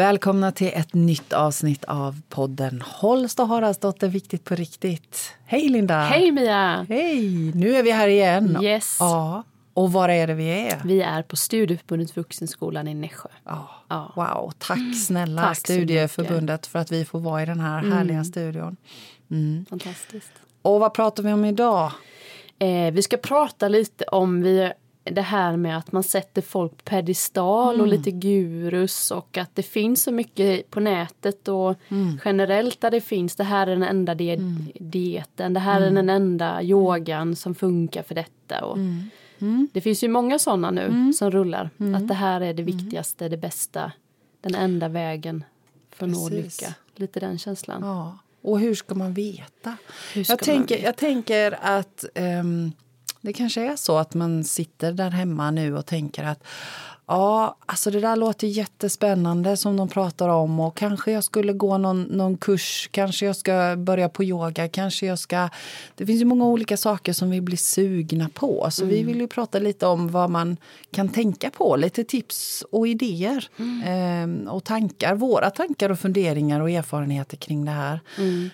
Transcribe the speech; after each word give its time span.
Välkomna 0.00 0.52
till 0.52 0.70
ett 0.74 0.94
nytt 0.94 1.32
avsnitt 1.32 1.84
av 1.84 2.20
podden 2.28 2.82
Holst 2.86 3.40
och 3.40 3.48
Haraldsdotter 3.48 4.08
Viktigt 4.08 4.44
på 4.44 4.54
riktigt. 4.54 5.34
Hej 5.44 5.68
Linda! 5.68 6.00
Hej 6.00 6.32
Mia! 6.32 6.86
Hej! 6.88 7.52
Nu 7.54 7.76
är 7.76 7.82
vi 7.82 7.90
här 7.90 8.08
igen. 8.08 8.58
Yes. 8.62 8.96
Ja. 9.00 9.44
Och 9.74 9.92
var 9.92 10.08
är 10.08 10.26
det 10.26 10.34
vi 10.34 10.48
är? 10.48 10.80
Vi 10.84 11.02
är 11.02 11.22
på 11.22 11.36
Studieförbundet 11.36 12.16
Vuxenskolan 12.16 12.88
i 12.88 12.94
Nässjö. 12.94 13.28
Ja. 13.44 13.70
Ja. 13.88 14.12
Wow, 14.16 14.52
tack 14.58 14.96
snälla 15.06 15.42
Tack 15.42 15.56
så 15.56 15.60
Studieförbundet 15.60 16.66
för 16.66 16.78
att 16.78 16.92
vi 16.92 17.04
får 17.04 17.20
vara 17.20 17.42
i 17.42 17.46
den 17.46 17.60
här 17.60 17.82
härliga 17.82 18.24
studion. 18.24 18.76
Fantastiskt. 19.70 20.32
Och 20.62 20.80
vad 20.80 20.94
pratar 20.94 21.22
vi 21.22 21.32
om 21.32 21.44
idag? 21.44 21.92
Eh, 22.58 22.92
vi 22.92 23.02
ska 23.02 23.16
prata 23.16 23.68
lite 23.68 24.04
om 24.04 24.42
vi, 24.42 24.72
det 25.04 25.22
här 25.22 25.56
med 25.56 25.76
att 25.78 25.92
man 25.92 26.02
sätter 26.02 26.42
folk 26.42 26.76
på 26.76 26.82
pedestal 26.84 27.80
och 27.80 27.86
lite 27.86 28.10
gurus 28.10 29.10
och 29.10 29.38
att 29.38 29.54
det 29.56 29.62
finns 29.62 30.02
så 30.02 30.12
mycket 30.12 30.70
på 30.70 30.80
nätet 30.80 31.48
och 31.48 31.74
generellt 32.24 32.80
där 32.80 32.90
det 32.90 33.00
finns 33.00 33.36
det 33.36 33.44
här 33.44 33.66
är 33.66 33.70
den 33.70 33.82
enda 33.82 34.14
di- 34.14 34.72
dieten, 34.80 35.54
det 35.54 35.60
här 35.60 35.80
är 35.80 35.90
den 35.90 36.10
enda 36.10 36.62
yogan 36.62 37.36
som 37.36 37.54
funkar 37.54 38.02
för 38.02 38.14
detta. 38.14 38.64
Och 38.64 38.78
Det 39.72 39.80
finns 39.80 40.04
ju 40.04 40.08
många 40.08 40.38
sådana 40.38 40.70
nu 40.70 41.12
som 41.12 41.30
rullar. 41.30 41.70
Att 41.96 42.08
det 42.08 42.14
här 42.14 42.40
är 42.40 42.54
det 42.54 42.62
viktigaste, 42.62 43.28
det 43.28 43.36
bästa, 43.36 43.92
den 44.40 44.54
enda 44.54 44.88
vägen 44.88 45.44
för 45.90 46.06
att 46.06 46.12
nå 46.12 46.28
lycka. 46.28 46.74
Lite 46.96 47.20
den 47.20 47.38
känslan. 47.38 47.80
Ja. 47.84 48.18
Och 48.42 48.60
hur 48.60 48.74
ska 48.74 48.94
man 48.94 49.14
veta? 49.14 49.76
Ska 50.10 50.18
jag, 50.20 50.28
man 50.30 50.38
tänker, 50.38 50.74
veta? 50.74 50.86
jag 50.86 50.96
tänker 50.96 51.58
att 51.62 52.04
ehm, 52.14 52.72
det 53.20 53.32
kanske 53.32 53.72
är 53.72 53.76
så 53.76 53.98
att 53.98 54.14
man 54.14 54.44
sitter 54.44 54.92
där 54.92 55.10
hemma 55.10 55.50
nu 55.50 55.76
och 55.76 55.86
tänker 55.86 56.24
att 56.24 56.44
Ja, 57.10 57.56
alltså 57.66 57.90
det 57.90 58.00
där 58.00 58.16
låter 58.16 58.46
jättespännande 58.46 59.56
som 59.56 59.76
de 59.76 59.88
pratar 59.88 60.28
om 60.28 60.60
och 60.60 60.76
kanske 60.76 61.12
jag 61.12 61.24
skulle 61.24 61.52
gå 61.52 61.78
någon, 61.78 62.02
någon 62.02 62.36
kurs, 62.36 62.88
kanske 62.92 63.26
jag 63.26 63.36
ska 63.36 63.76
börja 63.76 64.08
på 64.08 64.24
yoga, 64.24 64.68
kanske 64.68 65.06
jag 65.06 65.18
ska... 65.18 65.48
Det 65.94 66.06
finns 66.06 66.20
ju 66.20 66.24
många 66.24 66.46
olika 66.46 66.76
saker 66.76 67.12
som 67.12 67.30
vi 67.30 67.40
blir 67.40 67.56
sugna 67.56 68.28
på 68.34 68.66
så 68.70 68.84
vi 68.84 69.02
vill 69.02 69.20
ju 69.20 69.26
prata 69.26 69.58
lite 69.58 69.86
om 69.86 70.08
vad 70.08 70.30
man 70.30 70.56
kan 70.90 71.08
tänka 71.08 71.50
på, 71.50 71.76
lite 71.76 72.04
tips 72.04 72.64
och 72.72 72.88
idéer 72.88 73.48
ehm, 73.84 74.48
och 74.48 74.64
tankar, 74.64 75.14
våra 75.14 75.50
tankar 75.50 75.90
och 75.90 75.98
funderingar 75.98 76.60
och 76.60 76.70
erfarenheter 76.70 77.36
kring 77.36 77.64
det 77.64 77.70
här. 77.70 78.00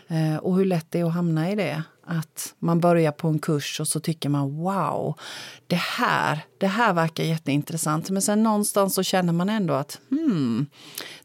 Eh, 0.09 0.37
och 0.37 0.57
hur 0.57 0.65
lätt 0.65 0.87
det 0.91 1.01
är 1.01 1.05
att 1.05 1.15
hamna 1.15 1.51
i 1.51 1.55
det. 1.55 1.83
Att 2.09 2.55
man 2.59 2.81
börjar 2.81 3.13
på 3.13 3.29
en 3.29 3.39
kurs 3.39 3.81
och 3.81 3.89
så 3.89 4.01
tycker 4.01 4.29
man 4.29 4.57
wow, 4.57 5.19
det 5.67 5.77
här, 5.77 6.41
det 6.59 6.67
här 6.67 6.93
verkar 6.93 7.25
jätteintressant. 7.25 8.11
Men 8.11 8.23
sen 8.23 8.43
någonstans 8.43 8.95
så 8.95 9.03
känner 9.03 9.33
man 9.33 9.49
ändå 9.49 9.75
att 9.75 10.01
hmm, 10.11 10.67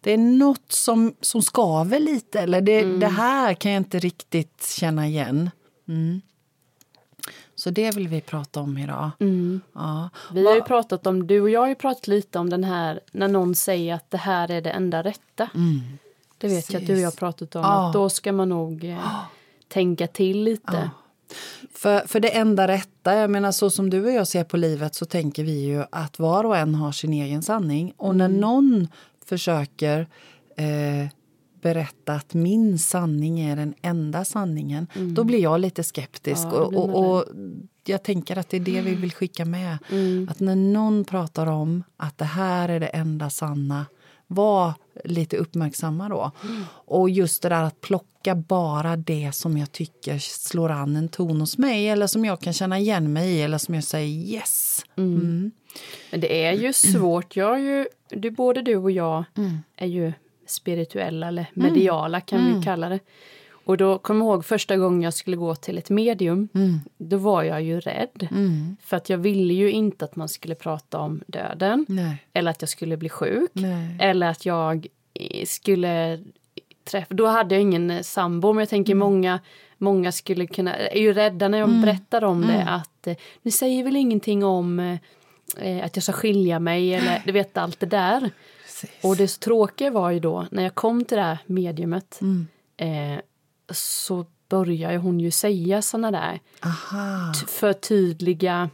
det 0.02 0.12
är 0.12 0.18
något 0.18 0.72
som, 0.72 1.14
som 1.22 1.42
skaver 1.42 2.00
lite. 2.00 2.40
Eller 2.40 2.62
det, 2.62 2.84
det 2.84 3.08
här 3.08 3.54
kan 3.54 3.72
jag 3.72 3.80
inte 3.80 4.00
riktigt 4.00 4.68
känna 4.78 5.08
igen. 5.08 5.50
Mm. 5.88 6.22
Så 7.56 7.70
det 7.70 7.96
vill 7.96 8.08
vi 8.08 8.22
prata 8.22 8.60
om 8.60 8.78
idag. 8.78 9.12
Ja. 9.74 10.10
Vi 10.34 10.46
har 10.48 10.56
ju 10.56 10.62
pratat 10.62 11.08
om, 11.08 11.28
du 11.28 11.42
och 11.42 11.50
jag 11.50 11.60
har 11.60 11.68
ju 11.68 11.76
pratat 11.76 12.08
lite 12.08 12.40
om 12.40 12.50
den 12.50 12.64
här 12.64 13.00
när 13.12 13.28
någon 13.28 13.56
säger 13.56 13.96
att 13.96 14.12
det 14.12 14.18
här 14.18 14.52
är 14.52 14.62
det 14.62 14.72
enda 14.72 15.04
rätta. 15.04 15.50
Det 16.38 16.48
vet 16.48 16.74
jag 16.74 16.82
att 16.82 16.88
du 16.88 16.94
och 16.94 17.00
jag 17.00 17.08
har 17.08 17.12
pratat 17.12 17.56
om. 17.56 17.62
Ja. 17.62 17.88
Att 17.88 17.94
då 17.94 18.10
ska 18.10 18.34
man 18.34 18.50
nog 18.50 18.84
eh, 18.84 19.24
tänka 19.72 20.08
till 20.08 20.44
lite. 20.44 20.90
För, 21.74 22.08
för 22.08 22.20
det 22.20 22.38
enda 22.38 22.68
rätta, 22.68 23.16
jag 23.16 23.30
menar 23.30 23.52
så 23.52 23.70
som 23.70 23.90
du 23.90 24.06
och 24.06 24.12
jag 24.12 24.28
ser 24.28 24.44
på 24.44 24.58
livet 24.58 24.96
så 24.96 25.06
tänker 25.06 25.44
vi 25.44 25.66
ju 25.66 25.84
att 25.92 26.20
var 26.20 26.44
och 26.44 26.58
en 26.58 26.76
har 26.76 26.92
sin 26.92 27.14
egen 27.14 27.44
sanning. 27.44 27.94
Och 27.98 28.16
när 28.16 28.28
någon 28.28 28.88
försöker 29.26 30.08
eh, 30.58 31.08
berätta 31.62 32.14
att 32.14 32.34
min 32.34 32.80
sanning 32.80 33.40
är 33.40 33.56
den 33.56 33.74
enda 33.82 34.26
sanningen, 34.26 34.88
då 35.16 35.24
blir 35.24 35.40
jag 35.40 35.60
lite 35.60 35.84
skeptisk. 35.84 36.48
Ja, 36.52 36.52
och, 36.52 36.74
och, 36.74 37.16
och 37.16 37.26
jag 37.86 38.04
tänker 38.04 38.38
att 38.38 38.50
det 38.50 38.58
är 38.58 38.62
det 38.62 38.82
vi 38.82 38.96
vill 38.96 39.14
skicka 39.14 39.46
med. 39.46 39.78
Att 40.30 40.40
när 40.40 40.56
någon 40.56 41.06
pratar 41.06 41.48
om 41.48 41.84
att 41.98 42.18
det 42.18 42.26
här 42.26 42.70
är 42.70 42.80
det 42.80 42.88
enda 42.88 43.30
sanna, 43.30 43.86
var 44.34 44.74
lite 45.04 45.38
uppmärksamma 45.38 46.10
då. 46.10 46.32
Och 46.72 47.10
just 47.10 47.42
det 47.42 47.50
där 47.50 47.64
att 47.64 47.82
plocka 47.82 48.36
bara 48.36 48.96
det 48.96 49.32
som 49.36 49.58
jag 49.58 49.72
tycker 49.72 50.20
slår 50.20 50.72
an 50.72 50.96
en 50.96 51.10
ton 51.10 51.40
hos 51.40 51.58
mig 51.58 51.90
eller 51.90 52.08
som 52.08 52.26
jag 52.26 52.40
kan 52.40 52.54
känna 52.54 52.80
igen 52.80 53.14
mig 53.14 53.32
i 53.32 53.42
eller 53.42 53.58
som 53.58 53.76
jag 53.76 53.84
säger 53.84 54.34
yes. 54.34 54.86
Mm. 54.98 55.52
Men 56.12 56.20
det 56.20 56.46
är 56.46 56.54
ju 56.54 56.74
svårt. 56.74 57.36
Jag 57.36 57.54
är 57.54 57.60
ju, 57.60 57.88
du, 58.10 58.32
både 58.32 58.62
du 58.62 58.76
och 58.76 58.92
jag 58.92 59.24
är 59.76 59.88
ju 59.88 60.14
spirituella 60.46 61.28
eller 61.28 61.46
mediala 61.54 62.22
kan 62.22 62.56
vi 62.56 62.64
kalla 62.64 62.90
det. 62.90 63.00
Och 63.72 63.78
då 63.78 63.98
kommer 63.98 64.26
jag 64.26 64.34
ihåg 64.34 64.46
första 64.46 64.78
gången 64.78 65.02
jag 65.02 65.14
skulle 65.14 65.38
gå 65.38 65.56
till 65.56 65.78
ett 65.78 65.90
medium. 65.90 66.50
Då 66.98 67.18
var 67.18 67.44
jag 67.44 67.62
ju 67.62 67.80
rädd. 67.80 68.28
För 68.84 68.98
att 68.98 69.10
jag 69.10 69.18
ville 69.18 69.54
ju 69.54 69.72
inte 69.72 70.06
att 70.06 70.16
man 70.16 70.30
skulle 70.30 70.56
prata 70.56 71.00
om 71.00 71.22
döden. 71.28 71.86
Nej. 71.90 72.18
Eller 72.34 72.52
att 72.52 72.62
jag 72.62 72.70
skulle 72.70 72.98
bli 72.98 73.10
sjuk. 73.10 73.50
Nej. 73.54 73.98
Eller 74.00 74.28
att 74.30 74.46
jag 74.46 74.88
eh, 75.14 75.46
skulle 75.46 76.20
träffa... 76.84 77.14
Då 77.14 77.26
hade 77.28 77.56
jag 77.56 77.62
ingen 77.62 78.04
sambo, 78.04 78.54
men 78.54 78.60
jag 78.62 78.70
tänker 78.70 78.92
Mm. 78.94 79.00
många, 79.00 79.40
många 79.78 80.12
skulle 80.12 80.48
kunna... 80.48 80.76
är 80.76 81.00
ju 81.00 81.14
rädda 81.14 81.48
när 81.48 81.58
jag 81.58 81.82
berättar 81.82 82.24
om 82.24 82.44
Mm. 82.44 82.56
det 82.56 82.72
att 82.72 83.08
eh, 83.08 83.16
ni 83.42 83.52
säger 83.52 83.84
väl 83.84 83.96
ingenting 83.96 84.44
om 84.46 84.80
eh, 84.80 84.98
eh, 85.68 85.86
att 85.86 85.96
jag 85.96 86.04
ska 86.04 86.12
skilja 86.14 86.60
mig 86.60 86.94
eller 86.94 87.22
du 87.26 87.32
vet 87.32 87.58
allt 87.58 87.80
det 87.80 87.86
där. 87.86 88.30
Precis. 88.64 88.90
Och 89.04 89.16
det 89.16 89.40
tråkiga 89.40 89.92
var 89.92 90.12
ju 90.12 90.20
då 90.20 90.48
när 90.52 90.64
jag 90.64 90.76
kom 90.76 91.06
till 91.06 91.18
det 91.18 91.24
här 91.24 91.38
mediumet 91.46 92.20
Mm. 92.22 92.48
eh, 92.78 93.22
så 93.74 94.26
började 94.50 94.98
hon 94.98 95.20
ju 95.20 95.32
säga 95.32 95.82
såna 95.82 96.12
där 96.12 96.40
Aha. 96.64 97.34
t- 97.34 97.46
för 97.48 97.74
tydliga. 97.74 98.70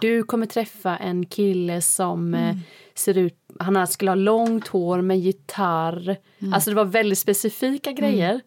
Du 0.00 0.22
kommer 0.22 0.46
träffa 0.46 0.96
en 0.96 1.26
kille 1.26 1.82
som 1.82 2.34
Mm. 2.34 2.48
eh, 2.50 2.56
ser 2.94 3.18
ut... 3.18 3.34
Han 3.58 3.86
skulle 3.86 4.10
ha 4.10 4.14
långt 4.16 4.68
hår 4.68 5.00
med 5.00 5.18
gitarr. 5.18 6.16
Mm. 6.38 6.52
Alltså 6.54 6.70
det 6.70 6.76
var 6.76 6.84
väldigt 6.84 7.18
specifika 7.18 7.92
grejer. 7.92 8.40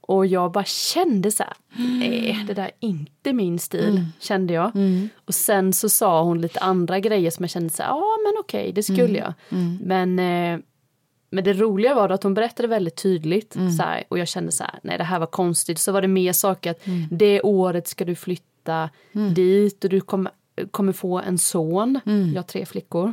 Och 0.00 0.26
jag 0.26 0.52
bara 0.52 0.64
kände 0.64 1.30
så 1.30 1.42
här, 1.42 1.52
nej 1.76 2.44
det 2.48 2.54
där 2.54 2.64
är 2.64 2.70
inte 2.80 3.32
min 3.32 3.58
stil, 3.58 3.88
Mm. 3.90 4.04
kände 4.20 4.52
jag. 4.54 4.72
Och 5.24 5.34
sen 5.34 5.72
så 5.72 5.88
sa 5.88 6.22
hon 6.22 6.40
lite 6.40 6.60
andra 6.60 7.00
grejer 7.00 7.30
som 7.30 7.42
jag 7.42 7.50
kände 7.50 7.70
så 7.70 7.82
här, 7.82 7.90
ja 7.90 8.16
men 8.24 8.40
okej, 8.40 8.72
det 8.72 8.82
skulle 8.82 9.18
jag. 9.18 9.32
Men, 9.80 10.18
eh, 10.18 10.58
men 11.32 11.44
det 11.44 11.52
roliga 11.52 11.94
var 11.94 12.08
att 12.08 12.22
hon 12.22 12.34
berättade 12.34 12.68
väldigt 12.68 12.96
tydligt 12.96 13.56
så 13.76 13.82
här, 13.82 14.04
och 14.08 14.18
jag 14.18 14.28
kände 14.28 14.52
så 14.52 14.64
här, 14.64 14.78
nej 14.82 14.98
det 14.98 15.04
här 15.04 15.18
var 15.18 15.26
konstigt. 15.26 15.78
Så 15.78 15.92
var 15.92 16.02
det 16.02 16.08
mer 16.08 16.32
saker 16.32 16.70
att 16.70 16.82
det 17.10 17.40
året 17.40 17.88
ska 17.88 18.04
du 18.04 18.14
flytta 18.14 18.90
dit 19.34 19.84
och 19.84 19.90
du 19.90 20.00
kommer, 20.00 20.32
kommer 20.70 20.92
få 20.92 21.18
en 21.20 21.38
son. 21.38 22.00
Jag 22.34 22.38
har 22.42 22.42
tre 22.42 22.66
flickor. 22.66 23.12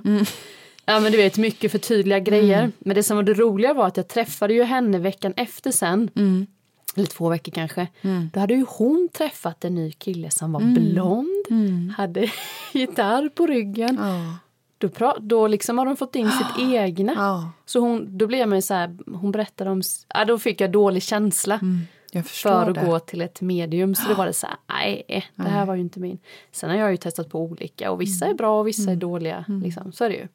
Ja 0.86 1.00
men 1.00 1.12
du 1.12 1.18
vet 1.18 1.38
mycket 1.38 1.72
för 1.72 1.78
tydliga 1.80 2.20
grejer. 2.20 2.72
Men 2.80 2.96
det 2.96 3.04
som 3.04 3.18
var 3.18 3.24
det 3.24 3.34
roliga 3.34 3.74
var 3.74 3.88
att 3.88 3.98
jag 3.98 4.08
träffade 4.08 4.54
ju 4.54 4.64
henne 4.64 4.98
veckan 5.00 5.34
efter 5.38 5.72
sen. 5.72 6.10
Eller 6.96 7.08
två 7.08 7.30
veckor 7.30 7.52
kanske. 7.52 7.88
Då 8.34 8.40
hade 8.40 8.54
ju 8.54 8.66
hon 8.70 9.10
träffat 9.14 9.66
en 9.66 9.76
ny 9.76 9.92
kille 9.92 10.30
som 10.32 10.52
var 10.52 10.60
blond. 10.62 11.46
Hade 11.98 12.32
gitarr 12.74 13.30
på 13.30 13.48
ryggen. 13.48 13.98
Ja. 14.02 14.38
Då, 14.82 14.88
pra- 14.88 15.18
då 15.20 15.48
liksom 15.48 15.78
har 15.78 15.86
de 15.86 15.96
fått 15.98 16.16
in 16.16 16.32
sitt 16.32 16.60
egna. 16.74 17.12
Så 17.66 17.80
hon, 17.80 18.18
då 18.18 18.28
blev 18.28 18.48
man 18.48 18.58
ju 18.58 18.62
så 18.62 18.74
här, 18.74 18.98
hon 19.14 19.32
berättade 19.32 19.70
om, 19.70 19.82
ja, 20.14 20.26
då 20.26 20.40
fick 20.40 20.62
jag 20.62 20.72
dålig 20.72 21.04
känsla. 21.04 21.56
Förstår 21.56 21.78
För 22.14 22.70
att 22.70 22.76
det. 22.76 22.86
gå 22.86 23.00
till 23.00 23.22
ett 23.22 23.42
medium. 23.42 23.96
Så 23.96 24.08
det 24.08 24.14
var 24.14 24.26
det 24.26 24.34
så 24.34 24.48
här, 24.48 24.56
nej, 24.70 25.04
det 25.36 25.50
här 25.50 25.66
var 25.66 25.76
ju 25.76 25.82
inte 25.82 26.00
min. 26.00 26.20
Sen 26.52 26.70
har 26.70 26.78
jag 26.78 26.92
ju 26.92 26.98
testat 26.98 27.30
på 27.30 27.40
olika 27.42 27.92
och 27.92 28.02
vissa 28.02 28.26
är 28.26 28.34
bra 28.34 28.60
och 28.60 28.68
vissa 28.68 28.92
är 28.92 28.96
dåliga. 28.96 29.46
Liksom. 29.64 29.92
Så 29.92 30.04
är 30.06 30.10
det 30.10 30.16
ju. 30.16 30.28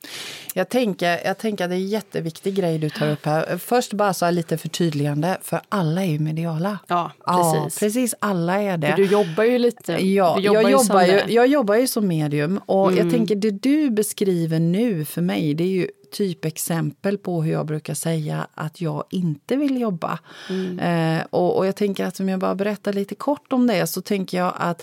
Jag 0.55 0.69
tänker, 0.69 1.27
jag 1.27 1.39
tänker 1.39 1.65
att 1.65 1.71
det 1.71 1.77
är 1.77 1.81
en 1.81 1.89
jätteviktig 1.89 2.55
grej 2.55 2.79
du 2.79 2.91
tar 2.91 3.11
upp 3.11 3.27
här. 3.27 3.59
Först 3.59 3.93
bara 3.93 4.15
så 4.15 4.25
här 4.25 4.33
lite 4.33 4.59
förtydligande, 4.59 5.39
för 5.43 5.61
alla 5.69 6.03
är 6.03 6.11
ju 6.11 6.19
mediala. 6.19 6.79
Ja, 6.87 7.11
Ja, 7.27 7.53
precis. 7.65 7.81
precis. 7.81 8.15
Alla 8.19 8.63
är 8.63 8.77
det. 8.77 8.87
För 8.91 8.97
Du 8.97 9.05
jobbar 9.07 9.45
ju 9.45 9.59
lite. 9.59 9.93
Ja, 9.93 10.35
du 10.37 10.43
jag, 10.43 10.63
som 10.63 10.71
jobbar 10.71 11.03
ju. 11.03 11.13
Mm. 11.21 11.33
jag 11.35 11.47
jobbar 11.47 11.75
ju 11.75 11.87
som 11.87 12.09
medium 12.09 12.61
och 12.67 12.93
jag 12.93 13.11
tänker 13.11 13.35
det 13.37 13.51
du 13.51 13.91
beskriver 13.91 14.59
nu 14.61 15.05
för 15.05 15.23
mig 15.23 15.55
det 15.55 15.65
är 15.65 15.69
ju 15.69 15.89
typexempel 16.15 17.19
på 17.19 17.43
hur 17.43 17.53
jag 17.53 17.67
brukar 17.67 17.95
säga 17.95 18.47
att 18.55 18.81
jag 18.81 19.05
inte 19.11 19.57
vill 19.57 19.81
jobba. 19.81 20.19
Mm. 20.51 20.79
Eh, 20.79 21.27
och, 21.31 21.57
och 21.57 21.67
jag 21.67 21.77
tänker 21.77 22.05
att 22.05 22.21
om 22.21 22.29
jag 22.29 22.41
bara 22.41 22.55
berättar 22.55 22.93
lite 22.93 23.15
kort 23.15 23.53
om 23.53 23.67
det 23.67 23.87
så 23.87 24.01
tänker 24.01 24.39
jag 24.39 24.55
att 24.57 24.83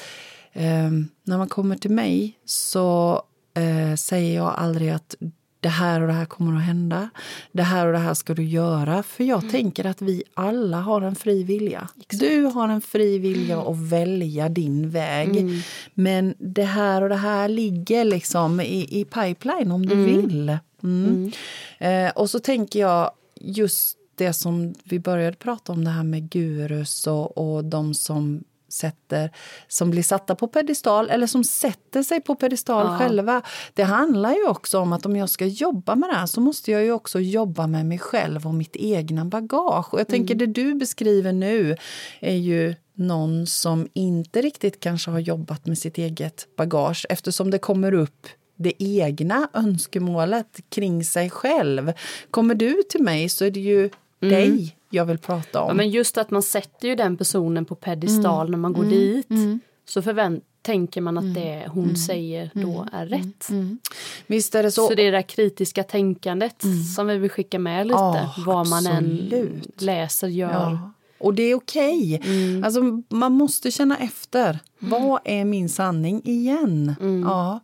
eh, 0.54 0.92
när 1.24 1.38
man 1.38 1.50
kommer 1.50 1.75
till 1.75 1.92
mig 1.92 2.39
så 2.45 3.22
eh, 3.54 3.95
säger 3.95 4.36
jag 4.36 4.54
aldrig 4.57 4.89
att 4.89 5.16
det 5.62 5.69
här 5.69 6.02
och 6.02 6.08
det 6.08 6.13
här 6.13 6.25
kommer 6.25 6.58
att 6.58 6.63
hända. 6.63 7.10
Det 7.52 7.63
här 7.63 7.88
och 7.88 7.94
det 7.94 8.00
här 8.00 8.13
ska 8.13 8.34
du 8.34 8.44
göra. 8.44 9.04
För 9.04 9.24
jag 9.24 9.50
tänker 9.50 9.86
att 9.86 10.02
vi 10.02 10.24
alla 10.34 10.78
har 10.78 11.02
en 11.02 11.16
fri 11.16 11.44
vilja. 11.44 11.88
Du 12.10 12.44
har 12.44 12.69
en 12.69 12.81
fri 12.81 13.18
vilja 13.18 13.62
att 13.62 13.78
välja 13.78 14.50
din 14.50 14.90
väg. 14.90 15.63
Men 15.94 16.34
det 16.38 16.63
här 16.63 17.02
och 17.02 17.10
det 17.10 17.16
här 17.16 17.48
ligger 17.48 18.06
liksom 18.06 18.62
i, 18.62 19.00
i 19.02 19.06
pipeline 19.06 19.72
om 19.72 19.86
du 19.86 19.96
vill. 19.96 20.58
Mm. 20.84 21.31
Eh, 21.78 22.12
och 22.12 22.30
så 22.30 22.40
tänker 22.40 22.80
jag 22.80 23.12
just 23.36 23.98
det 24.16 24.34
som 24.34 24.74
vi 24.84 25.00
började 25.00 25.38
prata 25.38 25.72
om, 25.72 25.84
det 25.84 25.90
här 25.90 26.04
med 26.04 26.30
gurus 26.30 27.07
och, 27.07 27.38
och 27.38 27.66
de 27.66 27.94
som 27.94 28.44
sätter, 28.71 29.31
som 29.68 29.91
blir 29.91 30.03
satta 30.03 30.35
på 30.35 30.47
pedestal 30.47 31.09
eller 31.09 31.27
som 31.27 31.44
sätter 31.44 32.03
sig 32.03 32.21
på 32.21 32.35
pedestal 32.35 32.85
ja. 32.85 32.97
själva. 32.97 33.41
Det 33.73 33.83
handlar 33.83 34.33
ju 34.33 34.47
också 34.47 34.79
om 34.79 34.94
att 34.94 35.06
om 35.06 35.15
jag 35.15 35.29
ska 35.29 35.45
jobba 35.45 35.95
med 35.95 36.09
det 36.09 36.15
här 36.15 36.25
så 36.25 36.41
måste 36.41 36.71
jag 36.71 36.83
ju 36.83 36.91
också 36.91 37.19
jobba 37.19 37.68
med 37.68 37.85
mig 37.85 38.00
själv 38.00 38.47
och 38.47 38.53
mitt 38.53 38.75
egna 38.75 39.25
bagage. 39.25 39.94
Och 39.94 40.00
jag 40.00 40.07
tänker 40.07 40.35
mm. 40.35 40.53
det 40.53 40.62
du 40.62 40.75
beskriver 40.75 41.33
nu 41.33 41.75
är 42.19 42.35
ju 42.35 42.75
någon 42.94 43.47
som 43.47 43.88
inte 43.94 44.41
riktigt 44.41 44.79
kanske 44.79 45.12
har 45.12 45.19
jobbat 45.19 45.65
med 45.65 45.77
sitt 45.77 45.97
eget 45.97 46.47
bagage 46.57 47.06
eftersom 47.09 47.51
det 47.51 47.57
kommer 47.57 47.94
upp 47.94 48.27
det 48.56 48.83
egna 48.83 49.50
önskemålet 49.53 50.59
kring 50.69 51.03
sig 51.03 51.29
själv. 51.29 51.94
Kommer 52.31 52.56
du 52.56 52.83
till 52.89 53.03
mig 53.03 53.29
så 53.29 53.45
är 53.45 53.51
det 53.51 53.59
ju 53.59 53.89
mm. 54.21 54.33
dig 54.33 54.75
jag 54.89 55.06
vill 55.06 55.18
prata 55.18 55.62
om. 55.62 55.68
Ja, 55.68 55.73
men 55.73 55.89
just 55.89 56.18
att 56.18 56.31
man 56.31 56.41
sätter 56.41 56.88
ju 56.88 56.95
den 56.95 57.18
personen 57.18 57.65
på 57.65 57.75
pedestal 57.75 58.47
mm. 58.47 58.51
när 58.51 58.57
man 58.57 58.73
går 58.73 58.83
mm. 58.83 58.95
dit. 58.95 59.29
Mm. 59.29 59.59
Så 59.85 60.01
förvänt 60.01 60.44
tänker 60.62 61.01
man 61.01 61.18
att 61.18 61.23
mm. 61.23 61.33
det 61.33 61.68
hon 61.68 61.83
mm. 61.83 61.95
säger 61.95 62.51
då 62.53 62.81
mm. 62.81 62.89
är 62.94 63.06
rätt. 63.06 63.50
Visst 64.27 64.56
är 64.56 64.63
det 64.63 64.71
så. 64.71 64.88
Så 64.88 64.94
det 64.94 65.01
är 65.01 65.12
det 65.12 65.18
där 65.18 65.21
kritiska 65.21 65.83
tänkandet 65.83 66.63
som 66.95 67.07
vi 67.07 67.18
vill 67.18 67.29
skicka 67.29 67.59
med 67.59 67.88
lite. 67.88 68.00
Oh, 68.00 68.45
vad 68.45 68.68
man 68.68 68.88
absolut. 68.88 69.33
än 69.33 69.62
läser, 69.77 70.27
gör. 70.27 70.51
Ja. 70.51 70.91
Och 71.19 71.33
det 71.33 71.44
är 71.44 71.56
okej. 71.56 72.15
Okay. 72.15 72.44
Mm. 72.44 72.63
Alltså, 72.63 72.81
man 73.09 73.31
måste 73.31 73.71
känna 73.71 73.97
efter. 73.97 74.50
Mm. 74.50 74.91
Vad 74.91 75.19
är 75.25 75.45
min 75.45 75.69
sanning 75.69 76.21
igen? 76.25 76.95
Mm. 77.01 77.23
Ja. 77.23 77.59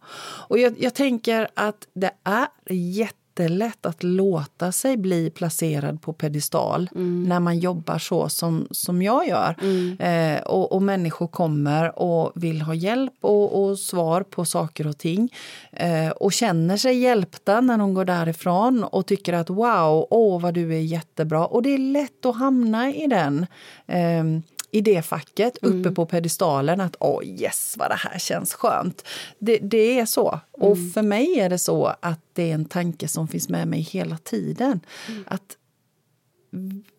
Och 0.48 0.60
jag, 0.60 0.76
jag 0.80 0.94
tänker 0.94 1.48
att 1.54 1.88
det 1.94 2.12
är 2.24 2.48
jätte 2.74 3.27
jättelätt 3.38 3.86
att 3.86 4.04
låta 4.04 4.72
sig 4.72 4.98
bli 4.98 5.30
placerad 5.30 6.02
på 6.02 6.14
pedestal 6.14 6.90
mm. 6.96 7.24
när 7.24 7.40
man 7.40 7.60
jobbar 7.60 7.98
så 7.98 8.30
som, 8.30 8.68
som 8.72 9.02
jag 9.02 9.28
gör. 9.28 9.56
Mm. 9.62 9.98
Eh, 10.00 10.42
och, 10.42 10.72
och, 10.72 10.82
människor 10.82 11.28
kommer 11.28 12.00
och 12.00 12.32
vill 12.36 12.62
ha 12.62 12.74
hjälp 12.74 13.14
och, 13.22 13.64
och 13.64 13.80
svar 13.80 14.24
på 14.24 14.46
saker 14.46 14.88
och 14.88 14.98
ting. 14.98 15.34
Eh, 15.72 16.10
och 16.10 16.34
känner 16.34 16.78
sig 16.78 16.98
hjälpta 16.98 17.62
när 17.62 17.78
de 17.78 17.94
går 17.94 18.06
därifrån 18.06 18.84
och 18.84 19.06
tycker 19.06 19.34
att 19.34 19.50
wow, 19.50 20.08
åh 20.10 20.42
vad 20.42 20.54
du 20.54 20.76
är 20.76 20.82
jättebra. 20.82 21.46
Och 21.46 21.62
det 21.64 21.74
är 21.74 21.78
lätt 21.78 22.26
att 22.26 22.36
hamna 22.36 22.90
i 22.90 23.08
den. 23.08 23.46
Eh, 23.88 24.24
i 24.72 24.82
det 24.82 25.02
facket 25.02 25.64
mm. 25.64 25.80
uppe 25.80 25.92
på 25.92 26.06
pedestalen 26.06 26.82
att 26.82 26.96
åh 27.00 27.20
oh 27.20 27.26
yes 27.26 27.76
vad 27.78 27.92
det 27.92 27.96
här 27.96 28.20
känns 28.20 28.54
skönt. 28.54 29.08
Det, 29.40 29.58
det 29.58 30.00
är 30.00 30.06
så. 30.06 30.30
Mm. 30.30 30.72
Och 30.72 30.78
för 30.94 31.02
mig 31.02 31.40
är 31.40 31.50
det 31.50 31.58
så 31.58 31.96
att 32.00 32.20
det 32.34 32.52
är 32.52 32.54
en 32.54 32.66
tanke 32.66 33.08
som 33.08 33.28
finns 33.28 33.50
med 33.50 33.68
mig 33.68 33.82
hela 33.82 34.18
tiden. 34.18 34.80
Mm. 35.10 35.24
Att 35.28 35.58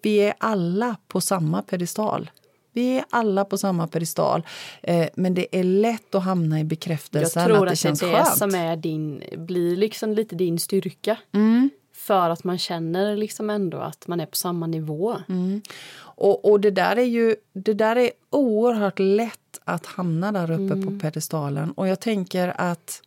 vi 0.03 0.19
är 0.19 0.35
alla 0.39 0.97
på 1.09 1.21
samma 1.21 1.63
pedestal. 1.63 2.31
Vi 2.73 2.97
är 2.97 3.05
alla 3.11 3.45
på 3.45 3.59
samma 3.59 3.87
pedestal, 3.87 4.47
eh, 4.83 5.09
men 5.15 5.35
det 5.35 5.59
är 5.59 5.65
lätt 5.65 6.15
att 6.15 6.23
hamna 6.23 6.61
i 6.61 6.65
bekräftelsen 6.65 7.43
att 7.43 7.49
det, 7.49 7.59
att 7.59 7.69
det 7.69 7.77
känns 7.77 8.01
skönt. 8.01 8.13
Jag 8.13 8.25
tror 8.25 8.33
att 8.33 8.39
det 8.39 8.47
är 8.47 8.49
det 8.49 8.55
som 8.55 8.71
är 8.71 8.77
din, 8.77 9.23
blir 9.47 9.77
liksom 9.77 10.13
lite 10.13 10.35
din 10.35 10.59
styrka. 10.59 11.17
Mm. 11.33 11.71
För 12.09 12.31
att 12.31 12.45
man 12.45 12.59
känner 12.59 13.17
liksom 13.17 13.51
ändå 13.51 13.79
att 13.79 14.07
man 14.07 14.21
är 14.21 14.27
på 14.27 14.37
samma 14.37 14.67
nivå. 14.67 15.17
Mm. 15.29 15.63
Och, 16.01 16.51
och 16.51 16.61
det 16.61 16.71
där 16.71 16.97
är 16.97 17.05
ju 17.05 17.37
det 17.53 17.75
där 17.75 17.97
är 17.97 18.11
oerhört 18.31 18.99
lätt 18.99 19.61
att 19.65 19.87
hamna 19.87 20.33
där 20.33 20.51
uppe 20.51 20.75
mm. 20.75 20.85
på 20.85 21.05
pedestalen. 21.05 21.73
Och 21.73 21.89
jag 21.89 22.01
tänker 22.01 22.61
att 22.61 23.03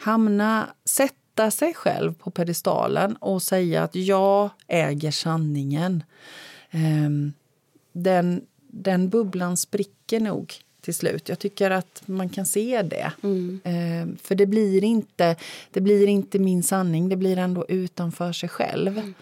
hamna, 0.00 0.68
sätta 0.84 1.50
sig 1.50 1.74
själv 1.74 2.14
på 2.14 2.30
pedestalen 2.30 3.16
och 3.16 3.42
säga 3.42 3.82
att 3.82 3.94
jag 3.94 4.50
äger 4.66 5.10
sanningen. 5.10 6.04
Um, 6.72 7.32
den, 7.92 8.42
den 8.70 9.08
bubblan 9.08 9.56
spricker 9.56 10.20
nog 10.20 10.54
till 10.82 10.94
slut. 10.94 11.28
Jag 11.28 11.38
tycker 11.38 11.70
att 11.70 12.02
man 12.06 12.28
kan 12.28 12.46
se 12.46 12.82
det. 12.82 13.12
Mm. 13.22 13.60
Eh, 13.64 14.18
för 14.22 14.34
det 14.34 14.46
blir, 14.46 14.84
inte, 14.84 15.36
det 15.70 15.80
blir 15.80 16.06
inte 16.06 16.38
min 16.38 16.62
sanning, 16.62 17.08
det 17.08 17.16
blir 17.16 17.38
ändå 17.38 17.66
utanför 17.68 18.32
sig 18.32 18.48
själv. 18.48 18.98
Mm. 18.98 19.14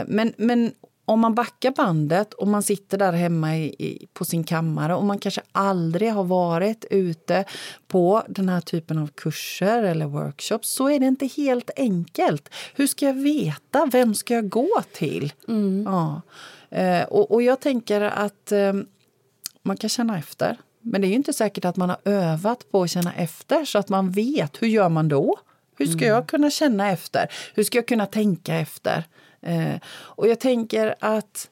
Eh, 0.00 0.04
men, 0.08 0.32
men 0.36 0.72
om 1.04 1.20
man 1.20 1.34
backar 1.34 1.70
bandet 1.70 2.34
och 2.34 2.48
man 2.48 2.62
sitter 2.62 2.98
där 2.98 3.12
hemma 3.12 3.56
i, 3.56 3.74
i, 3.78 4.06
på 4.12 4.24
sin 4.24 4.44
kammare 4.44 4.94
och 4.94 5.04
man 5.04 5.18
kanske 5.18 5.40
aldrig 5.52 6.12
har 6.12 6.24
varit 6.24 6.84
ute 6.90 7.44
på 7.86 8.22
den 8.28 8.48
här 8.48 8.60
typen 8.60 8.98
av 8.98 9.06
kurser 9.06 9.82
eller 9.82 10.06
workshops 10.06 10.68
så 10.68 10.90
är 10.90 11.00
det 11.00 11.06
inte 11.06 11.26
helt 11.26 11.70
enkelt. 11.76 12.48
Hur 12.74 12.86
ska 12.86 13.06
jag 13.06 13.14
veta? 13.14 13.88
Vem 13.92 14.14
ska 14.14 14.34
jag 14.34 14.48
gå 14.48 14.82
till? 14.92 15.32
Mm. 15.48 15.84
Ja. 15.86 16.22
Eh, 16.70 17.02
och, 17.02 17.30
och, 17.30 17.42
jag 17.42 17.60
tänker 17.60 18.00
att 18.00 18.52
eh, 18.52 18.72
man 19.62 19.76
kan 19.76 19.90
känna 19.90 20.18
efter. 20.18 20.56
Men 20.88 21.00
det 21.00 21.06
är 21.06 21.12
inte 21.12 21.32
säkert 21.32 21.64
att 21.64 21.76
man 21.76 21.88
har 21.88 21.98
övat 22.04 22.70
på 22.70 22.82
att 22.82 22.90
känna 22.90 23.14
efter 23.14 23.64
så 23.64 23.78
att 23.78 23.88
man 23.88 24.10
vet. 24.10 24.62
Hur 24.62 24.68
gör 24.68 24.88
man 24.88 25.08
då? 25.08 25.38
Hur 25.78 25.86
ska 25.86 26.04
mm. 26.04 26.08
jag 26.08 26.26
kunna 26.26 26.50
känna 26.50 26.90
efter? 26.90 27.26
Hur 27.54 27.64
ska 27.64 27.78
jag 27.78 27.88
kunna 27.88 28.06
tänka 28.06 28.54
efter? 28.54 29.04
Eh, 29.42 29.74
och 29.90 30.28
jag 30.28 30.40
tänker 30.40 30.94
att 31.00 31.50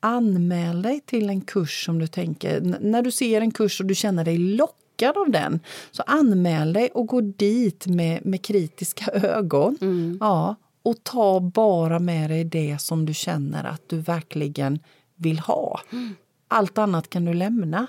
anmäl 0.00 0.82
dig 0.82 1.00
till 1.00 1.30
en 1.30 1.40
kurs 1.40 1.84
som 1.84 1.98
du 1.98 2.06
tänker... 2.06 2.60
När 2.80 3.02
du 3.02 3.10
ser 3.10 3.40
en 3.40 3.50
kurs 3.50 3.80
och 3.80 3.86
du 3.86 3.94
känner 3.94 4.24
dig 4.24 4.38
lockad 4.38 5.16
av 5.16 5.30
den 5.30 5.60
så 5.90 6.02
anmäl 6.02 6.72
dig 6.72 6.88
och 6.94 7.06
gå 7.06 7.20
dit 7.20 7.86
med, 7.86 8.26
med 8.26 8.42
kritiska 8.42 9.10
ögon. 9.12 9.78
Mm. 9.80 10.18
Ja, 10.20 10.54
och 10.82 11.04
ta 11.04 11.40
bara 11.40 11.98
med 11.98 12.30
dig 12.30 12.44
det 12.44 12.80
som 12.80 13.06
du 13.06 13.14
känner 13.14 13.64
att 13.64 13.82
du 13.86 13.96
verkligen 13.98 14.78
vill 15.16 15.38
ha. 15.38 15.80
Mm. 15.92 16.14
Allt 16.48 16.78
annat 16.78 17.10
kan 17.10 17.24
du 17.24 17.34
lämna. 17.34 17.86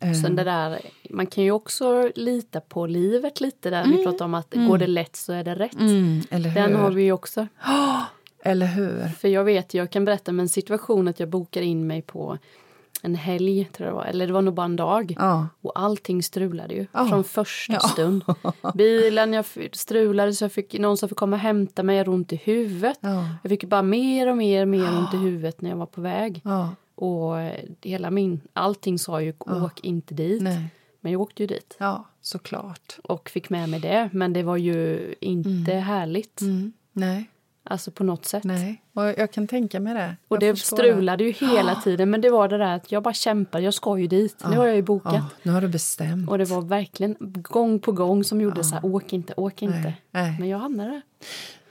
Sen 0.00 0.24
eh. 0.24 0.30
det 0.30 0.44
där, 0.44 0.80
man 1.10 1.26
kan 1.26 1.44
ju 1.44 1.50
också 1.50 2.10
lita 2.14 2.60
på 2.60 2.86
livet 2.86 3.40
lite 3.40 3.70
där 3.70 3.84
mm. 3.84 3.96
vi 3.96 4.04
pratar 4.04 4.24
om 4.24 4.34
att 4.34 4.54
mm. 4.54 4.68
går 4.68 4.78
det 4.78 4.86
lätt 4.86 5.16
så 5.16 5.32
är 5.32 5.44
det 5.44 5.54
rätt. 5.54 5.80
Mm, 5.80 6.22
Den 6.30 6.74
har 6.74 6.90
vi 6.90 7.02
ju 7.02 7.12
också. 7.12 7.46
eller 8.44 8.66
hur? 8.66 9.08
För 9.08 9.28
jag 9.28 9.44
vet, 9.44 9.74
jag 9.74 9.90
kan 9.90 10.04
berätta 10.04 10.30
om 10.30 10.40
en 10.40 10.48
situation 10.48 11.08
att 11.08 11.20
jag 11.20 11.28
bokar 11.28 11.62
in 11.62 11.86
mig 11.86 12.02
på 12.02 12.38
en 13.02 13.14
helg, 13.14 13.64
tror 13.64 13.86
jag 13.86 13.94
det 13.94 13.96
var. 13.96 14.04
eller 14.04 14.26
det 14.26 14.32
var 14.32 14.42
nog 14.42 14.54
bara 14.54 14.64
en 14.64 14.76
dag. 14.76 15.16
Ja. 15.18 15.48
Och 15.60 15.72
allting 15.74 16.22
strulade 16.22 16.74
ju 16.74 16.86
ja. 16.92 17.08
från 17.08 17.24
första 17.24 17.72
ja. 17.72 17.80
stund. 17.80 18.24
Bilen 18.74 19.32
jag 19.32 19.44
strulade 19.72 20.32
så 20.32 20.44
jag 20.44 20.52
fick 20.52 20.78
någon 20.78 20.96
som 20.96 21.08
fick 21.08 21.18
komma 21.18 21.36
och 21.36 21.42
hämta 21.42 21.82
mig, 21.82 21.96
jag 21.96 22.08
ont 22.08 22.32
i 22.32 22.36
huvudet. 22.36 22.98
Jag 23.42 23.48
fick 23.48 23.64
bara 23.64 23.82
mer 23.82 24.28
och 24.28 24.36
mer, 24.36 24.64
mer 24.64 24.98
ont 24.98 25.14
i 25.14 25.16
huvudet 25.16 25.60
när 25.60 25.70
jag 25.70 25.76
var 25.76 25.86
på 25.86 26.00
väg. 26.00 26.42
Och 27.04 27.36
hela 27.82 28.10
min, 28.10 28.40
allting 28.52 28.98
sa 28.98 29.22
ju 29.22 29.32
ja. 29.46 29.64
åk 29.64 29.80
inte 29.80 30.14
dit. 30.14 30.42
Nej. 30.42 30.68
Men 31.00 31.12
jag 31.12 31.20
åkte 31.20 31.42
ju 31.42 31.46
dit. 31.46 31.76
Ja, 31.78 32.04
såklart. 32.20 32.98
Och 33.02 33.30
fick 33.30 33.50
med 33.50 33.68
mig 33.68 33.80
det. 33.80 34.10
Men 34.12 34.32
det 34.32 34.42
var 34.42 34.56
ju 34.56 35.14
inte 35.20 35.72
mm. 35.72 35.84
härligt. 35.84 36.40
Mm. 36.40 36.72
Nej. 36.92 37.30
Alltså 37.66 37.90
på 37.90 38.04
något 38.04 38.24
sätt. 38.24 38.44
Nej, 38.44 38.82
och 38.92 39.04
jag 39.04 39.32
kan 39.32 39.46
tänka 39.46 39.80
mig 39.80 39.94
det. 39.94 40.16
Och 40.28 40.42
jag 40.42 40.54
det 40.54 40.60
strulade 40.60 41.24
det. 41.24 41.28
ju 41.28 41.32
hela 41.32 41.74
tiden. 41.84 42.10
Men 42.10 42.20
det 42.20 42.30
var 42.30 42.48
det 42.48 42.58
där 42.58 42.76
att 42.76 42.92
jag 42.92 43.02
bara 43.02 43.14
kämpade. 43.14 43.64
Jag 43.64 43.74
ska 43.74 43.98
ju 43.98 44.06
dit. 44.06 44.36
Ja. 44.42 44.50
Nu 44.50 44.56
har 44.56 44.66
jag 44.66 44.76
ju 44.76 44.82
bokat. 44.82 45.14
Ja, 45.14 45.28
nu 45.42 45.52
har 45.52 45.60
du 45.60 45.68
bestämt. 45.68 46.30
Och 46.30 46.38
det 46.38 46.44
var 46.44 46.62
verkligen 46.62 47.16
gång 47.20 47.80
på 47.80 47.92
gång 47.92 48.24
som 48.24 48.40
gjorde 48.40 48.56
ja. 48.56 48.62
så 48.62 48.74
här, 48.74 48.86
åk 48.86 49.12
inte, 49.12 49.34
åk 49.36 49.62
inte. 49.62 49.78
Nej. 49.78 50.02
Nej. 50.10 50.36
Men 50.38 50.48
jag 50.48 50.58
hamnade 50.58 50.90
där. 50.90 51.02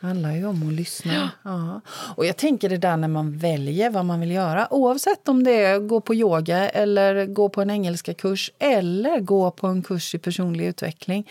Det 0.04 0.08
handlar 0.08 0.32
ju 0.32 0.46
om 0.46 0.68
att 0.68 0.74
lyssna. 0.74 1.14
Ja. 1.14 1.30
ja. 1.44 1.82
Och 2.16 2.26
jag 2.26 2.38
tänker 2.38 2.70
det 2.70 2.78
där 2.78 2.98
när 2.98 3.08
man 3.08 3.38
väljer 3.38 3.90
vad 3.90 4.06
man 4.06 4.20
vill 4.20 4.32
göra. 4.32 4.74
Oavsett 4.74 5.30
om 5.30 5.44
det 5.44 5.52
är 5.52 5.80
gå 5.80 6.02
på 6.02 6.16
yoga 6.16 6.70
eller 6.70 7.26
gå 7.26 7.50
på 7.50 7.62
en 7.62 7.70
engelska 7.70 8.14
kurs 8.14 8.52
eller 8.60 9.20
gå 9.20 9.52
på 9.52 9.68
en 9.68 9.84
kurs 9.84 10.16
i 10.16 10.18
personlig 10.18 10.66
utveckling. 10.66 11.30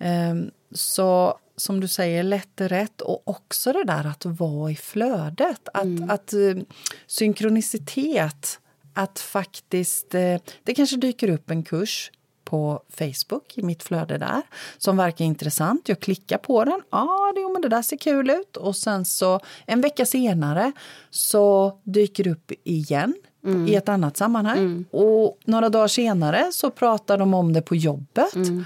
Um, 0.00 0.50
så 0.72 1.38
som 1.56 1.80
du 1.80 1.88
säger, 1.88 2.22
lätt 2.22 2.60
är 2.60 2.68
rätt. 2.68 3.00
Och 3.00 3.22
också 3.24 3.72
det 3.72 3.84
där 3.84 4.06
att 4.06 4.24
vara 4.24 4.70
i 4.70 4.76
flödet. 4.76 5.68
Att, 5.74 5.84
mm. 5.84 6.10
att 6.10 6.34
uh, 6.34 6.62
synkronicitet, 7.06 8.60
att 8.94 9.18
faktiskt... 9.18 10.14
Uh, 10.14 10.36
det 10.62 10.74
kanske 10.74 10.96
dyker 10.96 11.30
upp 11.30 11.50
en 11.50 11.62
kurs 11.62 12.10
på 12.52 12.82
Facebook 12.88 13.58
i 13.58 13.62
mitt 13.62 13.82
flöde 13.82 14.18
där 14.18 14.42
som 14.78 14.96
verkar 14.96 15.24
intressant. 15.24 15.88
Jag 15.88 16.00
klickar 16.00 16.38
på 16.38 16.64
den. 16.64 16.80
Ja, 16.90 17.32
det, 17.34 17.52
men 17.52 17.62
det 17.62 17.68
där 17.68 17.82
ser 17.82 17.96
kul 17.96 18.30
ut. 18.30 18.56
Och 18.56 18.76
sen 18.76 19.04
så 19.04 19.40
en 19.66 19.80
vecka 19.80 20.06
senare 20.06 20.72
så 21.10 21.78
dyker 21.82 22.24
det 22.24 22.30
upp 22.30 22.52
igen 22.64 23.14
mm. 23.44 23.68
i 23.68 23.74
ett 23.74 23.88
annat 23.88 24.16
sammanhang. 24.16 24.58
Mm. 24.58 24.84
Och 24.90 25.38
några 25.44 25.68
dagar 25.68 25.88
senare 25.88 26.50
så 26.52 26.70
pratar 26.70 27.18
de 27.18 27.34
om 27.34 27.52
det 27.52 27.62
på 27.62 27.76
jobbet. 27.76 28.34
Mm. 28.34 28.64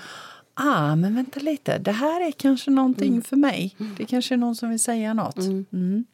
Ah, 0.54 0.96
men 0.96 1.14
vänta 1.14 1.40
lite, 1.40 1.78
det 1.78 1.92
här 1.92 2.20
är 2.28 2.32
kanske 2.32 2.70
någonting 2.70 3.08
mm. 3.08 3.22
för 3.22 3.36
mig. 3.36 3.76
Mm. 3.80 3.94
Det 3.98 4.06
kanske 4.06 4.34
är 4.34 4.38
någon 4.38 4.56
som 4.56 4.70
vill 4.70 4.80
säga 4.80 5.14
något. 5.14 5.38
Mm. 5.38 6.04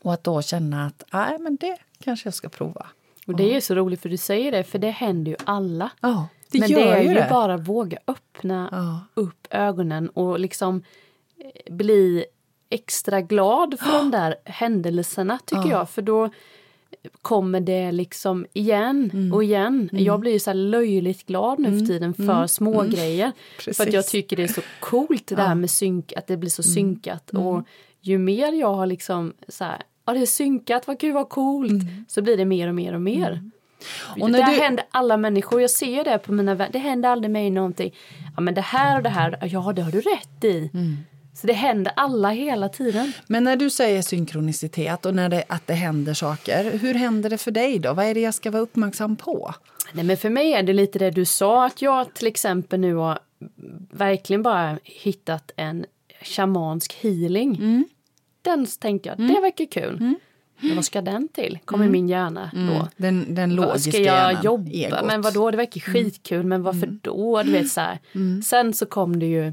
Och 0.00 0.14
att 0.14 0.24
då 0.24 0.42
känna 0.42 0.86
att 0.86 1.04
ah, 1.10 1.38
men 1.38 1.56
det 1.56 1.76
kanske 1.98 2.26
jag 2.26 2.34
ska 2.34 2.48
prova. 2.48 2.86
Och 3.26 3.36
det 3.36 3.56
är 3.56 3.60
så 3.60 3.74
roligt 3.74 4.02
för 4.02 4.08
du 4.08 4.16
säger 4.16 4.52
det, 4.52 4.64
för 4.64 4.78
det 4.78 4.90
händer 4.90 5.30
ju 5.30 5.36
alla. 5.44 5.90
Ja. 6.00 6.28
Det 6.60 6.68
Men 6.68 6.82
det 6.84 6.88
är 6.88 7.02
ju 7.02 7.14
det. 7.14 7.26
bara 7.30 7.56
våga 7.56 7.98
öppna 8.06 8.68
ja. 8.72 9.00
upp 9.22 9.46
ögonen 9.50 10.08
och 10.08 10.40
liksom 10.40 10.82
eh, 11.66 11.74
bli 11.74 12.24
extra 12.70 13.20
glad 13.20 13.78
för 13.80 13.92
de 13.98 14.10
där 14.18 14.34
händelserna 14.44 15.38
tycker 15.46 15.70
jag. 15.70 15.90
För 15.90 16.02
då 16.02 16.30
kommer 17.22 17.60
det 17.60 17.92
liksom 17.92 18.46
igen 18.52 19.10
Mm. 19.14 19.32
och 19.32 19.44
igen. 19.44 19.88
Jag 19.92 20.20
blir 20.20 20.32
ju 20.32 20.38
så 20.38 20.50
här 20.50 20.54
löjligt 20.54 21.26
glad 21.26 21.58
nu 21.58 21.78
för 21.78 21.86
tiden 21.86 22.14
för 22.14 22.46
små 22.46 22.82
grejer. 22.82 23.32
För 23.58 23.70
att 23.70 23.78
jag 23.78 23.86
Mm. 23.86 23.92
Precis. 23.92 24.10
tycker 24.10 24.36
det 24.36 24.42
är 24.42 24.48
så 24.48 24.60
coolt 24.80 25.26
det 25.26 25.34
där 25.34 25.54
med 25.54 25.70
synk, 25.70 26.12
att 26.16 26.26
det 26.26 26.36
blir 26.36 26.50
så 26.50 26.62
Mm. 26.62 26.74
synkat. 26.74 27.30
Och 27.30 27.62
ju 28.00 28.18
mer 28.18 28.52
jag 28.52 28.74
har 28.74 28.86
liksom 28.86 29.32
så 29.48 29.64
här, 29.64 29.82
ja 30.06 30.12
det 30.12 30.20
är 30.20 30.26
synkat, 30.26 30.86
vad 30.86 30.98
gud 30.98 31.14
vad 31.14 31.28
coolt. 31.28 31.82
Så 32.08 32.22
blir 32.22 32.36
det 32.36 32.44
mer 32.44 32.68
och 32.68 32.74
mer 32.74 32.94
och 32.94 33.00
mer. 33.02 33.50
Mm. 34.08 34.22
Och 34.22 34.30
det 34.30 34.38
när 34.38 34.46
där 34.46 34.54
du- 34.54 34.62
händer 34.62 34.84
alla 34.90 35.16
människor, 35.16 35.60
jag 35.60 35.70
ser 35.70 35.96
ju 35.96 36.02
det 36.02 36.18
på 36.18 36.32
mina 36.32 36.54
vänner, 36.54 36.72
det 36.72 36.78
händer 36.78 37.08
aldrig 37.08 37.30
mig 37.30 37.50
någonting. 37.50 37.94
Ja 38.36 38.40
men 38.40 38.54
det 38.54 38.60
här 38.60 38.96
och 38.96 39.02
det 39.02 39.08
här, 39.08 39.38
ja 39.52 39.72
det 39.72 39.82
har 39.82 39.92
du 39.92 40.00
rätt 40.00 40.44
i. 40.44 40.70
Mm. 40.74 40.96
Så 41.34 41.46
det 41.46 41.52
händer 41.52 41.92
alla 41.96 42.30
hela 42.30 42.68
tiden. 42.68 43.12
Men 43.26 43.44
när 43.44 43.56
du 43.56 43.70
säger 43.70 44.02
synkronicitet 44.02 45.06
och 45.06 45.14
när 45.14 45.28
det, 45.28 45.44
att 45.48 45.66
det 45.66 45.74
händer 45.74 46.14
saker, 46.14 46.78
hur 46.78 46.94
händer 46.94 47.30
det 47.30 47.38
för 47.38 47.50
dig 47.50 47.78
då? 47.78 47.92
Vad 47.92 48.06
är 48.06 48.14
det 48.14 48.20
jag 48.20 48.34
ska 48.34 48.50
vara 48.50 48.62
uppmärksam 48.62 49.16
på? 49.16 49.54
Nej, 49.92 50.04
men 50.04 50.16
för 50.16 50.30
mig 50.30 50.52
är 50.52 50.62
det 50.62 50.72
lite 50.72 50.98
det 50.98 51.10
du 51.10 51.24
sa, 51.24 51.66
att 51.66 51.82
jag 51.82 52.14
till 52.14 52.26
exempel 52.26 52.80
nu 52.80 52.94
har 52.94 53.18
verkligen 53.90 54.42
bara 54.42 54.78
hittat 54.82 55.50
en 55.56 55.84
shamansk 56.22 56.94
healing. 57.02 57.56
Mm. 57.56 57.84
Den 58.42 58.66
tänkte 58.66 59.08
jag, 59.08 59.18
det 59.18 59.40
verkar 59.40 59.64
kul. 59.64 60.14
Men 60.66 60.76
vad 60.76 60.84
ska 60.84 61.02
den 61.02 61.28
till? 61.28 61.58
Kommer 61.64 61.88
min 61.88 62.08
hjärna 62.08 62.50
då. 62.52 62.88
Den, 62.96 63.34
den 63.34 63.56
Vad 63.56 63.66
logiska 63.66 63.90
ska 63.90 64.00
jag 64.00 64.06
hjärnan, 64.06 64.42
jobba? 64.44 64.70
egot. 64.70 65.06
Men 65.06 65.20
vad 65.20 65.34
då? 65.34 65.50
Det 65.50 65.56
verkar 65.56 65.80
skitkul, 65.80 66.46
men 66.46 66.62
varför 66.62 66.98
då? 67.02 67.42
Du 67.42 67.52
vet 67.52 67.68
så 67.68 67.80
här. 67.80 67.98
Sen 68.42 68.74
så 68.74 68.86
kom 68.86 69.18
det 69.18 69.26
ju 69.26 69.52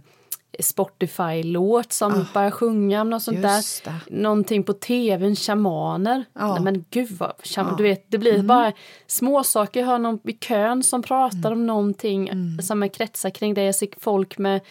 Spotify-låt 0.59 1.93
som 1.93 2.25
började 2.33 2.51
sjunga 2.51 3.01
om 3.01 3.09
något 3.09 3.23
sånt 3.23 3.41
där. 3.41 3.63
det. 3.83 3.93
Någonting 4.21 4.63
på 4.63 4.73
tvn, 4.73 5.35
shamaner. 5.35 6.25
Ja. 6.33 6.53
Nej, 6.53 6.63
men 6.63 6.85
gud 6.89 7.11
vad, 7.11 7.33
shaman, 7.43 7.77
du 7.77 7.83
vet, 7.83 8.05
det 8.07 8.17
blir 8.17 8.43
bara 8.43 8.71
små 9.07 9.43
saker. 9.43 9.79
Jag 9.79 9.87
hör 9.87 9.99
någon 9.99 10.19
i 10.23 10.33
kön 10.33 10.83
som 10.83 11.01
pratar 11.03 11.51
om 11.51 11.67
någonting 11.67 12.31
som 12.61 12.83
är 12.83 12.87
kretsar 12.87 13.29
kring 13.29 13.53
det. 13.53 13.63
Jag 13.63 13.75
ser 13.75 13.89
folk 13.99 14.37
med 14.37 14.61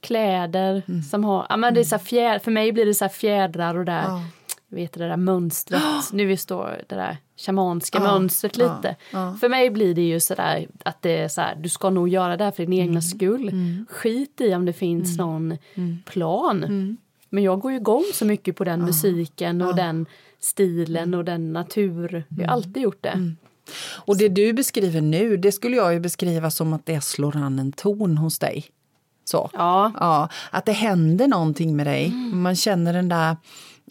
kläder 0.00 0.82
som 1.10 1.24
har, 1.24 1.46
ja 1.48 1.56
men 1.56 1.74
det 1.74 1.80
är 1.80 1.84
så 1.84 1.98
fjär, 1.98 2.38
för 2.38 2.50
mig 2.50 2.72
blir 2.72 2.86
det 2.86 2.94
så 2.94 3.04
här 3.04 3.12
fjädrar 3.12 3.74
och 3.78 3.84
där. 3.84 4.04
Vet 4.70 4.92
det 4.92 5.08
där 5.08 5.16
mönstret, 5.16 5.82
nu 6.12 6.24
vi 6.26 6.36
står 6.36 6.80
det 6.88 6.94
där 6.94 7.16
shamanska 7.36 7.98
Ja, 7.98 8.04
mönstret 8.04 8.56
ja, 8.56 8.76
lite. 8.76 8.96
ja. 9.12 9.36
För 9.40 9.48
mig 9.48 9.70
blir 9.70 9.94
det 9.94 10.02
ju 10.08 10.20
sådär 10.20 10.68
att 10.84 11.02
det 11.02 11.16
är 11.18 11.28
så 11.28 11.40
här, 11.40 11.54
du 11.54 11.68
ska 11.68 11.90
nog 11.90 12.08
göra 12.08 12.36
det 12.36 12.44
här 12.44 12.50
för 12.50 12.62
din 12.66 12.72
Mm. 12.72 12.88
egna 12.88 13.00
skull. 13.02 13.50
Skit 13.88 14.40
i 14.40 14.54
om 14.54 14.64
det 14.64 14.72
finns 14.72 15.18
någon 15.18 15.58
plan. 16.04 16.64
Mm. 16.64 16.96
Men 17.30 17.44
jag 17.44 17.60
går 17.60 17.70
ju 17.72 17.76
igång 17.76 18.04
så 18.14 18.24
mycket 18.24 18.56
på 18.56 18.64
den 18.64 18.80
musiken 18.84 19.62
och 19.62 19.76
den 19.76 20.06
stilen 20.40 21.14
och 21.14 21.24
den 21.24 21.52
natur. 21.52 22.24
Jag 22.28 22.38
Mm. 22.38 22.48
har 22.48 22.54
alltid 22.56 22.82
gjort 22.82 23.02
det. 23.02 23.34
Och 23.96 24.16
det 24.16 24.28
du 24.28 24.52
beskriver 24.52 25.00
nu, 25.00 25.36
det 25.36 25.52
skulle 25.52 25.76
jag 25.76 25.92
ju 25.94 26.00
beskriva 26.00 26.50
som 26.50 26.72
att 26.72 26.86
det 26.86 27.00
slår 27.00 27.36
an 27.36 27.58
en 27.58 27.72
ton 27.72 28.18
hos 28.18 28.38
dig. 28.38 28.64
Så. 29.24 29.50
Ja. 29.52 29.92
Ja, 30.00 30.28
att 30.50 30.66
det 30.66 30.72
händer 30.72 31.28
någonting 31.28 31.76
med 31.76 31.86
dig. 31.86 32.10
Man 32.32 32.56
känner 32.56 32.92
den 32.92 33.08
där 33.08 33.36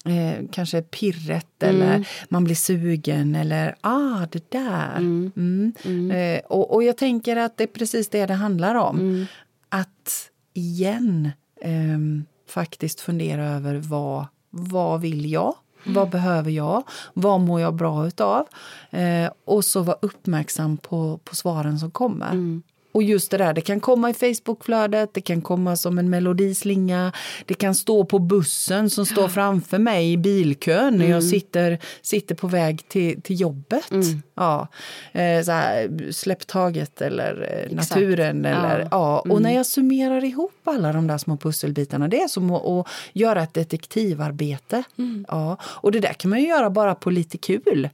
eh, 0.05 0.45
kanske 0.51 0.81
pirret 0.81 1.63
eller 1.63 2.07
man 2.29 2.43
blir 2.43 2.55
sugen 2.55 3.35
eller 3.35 3.75
ah, 3.81 4.25
det 4.31 4.51
där. 4.51 4.97
Mm. 4.97 6.11
Eh, 6.11 6.39
och, 6.39 6.73
och 6.73 6.83
jag 6.83 6.97
tänker 6.97 7.35
att 7.35 7.57
det 7.57 7.63
är 7.63 7.67
precis 7.67 8.09
det 8.09 8.25
det 8.25 8.33
handlar 8.33 8.75
om. 8.75 9.25
Att 9.69 10.31
igen 10.53 11.31
ehm, 11.61 12.25
faktiskt 12.49 13.01
fundera 13.01 13.45
över 13.49 13.75
vad, 13.75 14.25
vad 14.49 15.01
vill 15.01 15.31
jag? 15.31 15.55
Vad 15.85 16.09
behöver 16.09 16.51
jag? 16.51 16.83
Vad 17.13 17.39
mår 17.39 17.61
jag 17.61 17.75
bra 17.75 18.07
utav? 18.07 18.45
Eh, 18.89 19.31
och 19.45 19.65
så 19.65 19.81
vara 19.81 19.97
uppmärksam 20.01 20.77
på, 20.77 21.19
på 21.23 21.35
svaren 21.35 21.79
som 21.79 21.91
kommer. 21.91 22.61
Och 22.97 23.03
just 23.03 23.31
det 23.31 23.37
där, 23.37 23.53
det 23.53 23.61
kan 23.61 23.79
komma 23.79 24.09
i 24.09 24.13
Facebookflödet, 24.13 25.13
det 25.13 25.21
kan 25.21 25.41
komma 25.41 25.75
som 25.75 25.97
en 25.97 26.09
melodislinga, 26.09 27.11
det 27.45 27.53
kan 27.53 27.75
stå 27.75 28.05
på 28.05 28.19
bussen 28.19 28.89
som 28.89 29.05
står 29.05 29.27
framför 29.27 29.77
mig 29.77 30.11
i 30.11 30.17
bilkön 30.17 30.97
när 30.97 31.09
jag 31.09 31.23
sitter, 31.23 31.79
sitter 32.01 32.35
på 32.35 32.47
väg 32.47 32.87
till, 32.87 33.21
till 33.21 33.41
jobbet. 33.41 33.89
Ja. 34.35 34.67
Eh, 35.11 35.43
så 35.43 35.51
här, 35.51 36.11
släpp 36.11 36.47
taget 36.47 37.01
eller 37.01 37.41
eh, 37.41 37.65
Exakt. 37.65 37.89
naturen. 37.95 38.45
Eller, 38.45 38.79
Ja. 38.79 38.87
ja. 38.91 39.33
Och 39.33 39.41
när 39.41 39.53
jag 39.53 39.65
summerar 39.65 40.23
ihop 40.23 40.61
alla 40.63 40.93
de 40.93 41.07
där 41.07 41.17
små 41.17 41.37
pusselbitarna, 41.37 42.07
det 42.07 42.21
är 42.21 42.27
som 42.27 42.51
att, 42.51 42.65
att 42.65 42.87
göra 43.13 43.43
ett 43.43 43.53
detektivarbete. 43.53 44.83
Ja. 45.27 45.57
Och 45.61 45.91
det 45.91 45.99
där 45.99 46.13
kan 46.13 46.29
man 46.29 46.39
ju 46.39 46.47
göra 46.47 46.69
bara 46.69 46.95
på 46.95 47.09
lite 47.09 47.37
kul. 47.37 47.89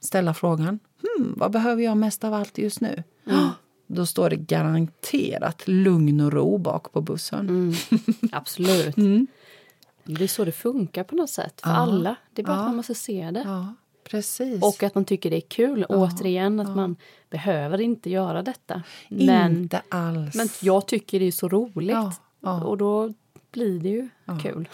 Ställa 0.00 0.34
frågan, 0.34 0.78
hmm, 1.02 1.34
vad 1.36 1.50
behöver 1.50 1.82
jag 1.82 1.96
mest 1.96 2.24
av 2.24 2.34
allt 2.34 2.58
just 2.58 2.80
nu? 2.80 3.02
Då 3.90 4.06
står 4.06 4.30
det 4.30 4.36
garanterat 4.36 5.68
lugn 5.68 6.20
och 6.20 6.32
ro 6.32 6.58
bak 6.58 6.92
på 6.92 7.00
bussen. 7.00 7.72
Absolut. 8.32 8.94
Det 10.04 10.24
är 10.24 10.28
så 10.28 10.44
det 10.44 10.52
funkar 10.52 11.04
på 11.04 11.14
något 11.16 11.30
sätt 11.30 11.60
för 11.60 11.70
alla. 11.70 12.16
Det 12.32 12.42
är 12.42 12.46
bara 12.46 12.56
att 12.56 12.66
man 12.66 12.76
måste 12.76 12.94
se 12.94 13.30
det. 13.30 13.42
Ja, 13.46 13.74
precis. 14.10 14.62
Och 14.62 14.82
att 14.82 14.94
man 14.94 15.04
tycker 15.04 15.30
det 15.30 15.36
är 15.36 15.48
kul. 15.48 15.84
Återigen 15.88 16.60
att 16.60 16.76
man 16.76 16.96
behöver 17.30 17.80
inte 17.80 18.10
göra 18.10 18.42
detta. 18.42 18.82
Men, 19.08 19.56
Inte 19.56 19.82
alls. 19.88 20.34
men 20.34 20.48
jag 20.62 20.86
tycker 20.86 21.20
det 21.20 21.26
är 21.26 21.32
så 21.32 21.48
roligt. 21.48 21.90
Ja, 21.90 22.12
ja. 22.40 22.64
Och 22.64 22.78
då 22.78 23.12
blir 23.52 23.80
det 23.80 23.88
ju 23.88 24.08
kul. 24.42 24.68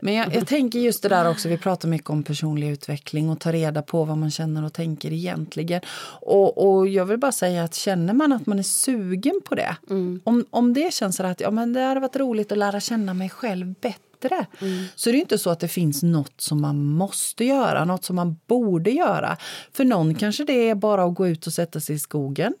Men 0.00 0.14
jag, 0.14 0.34
jag 0.34 0.46
tänker 0.46 0.78
just 0.78 1.02
det 1.02 1.08
där 1.08 1.30
också, 1.30 1.48
vi 1.48 1.58
pratar 1.58 1.88
mycket 1.88 2.10
om 2.10 2.22
personlig 2.22 2.70
utveckling 2.70 3.30
och 3.30 3.40
ta 3.40 3.52
reda 3.52 3.82
på 3.82 4.04
vad 4.04 4.18
man 4.18 4.30
känner 4.30 4.64
och 4.64 4.72
tänker 4.72 5.12
egentligen. 5.12 5.80
Och, 6.20 6.76
och 6.78 6.88
jag 6.88 7.04
vill 7.04 7.18
bara 7.18 7.32
säga 7.32 7.64
att 7.64 7.74
känner 7.74 8.14
man 8.14 8.32
att 8.32 8.46
man 8.46 8.58
är 8.58 8.62
sugen 8.62 9.40
på 9.44 9.54
det, 9.54 9.76
om, 10.24 10.44
om 10.50 10.74
det 10.74 10.94
känns 10.94 11.16
så 11.16 11.24
att 11.24 11.40
ja, 11.40 11.50
men 11.50 11.72
det 11.72 11.80
hade 11.80 12.00
varit 12.00 12.16
roligt 12.16 12.52
att 12.52 12.58
lära 12.58 12.80
känna 12.80 13.14
mig 13.14 13.28
själv 13.30 13.74
bättre, 13.80 14.46
så 14.94 15.08
är 15.08 15.12
det 15.12 15.18
inte 15.18 15.38
så 15.38 15.50
att 15.50 15.60
det 15.60 15.68
finns 15.68 16.02
något 16.02 16.40
som 16.40 16.60
man 16.60 16.84
måste 16.84 17.44
göra, 17.44 17.84
något 17.84 18.04
som 18.04 18.16
man 18.16 18.36
borde 18.46 18.90
göra. 18.90 19.36
För 19.72 19.84
någon 19.84 20.14
kanske 20.14 20.44
det 20.44 20.68
är 20.68 20.74
bara 20.74 21.04
att 21.04 21.14
gå 21.14 21.28
ut 21.28 21.46
och 21.46 21.52
sätta 21.52 21.80
sig 21.80 21.96
i 21.96 21.98
skogen. 21.98 22.54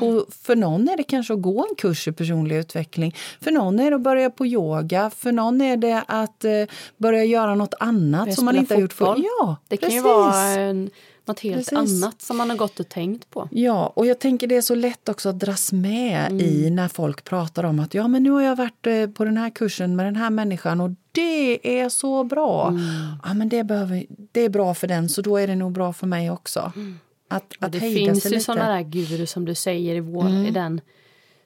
På, 0.00 0.26
för 0.42 0.56
någon 0.56 0.88
är 0.88 0.96
det 0.96 1.02
kanske 1.02 1.34
att 1.34 1.42
gå 1.42 1.66
en 1.70 1.74
kurs 1.78 2.08
i 2.08 2.12
personlig 2.12 2.56
utveckling. 2.56 3.14
För 3.40 3.50
någon 3.50 3.80
är 3.80 3.90
det 3.90 3.96
att 3.96 4.02
börja 4.02 4.30
på 4.30 4.46
yoga. 4.46 5.10
För 5.10 5.32
någon 5.32 5.60
är 5.60 5.76
det 5.76 6.02
att 6.06 6.44
eh, 6.44 6.52
börja 6.96 7.24
göra 7.24 7.54
något 7.54 7.74
annat 7.80 8.34
som 8.34 8.44
man 8.44 8.56
inte 8.56 8.74
har 8.74 8.80
gjort 8.80 8.92
förr. 8.92 9.16
Ja, 9.40 9.56
Det 9.68 9.76
kan 9.76 9.86
precis. 9.86 9.96
ju 9.96 10.02
vara 10.08 10.36
en, 10.44 10.90
något 11.26 11.40
helt 11.40 11.56
Precis. 11.70 12.02
annat 12.04 12.22
som 12.22 12.36
man 12.36 12.50
har 12.50 12.56
gått 12.56 12.80
och 12.80 12.88
tänkt 12.88 13.30
på. 13.30 13.48
Ja, 13.50 13.92
och 13.96 14.06
jag 14.06 14.18
tänker 14.18 14.46
det 14.46 14.56
är 14.56 14.60
så 14.60 14.74
lätt 14.74 15.08
också 15.08 15.28
att 15.28 15.38
dras 15.38 15.72
med 15.72 16.26
Mm. 16.30 16.40
i 16.40 16.70
när 16.70 16.88
folk 16.88 17.24
pratar 17.24 17.64
om 17.64 17.80
att 17.80 17.94
ja, 17.94 18.08
men 18.08 18.22
nu 18.22 18.30
har 18.30 18.42
jag 18.42 18.56
varit 18.56 18.86
eh, 18.86 19.06
på 19.06 19.24
den 19.24 19.36
här 19.36 19.50
kursen 19.50 19.96
med 19.96 20.06
den 20.06 20.16
här 20.16 20.30
människan 20.30 20.80
och 20.80 20.90
det 21.12 21.80
är 21.80 21.88
så 21.88 22.24
bra. 22.24 22.68
Mm. 22.68 22.82
Ja, 23.24 23.34
men 23.34 23.48
det, 23.48 23.64
behöver, 23.64 24.06
det 24.32 24.40
är 24.40 24.48
bra 24.48 24.74
för 24.74 24.86
den 24.86 25.08
så 25.08 25.22
då 25.22 25.36
är 25.36 25.46
det 25.46 25.54
nog 25.56 25.72
bra 25.72 25.92
för 25.92 26.06
mig 26.06 26.30
också. 26.30 26.72
Att, 27.36 27.52
Och 27.52 27.64
att 27.64 27.72
det 27.72 27.80
finns 27.80 28.32
ju 28.32 28.40
sådana 28.40 28.68
där 28.74 28.82
gurus 28.82 29.30
som 29.30 29.44
du 29.44 29.54
säger 29.54 29.94
i, 29.94 30.00
vår, 30.00 30.28
i 30.46 30.50
den, 30.50 30.80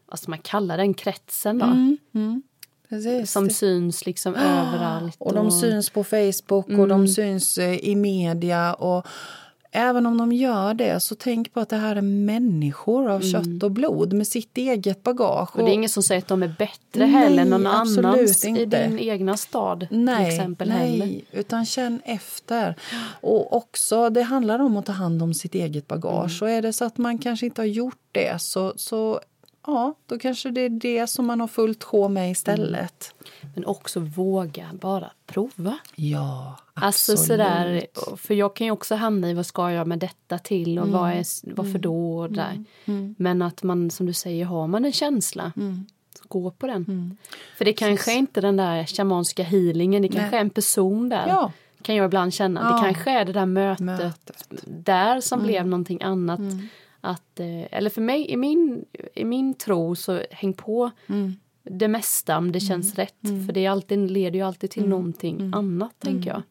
vad 0.07 0.18
ska 0.18 0.30
man 0.30 0.38
kalla 0.38 0.76
den, 0.76 0.95
kretsen 0.95 1.59
då. 1.59 1.66
Precis. 2.88 3.33
Som 3.33 3.50
syns 3.50 4.07
liksom 4.07 4.35
överallt. 4.35 5.16
Och 5.18 5.35
de 5.35 5.50
syns 5.50 5.90
på 5.90 6.04
Facebook 6.04 6.66
och 6.66 6.73
Mm. 6.73 6.88
de 6.88 7.09
syns 7.09 7.59
eh, 7.59 7.75
i 7.85 7.95
media. 7.95 8.75
Och 8.75 9.07
även 9.78 10.06
om 10.06 10.18
de 10.18 10.32
gör 10.32 10.75
det, 10.75 11.00
så 11.00 11.14
tänk 11.14 11.54
på 11.54 11.61
att 11.61 11.68
det 11.68 11.76
här 11.76 11.97
är 11.97 12.02
människor 12.02 13.11
av 13.11 13.20
kött 13.20 13.62
och 13.62 13.70
blod 13.70 14.12
med 14.12 14.26
sitt 14.26 14.58
eget 14.58 15.02
bagage. 15.02 15.50
Mm. 15.54 15.61
Och 15.61 15.68
det 15.68 15.73
är 15.73 15.75
ingen 15.75 15.88
som 15.88 16.02
säger 16.02 16.23
att 16.23 16.28
de 16.28 16.42
är 16.42 16.54
bättre 16.58 17.06
Nej, 17.06 17.08
heller 17.08 17.42
än 17.42 17.50
någon 17.50 17.66
annans 17.66 18.44
i 18.44 18.49
inte. 18.49 18.88
din 18.88 18.99
egna 18.99 19.37
stad 19.37 19.87
Nej, 19.90 20.25
till 20.25 20.35
exempel 20.35 20.68
nej, 20.68 21.00
heller. 21.00 21.20
utan 21.32 21.66
känn 21.66 22.00
efter. 22.04 22.75
Och 23.20 23.56
också, 23.56 24.11
det 24.11 24.23
handlar 24.23 24.58
om 24.58 24.76
att 24.76 24.87
ta 24.87 24.92
hand 24.92 25.23
om 25.23 25.35
sitt 25.35 25.54
eget 25.54 25.88
bagage. 25.88 26.42
Mm. 26.42 26.52
Och 26.52 26.58
är 26.58 26.62
det 26.62 26.73
så 26.73 26.85
att 26.85 26.99
man 26.99 27.18
kanske 27.18 27.47
inte 27.47 27.61
har 27.61 27.66
gjort 27.66 28.08
det 28.12 28.42
så, 28.42 28.73
så 28.76 29.20
ja, 29.68 29.94
då 30.06 30.18
kanske 30.18 30.50
det 30.50 30.60
är 30.60 30.68
det 30.68 31.06
som 31.06 31.26
man 31.26 31.40
har 31.40 31.48
fullt 31.48 31.84
sjå 31.84 32.08
med 32.08 32.30
istället. 32.30 33.14
Men 33.54 33.64
också 33.66 34.00
våga 34.00 34.68
bara 34.72 35.10
prova. 35.26 35.78
Ja, 35.94 36.56
Alltså 36.75 37.12
absolut. 37.12 37.26
sådär, 37.28 37.87
för 38.16 38.34
jag 38.34 38.56
kan 38.56 38.64
ju 38.66 38.70
också 38.70 38.94
hamna 38.94 39.30
i 39.30 39.34
vad 39.34 39.46
ska 39.46 39.70
jag 39.72 39.87
med 39.87 39.98
detta 39.98 40.38
till 40.38 40.78
och 40.78 40.87
Mm. 40.87 41.00
vad 41.00 41.10
är, 41.10 41.54
varför 41.54 41.78
då 41.78 42.18
och 42.18 42.32
där. 42.32 42.64
Men 43.16 43.42
att 43.42 43.62
man 43.62 43.90
som 43.90 44.06
du 44.06 44.12
säger, 44.12 44.44
har 44.44 44.66
man 44.66 44.84
en 44.84 44.92
känsla, 44.92 45.52
Mm. 45.56 45.87
gå 46.28 46.50
på 46.50 46.66
den. 46.66 47.16
För 47.58 47.64
det 47.64 47.72
kanske 47.72 48.12
är 48.12 48.16
inte 48.16 48.40
den 48.40 48.56
där 48.56 48.84
shamanska 48.87 49.42
healingen, 49.42 50.02
det 50.02 50.08
kanske 50.08 50.37
är 50.37 50.40
en 50.40 50.50
person 50.50 51.08
där. 51.08 51.28
Ja. 51.28 51.52
Kan 51.82 51.94
jag 51.94 52.06
ibland 52.06 52.34
känna. 52.34 52.60
Ja. 52.60 52.76
Det 52.76 52.82
kanske 52.84 53.10
är 53.10 53.25
det 53.25 53.32
där 53.32 53.46
mötet, 53.46 53.80
Mötet. 53.80 54.44
där 54.66 55.20
som 55.20 55.42
blev 55.42 55.66
någonting 55.66 56.02
annat. 56.02 56.40
Att, 57.08 57.40
eh, 57.40 57.76
eller 57.78 57.90
för 57.90 58.00
mig, 58.00 58.30
i 58.30 58.36
min, 58.36 58.84
i 59.14 59.24
min 59.24 59.54
tro, 59.54 59.94
så 59.94 60.22
häng 60.30 60.52
på 60.52 60.90
det 61.64 61.88
mesta 61.88 62.38
om 62.38 62.52
det 62.52 62.60
känns 62.60 62.94
rätt. 62.94 63.14
För 63.46 63.52
det 63.52 63.64
är 63.64 63.70
alltid, 63.70 64.10
leder 64.10 64.38
ju 64.38 64.44
alltid 64.44 64.70
till 64.70 64.82
någonting 64.88 65.50
annat, 65.54 65.94
tänker 65.98 66.30
jag. 66.30 66.42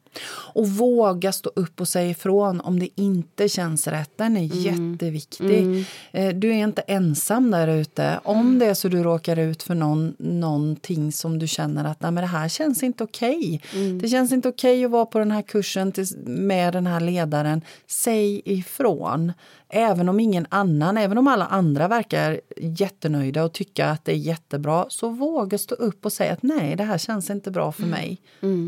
Och 0.54 0.68
våga 0.68 1.32
stå 1.32 1.50
upp 1.56 1.80
och 1.80 1.88
säga 1.88 2.10
ifrån 2.10 2.60
om 2.60 2.78
det 2.78 2.88
inte 2.94 3.48
känns 3.48 3.86
rätt. 3.86 4.10
Den 4.16 4.36
är 4.36 4.42
jätteviktig. 4.54 5.86
Eh, 6.12 6.28
Du 6.34 6.48
är 6.48 6.54
inte 6.64 6.82
ensam 6.82 7.50
där 7.50 7.68
ute. 7.68 8.20
Om 8.24 8.58
det 8.58 8.66
är 8.66 8.74
så 8.74 8.88
du 8.88 9.02
råkar 9.02 9.38
ut 9.38 9.62
för 9.62 9.74
någon, 9.74 10.14
någonting 10.18 11.12
som 11.12 11.38
du 11.38 11.46
känner 11.48 11.84
att 11.84 12.00
Nej, 12.00 12.10
men 12.10 12.22
det 12.22 12.28
här 12.28 12.48
känns 12.48 12.82
inte 12.82 13.04
okej. 13.04 13.62
Det 14.00 14.08
känns 14.08 14.32
inte 14.32 14.48
okej 14.48 14.84
att 14.84 14.90
vara 14.90 15.06
på 15.06 15.18
den 15.18 15.30
här 15.30 15.42
kursen 15.42 15.92
med 16.26 16.72
den 16.72 16.86
här 16.86 17.00
ledaren. 17.00 17.60
Säg 17.86 18.42
ifrån. 18.44 19.32
Även 19.70 20.08
om 20.08 20.20
ingen 20.20 20.46
annan, 20.48 20.96
även 20.96 21.18
om 21.18 21.28
alla 21.28 21.46
andra 21.46 21.88
verkar 21.88 22.40
jättenöjda 22.56 23.44
och 23.44 23.52
tycka 23.52 23.90
att 23.90 24.04
det 24.04 24.12
är 24.12 24.16
jättebra, 24.16 24.86
så 24.88 25.08
våga 25.08 25.58
stå 25.58 25.74
upp 25.74 26.04
och 26.06 26.12
säga 26.12 26.32
att 26.32 26.42
nej, 26.42 26.76
det 26.76 26.84
här 26.84 26.98
känns 26.98 27.30
inte 27.30 27.50
bra 27.50 27.72
för 27.72 27.82
mig. 27.86 28.20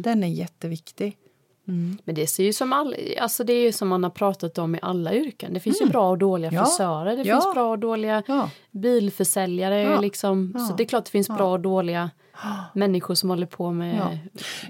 Den 0.02 0.24
är 0.24 0.28
jätteviktig. 0.28 1.16
Men 2.04 2.14
det 2.14 2.26
ser 2.26 2.44
ju 2.44 2.52
som 2.52 2.72
all, 2.72 2.96
alltså 3.20 3.44
det 3.44 3.52
är 3.52 3.62
ju 3.62 3.72
som 3.72 3.88
man 3.88 4.02
har 4.02 4.10
pratat 4.10 4.58
om 4.58 4.74
i 4.74 4.78
alla 4.82 5.14
yrken. 5.14 5.54
Det 5.54 5.60
finns 5.60 5.80
ju 5.80 5.86
bra 5.86 6.10
och 6.10 6.18
dåliga 6.18 6.48
Mm. 6.50 6.58
Ja. 6.58 6.64
frisörer, 6.64 7.16
det 7.16 7.22
Ja. 7.22 7.34
finns 7.40 7.54
bra 7.54 7.70
och 7.70 7.78
dåliga 7.78 8.22
Ja. 8.26 8.50
bilförsäljare. 8.70 9.82
Ja. 9.82 10.00
Liksom. 10.00 10.54
Så 10.68 10.76
det 10.76 10.82
är 10.82 10.86
klart 10.88 11.04
det 11.04 11.10
finns 11.10 11.28
bra 11.28 11.52
och 11.52 11.60
dåliga 11.60 12.10
människor 12.74 13.14
som 13.14 13.30
håller 13.30 13.46
på 13.46 13.70
med, 13.70 13.96
Ja. 13.96 14.08
med 14.08 14.18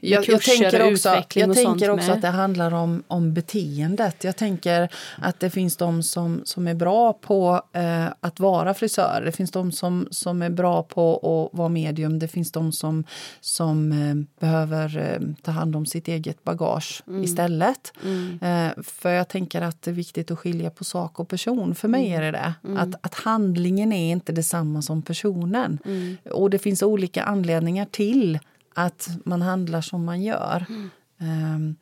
Jag, 0.03 0.25
kurser 0.25 0.33
jag 0.63 0.71
tänker 0.71 0.87
och 0.87 0.93
också, 0.93 1.09
utveckling 1.09 1.41
jag 1.43 1.51
och 1.51 1.57
tänker 1.57 1.87
sånt 1.87 1.99
också 1.99 2.07
med. 2.09 2.17
att 2.17 2.23
det 2.23 2.29
handlar 2.29 2.75
om, 2.75 3.03
om 3.09 3.35
beteendet. 3.35 4.25
Jag 4.25 4.37
tänker 4.37 4.89
att 5.19 5.41
det 5.41 5.51
finns 5.51 5.77
de 5.77 6.03
som, 6.03 6.41
som 6.45 6.67
är 6.69 6.75
bra 6.75 7.13
på 7.13 7.63
eh, 7.73 8.07
att 8.21 8.41
vara 8.41 8.75
frisör. 8.75 9.23
Det 9.25 9.33
finns 9.33 9.51
de 9.51 9.73
som, 9.73 10.09
som 10.11 10.43
är 10.43 10.51
bra 10.51 10.83
på 10.83 11.15
att 11.53 11.59
vara 11.59 11.69
medium. 11.69 12.19
Det 12.19 12.29
finns 12.29 12.53
de 12.53 12.73
som, 12.73 13.05
som 13.41 13.93
eh, 13.93 14.41
behöver 14.41 14.99
eh, 14.99 15.21
ta 15.43 15.51
hand 15.51 15.77
om 15.77 15.87
sitt 15.87 16.09
eget 16.09 16.45
bagage 16.45 17.03
Mm. 17.07 17.25
istället. 17.25 17.93
Eh, 18.41 18.83
för 18.83 19.11
jag 19.11 19.29
tänker 19.29 19.63
att 19.63 19.83
det 19.83 19.91
är 19.91 19.95
viktigt 19.95 20.31
att 20.31 20.39
skilja 20.39 20.71
på 20.71 20.85
sak 20.85 21.21
och 21.21 21.29
person. 21.29 21.75
För 21.75 21.89
mig 21.89 22.13
är 22.13 22.23
det 22.23 22.31
det. 22.31 22.55
Mm. 22.65 22.77
Att, 22.77 22.95
att 23.07 23.15
handlingen 23.15 23.93
är 23.93 24.13
inte 24.13 24.33
detsamma 24.33 24.83
som 24.83 25.03
personen. 25.03 25.79
Mm. 25.85 26.17
Och 26.31 26.51
det 26.51 26.59
finns 26.59 26.83
olika 26.83 27.23
anledningar 27.23 27.60
till 27.87 28.39
att 28.75 29.09
man 29.25 29.43
handlar 29.43 29.81
som 29.81 30.05
man 30.05 30.23
gör. 30.23 30.67
Mm. 30.69 30.91
Ehm, 31.19 31.77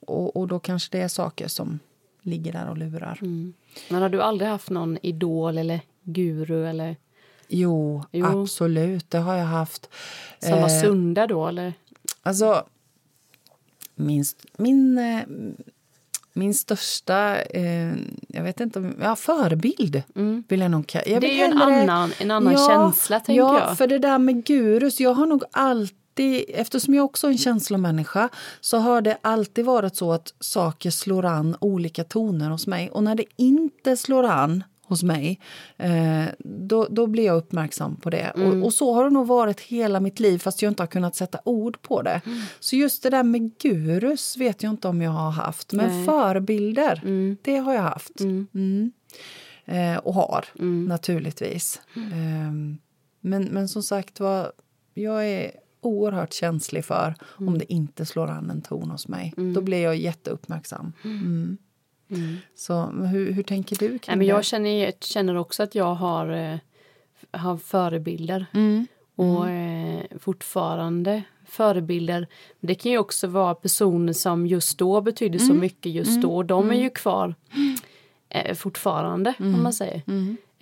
och, 0.00 0.36
och 0.36 0.48
då 0.48 0.58
kanske 0.58 0.98
det 0.98 1.02
är 1.04 1.08
saker 1.08 1.48
som 1.48 1.78
ligger 2.22 2.52
där 2.52 2.68
och 2.68 2.78
lurar. 2.78 3.18
Mm. 3.22 3.52
Men 3.90 4.02
har 4.02 4.08
du 4.08 4.22
aldrig 4.22 4.50
haft 4.50 4.70
någon 4.70 4.98
idol 5.02 5.58
eller 5.58 5.80
guru 6.02 6.66
eller 6.66 6.96
Jo, 7.48 8.04
Jo. 8.12 8.42
absolut. 8.42 9.10
Det 9.10 9.18
har 9.18 9.34
jag 9.36 9.44
haft. 9.46 9.90
som 10.38 10.50
var 10.52 10.68
Eh, 10.68 10.80
sunda 10.82 11.26
då? 11.26 11.48
Eller? 11.48 11.74
Alltså, 12.22 12.64
min, 13.94 14.20
st- 14.20 14.48
min, 14.56 14.98
eh, 14.98 15.22
min 16.40 16.54
största, 16.54 17.42
eh, 17.42 17.92
jag 18.28 18.42
vet 18.42 18.60
inte 18.60 18.78
om, 18.78 18.94
ja, 19.00 19.16
förebild 19.16 20.02
vill 20.48 20.60
jag 20.60 20.70
nog 20.70 20.90
jag 20.92 21.06
Mm. 21.06 21.20
Det 21.20 21.26
är 21.26 21.36
ju 21.36 21.42
en 21.42 21.62
annan, 21.62 22.12
en 22.18 22.30
annan 22.30 22.56
känsla, 22.56 23.20
tänker 23.20 23.42
ja, 23.42 23.58
jag. 23.68 23.78
för 23.78 23.86
det 23.86 23.98
där 23.98 24.18
med 24.18 24.44
gurus, 24.44 25.00
jag 25.00 25.14
har 25.14 25.26
nog 25.26 25.44
alltid, 25.52 26.44
eftersom 26.48 26.94
jag 26.94 27.04
också 27.04 27.26
är 27.26 27.30
en 27.30 27.38
känslomänniska, 27.38 28.28
så 28.60 28.78
har 28.78 29.00
det 29.00 29.18
alltid 29.22 29.64
varit 29.64 29.96
så 29.96 30.12
att 30.12 30.34
saker 30.40 30.90
slår 30.90 31.24
an 31.24 31.56
olika 31.60 32.04
toner 32.04 32.50
hos 32.50 32.66
mig. 32.66 32.90
Och 32.90 33.02
när 33.02 33.14
det 33.14 33.24
inte 33.36 33.96
slår 33.96 34.24
an 34.24 34.64
hos 34.90 35.02
mig, 35.02 35.40
eh, 35.76 36.24
då, 36.38 36.86
då 36.90 37.06
blir 37.06 37.24
jag 37.24 37.36
uppmärksam 37.36 37.96
på 37.96 38.10
det. 38.10 38.32
Mm. 38.36 38.48
Och, 38.60 38.66
och 38.66 38.74
så 38.74 38.94
har 38.94 39.04
det 39.04 39.10
nog 39.10 39.26
varit 39.26 39.60
hela 39.60 40.00
mitt 40.00 40.20
liv, 40.20 40.38
fast 40.38 40.62
jag 40.62 40.70
inte 40.70 40.82
har 40.82 40.88
kunnat 40.88 41.16
sätta 41.16 41.38
ord 41.44 41.82
på 41.82 42.02
det. 42.02 42.20
Mm. 42.26 42.40
Så 42.60 42.76
just 42.76 43.02
det 43.02 43.10
där 43.10 43.22
med 43.22 43.58
gurus 43.58 44.36
vet 44.36 44.62
jag 44.62 44.70
inte 44.70 44.88
om 44.88 45.02
jag 45.02 45.10
har 45.10 45.30
haft. 45.30 45.72
Men 45.72 45.90
Nej. 45.90 46.06
förebilder, 46.06 47.00
Mm. 47.04 47.36
det 47.42 47.56
har 47.56 47.74
jag 47.74 47.82
haft. 47.82 48.20
Mm. 48.20 48.92
Eh, 49.64 49.96
och 49.96 50.14
har, 50.14 50.44
naturligtvis. 50.88 51.80
Ehm, 52.12 52.78
men, 53.20 53.44
men 53.44 53.68
som 53.68 53.82
sagt 53.82 54.20
var, 54.20 54.52
jag 54.94 55.26
är 55.28 55.50
oerhört 55.80 56.32
känslig 56.32 56.84
för 56.84 57.14
om 57.22 57.58
det 57.58 57.72
inte 57.72 58.06
slår 58.06 58.26
an 58.30 58.50
en 58.50 58.62
ton 58.62 58.90
hos 58.90 59.08
mig. 59.08 59.34
Då 59.54 59.60
blir 59.60 59.82
jag 59.82 59.96
jätteuppmärksam. 59.96 60.92
Mm. 62.10 62.36
Så 62.54 62.82
hur, 62.86 63.32
hur 63.32 63.42
tänker 63.42 63.76
du 63.76 63.88
kring 63.88 64.00
Nej, 64.06 64.16
men 64.16 64.26
jag 64.26 64.44
känner, 64.44 64.92
känner 65.00 65.34
också 65.36 65.62
att 65.62 65.74
jag 65.74 65.94
har, 65.94 66.30
eh, 66.30 66.58
har 67.40 67.56
förebilder. 67.56 68.46
Mm. 68.52 68.86
Och 69.16 69.48
eh, 69.50 70.02
fortfarande 70.20 71.22
förebilder. 71.48 72.26
Det 72.60 72.74
kan 72.74 72.92
ju 72.92 72.98
också 72.98 73.26
vara 73.26 73.54
personer 73.54 74.12
som 74.12 74.46
just 74.46 74.78
då 74.78 75.00
betydde 75.00 75.38
så 75.38 75.44
Mm. 75.44 75.60
mycket 75.60 75.92
just 75.92 76.22
då. 76.22 76.42
De 76.42 76.70
är 76.70 76.74
ju 76.82 76.90
kvar 76.90 77.34
eh, 78.28 78.54
fortfarande, 78.54 79.34
Mm. 79.38 79.54
om 79.54 79.62
man 79.62 79.72
säger. 79.72 80.02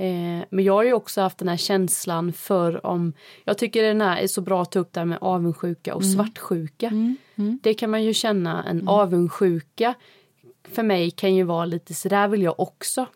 Eh, 0.00 0.44
men 0.50 0.64
jag 0.64 0.72
har 0.74 0.82
ju 0.84 0.92
också 0.92 1.20
haft 1.20 1.38
den 1.38 1.48
här 1.48 1.56
känslan 1.56 2.32
för 2.32 2.86
om... 2.86 3.12
Jag 3.44 3.58
tycker 3.58 3.82
den 3.82 4.00
här 4.00 4.16
är 4.22 4.26
så 4.26 4.40
bra 4.40 4.62
att 4.62 4.72
ta 4.72 4.78
upp 4.78 4.92
det 4.92 5.00
här 5.00 5.04
med 5.04 5.18
avundsjuka 5.20 5.94
och 5.94 6.02
Mm. 6.02 6.14
svartsjuka. 6.14 6.92
Det 7.62 7.74
kan 7.74 7.90
man 7.90 8.04
ju 8.04 8.14
känna, 8.14 8.64
en 8.64 8.88
avundsjuka 8.88 9.94
för 10.72 10.82
mig 10.82 11.10
kan 11.10 11.34
ju 11.34 11.42
vara 11.42 11.64
lite 11.64 11.94
så 11.94 12.08
där 12.08 12.28
vill 12.28 12.42
jag 12.42 12.60
också. 12.60 13.06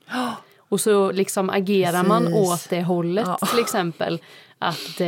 Och 0.58 0.80
så 0.80 1.12
liksom 1.12 1.50
agerar 1.50 2.04
man 2.04 2.22
Precis. 2.24 2.36
åt 2.52 2.70
det 2.70 2.82
hållet 2.82 3.26
Ja. 3.40 3.46
till 3.46 3.58
exempel. 3.58 4.18
Att, 4.58 5.00
eh, 5.00 5.06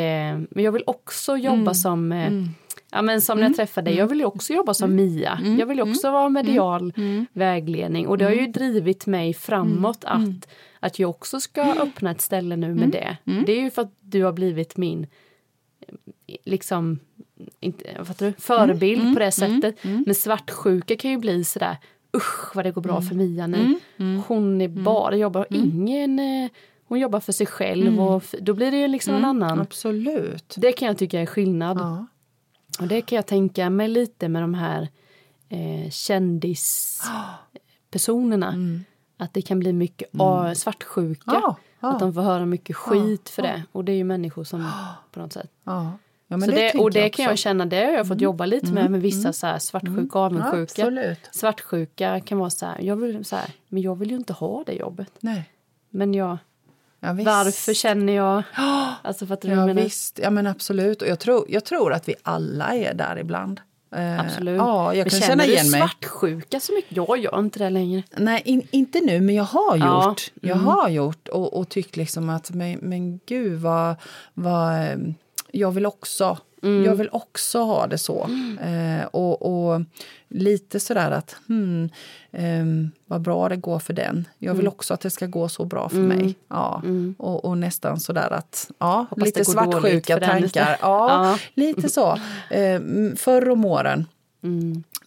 men 0.50 0.64
jag 0.64 0.72
vill 0.72 0.84
också 0.86 1.36
jobba 1.36 1.54
Mm. 1.60 1.74
som 1.74 2.12
eh, 2.12 2.32
Ja, 2.90 3.02
men 3.02 3.20
som 3.20 3.38
när 3.40 3.46
jag 3.46 3.56
träffade 3.56 3.90
dig, 3.90 3.98
jag 3.98 4.06
vill 4.06 4.18
ju 4.18 4.24
också 4.24 4.52
jobba 4.52 4.74
som 4.74 4.94
Mia. 4.94 5.38
Mm. 5.44 5.58
Jag 5.58 5.66
vill 5.66 5.76
ju 5.76 5.82
också 5.82 6.10
vara 6.10 6.28
medial 6.28 6.92
vägledning. 7.32 8.06
Och 8.08 8.18
det 8.18 8.24
har 8.24 8.32
ju 8.32 8.46
drivit 8.46 9.06
mig 9.06 9.34
framåt 9.34 10.04
Mm. 10.04 10.22
att, 10.40 10.48
att 10.80 10.98
jag 10.98 11.10
också 11.10 11.40
ska 11.40 11.62
öppna 11.62 12.10
ett 12.10 12.20
ställe 12.20 12.56
nu 12.56 12.74
med 12.74 12.88
det. 12.88 13.16
Mm. 13.26 13.44
Det 13.44 13.52
är 13.52 13.60
ju 13.60 13.70
för 13.70 13.82
att 13.82 13.92
du 14.00 14.22
har 14.24 14.32
blivit 14.32 14.76
min 14.76 15.06
eh, 16.26 16.36
liksom 16.44 16.98
inte, 17.60 18.04
fattar 18.04 18.26
du? 18.26 18.32
förebild 18.38 19.00
Mm. 19.02 19.14
på 19.14 19.20
det 19.20 19.32
sättet. 19.32 19.76
Men 19.82 20.14
svartsjuka 20.14 20.96
kan 20.96 21.10
ju 21.10 21.18
bli 21.18 21.44
sådär 21.44 21.76
usch 22.14 22.56
vad 22.56 22.64
det 22.64 22.70
går 22.70 22.82
bra 22.82 22.92
Mm. 22.96 23.08
för 23.08 23.14
Mia 23.14 23.46
nu. 23.46 23.78
Hon 24.26 24.60
är 24.60 24.68
bara 24.68 25.16
jobbar, 25.16 25.46
ingen 25.50 26.18
eh, 26.18 26.50
hon 26.88 27.00
jobbar 27.00 27.20
för 27.20 27.32
sig 27.32 27.46
själv 27.46 28.00
och 28.00 28.16
f- 28.16 28.34
då 28.40 28.54
blir 28.54 28.70
det 28.70 28.76
ju 28.76 28.88
liksom 28.88 29.14
en 29.14 29.24
annan. 29.24 29.60
Absolut. 29.60 30.54
Det 30.58 30.72
kan 30.72 30.88
jag 30.88 30.98
tycka 30.98 31.20
är 31.20 31.26
skillnad. 31.26 31.78
Ja. 31.78 32.06
Och 32.80 32.86
det 32.88 33.00
kan 33.00 33.16
jag 33.16 33.26
tänka 33.26 33.70
mig 33.70 33.88
lite 33.88 34.28
med 34.28 34.42
de 34.42 34.54
här 34.54 34.88
eh, 35.48 35.90
kändispersonerna. 35.90 38.54
Att 39.16 39.34
det 39.34 39.42
kan 39.42 39.58
bli 39.58 39.72
mycket 39.72 40.08
ah, 40.20 40.54
svartsjuka. 40.54 41.20
Ja, 41.26 41.56
ja, 41.80 41.92
Att 41.92 41.98
de 42.00 42.14
får 42.14 42.22
höra 42.22 42.46
mycket 42.46 42.76
skit 42.76 43.28
för 43.28 43.42
det. 43.42 43.62
Och 43.72 43.84
det 43.84 43.92
är 43.92 43.96
ju 43.96 44.04
människor 44.04 44.44
som 44.44 44.70
på 45.12 45.20
något 45.20 45.32
sätt. 45.32 45.50
Ja. 46.28 46.36
Ja, 46.36 46.40
så 46.40 46.50
det, 46.50 46.56
tänker 46.56 46.80
och 46.82 46.90
det 46.90 47.08
kan 47.08 47.22
jag. 47.22 47.28
Mm. 47.30 47.36
känna, 47.36 47.66
det 47.66 47.76
har 47.84 47.92
jag 47.92 48.08
fått 48.08 48.20
jobba 48.20 48.46
lite 48.46 48.72
med 48.72 48.90
med 48.90 49.00
vissa 49.02 49.32
så 49.32 49.46
här 49.46 49.58
svartsjuka 49.58 50.18
och 50.18 50.24
avundsjuka. 50.24 50.62
Absolut. 50.82 51.18
Svartsjuka 51.32 52.20
kan 52.20 52.38
vara 52.38 52.50
så 52.50 52.66
här, 52.66 52.80
jag 52.80 52.96
vill, 52.96 53.24
så 53.24 53.36
här, 53.36 53.50
men 53.68 53.82
jag 53.82 53.98
vill 53.98 54.10
ju 54.10 54.16
inte 54.16 54.32
ha 54.32 54.62
det 54.66 54.72
jobbet. 54.72 55.08
Nej. 55.20 55.50
Men 55.90 56.14
jag, 56.14 56.38
Ja, 57.00 57.12
varför 57.12 57.74
känner 57.74 58.12
jag... 58.12 58.42
Alltså 59.02 59.26
fattar 59.26 59.48
du 59.48 59.54
vad 59.54 59.64
Ja, 59.64 59.68
jag 59.68 59.74
menar? 59.74 59.82
visst. 59.82 60.18
Ja, 60.22 60.30
men 60.30 60.46
absolut. 60.46 61.02
Och 61.02 61.08
jag 61.08 61.18
tror, 61.18 61.46
jag 61.48 61.64
tror 61.64 61.92
att 61.92 62.08
vi 62.08 62.14
alla 62.22 62.74
är 62.74 62.94
där 62.94 63.18
ibland. 63.18 63.60
Eh, 63.96 64.20
Absolut. 64.20 64.56
Ja, 64.56 64.94
jag 64.94 65.10
kan 65.10 65.20
känner 65.20 65.26
känna 65.32 65.44
du 65.44 65.52
igen 65.52 65.70
mig. 65.70 65.80
svartsjuka 65.80 66.60
så 66.60 66.72
mycket? 66.74 66.96
Jag 66.96 67.18
gör 67.18 67.38
inte 67.38 67.58
det 67.58 67.70
längre. 67.70 68.02
Nej, 68.16 68.42
in, 68.44 68.68
inte 68.70 69.00
nu, 69.00 69.20
men 69.20 69.34
jag 69.34 69.44
har 69.44 69.76
Ja, 69.76 70.08
gjort. 70.08 70.32
Jag 70.40 70.56
har 70.56 70.88
gjort 70.88 71.28
och, 71.28 71.56
och 71.58 71.68
tyckt 71.68 71.96
liksom 71.96 72.30
att 72.30 72.50
men, 72.50 72.78
men 72.82 73.20
gud 73.26 73.60
vad, 73.60 73.96
vad 74.34 74.74
eh, 74.74 74.96
jag 75.54 75.70
vill 75.72 75.86
också 75.86 76.38
Jag 76.84 76.94
vill 76.94 77.08
också 77.12 77.58
ha 77.58 77.86
det 77.86 77.98
så. 77.98 78.30
Eh, 78.62 79.06
och, 79.06 79.42
och 79.42 79.80
lite 80.28 80.80
sådär 80.80 81.10
att 81.10 81.36
hmm, 81.48 81.88
ehm, 82.32 82.90
vad 83.06 83.20
bra 83.20 83.48
det 83.48 83.56
går 83.56 83.78
för 83.78 83.92
den. 83.92 84.28
Jag 84.38 84.54
vill 84.54 84.68
också 84.68 84.94
att 84.94 85.00
det 85.00 85.10
ska 85.10 85.26
gå 85.26 85.48
så 85.48 85.64
bra 85.64 85.88
för 85.88 85.96
mig. 85.96 86.34
Ja. 86.48 86.82
Och, 87.18 87.44
och 87.44 87.58
nästan 87.58 88.00
sådär 88.00 88.32
att, 88.32 88.70
ja, 88.78 89.06
Hoppas 89.10 89.26
lite 89.26 89.44
svartsjuka 89.44 90.20
tankar. 90.20 90.76
Ja, 90.80 91.26
Ja. 91.28 91.38
lite 91.54 91.88
så. 91.88 92.18
Eh, 92.50 92.80
förr 93.16 93.50
om 93.50 93.64
åren. 93.64 94.06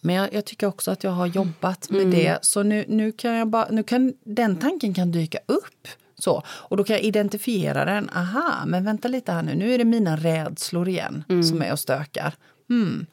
Men 0.00 0.14
jag, 0.14 0.34
jag 0.34 0.44
tycker 0.44 0.66
också 0.66 0.90
att 0.90 1.04
jag 1.04 1.10
har 1.10 1.26
jobbat 1.26 1.90
med 1.90 2.06
det. 2.06 2.38
Så 2.42 2.62
nu, 2.62 2.84
nu 2.88 3.12
kan 3.12 3.34
jag 3.34 3.48
bara, 3.48 3.66
nu 3.70 3.82
kan 3.82 4.12
den 4.24 4.56
tanken 4.56 4.94
kan 4.94 5.12
dyka 5.12 5.38
upp. 5.46 5.88
Så, 6.18 6.42
och 6.48 6.76
då 6.76 6.84
kan 6.84 6.96
jag 6.96 7.02
identifiera 7.04 7.84
den. 7.84 8.10
Aha, 8.10 8.64
men 8.66 8.84
vänta 8.84 9.08
lite 9.08 9.32
här 9.32 9.42
nu. 9.42 9.54
Nu 9.54 9.74
är 9.74 9.78
det 9.78 9.84
mina 9.84 10.16
rädslor 10.16 10.88
igen 10.88 11.24
som 11.50 11.62
är 11.62 11.72
och 11.72 11.78
stökar. 11.78 12.34
Mm. 12.70 13.06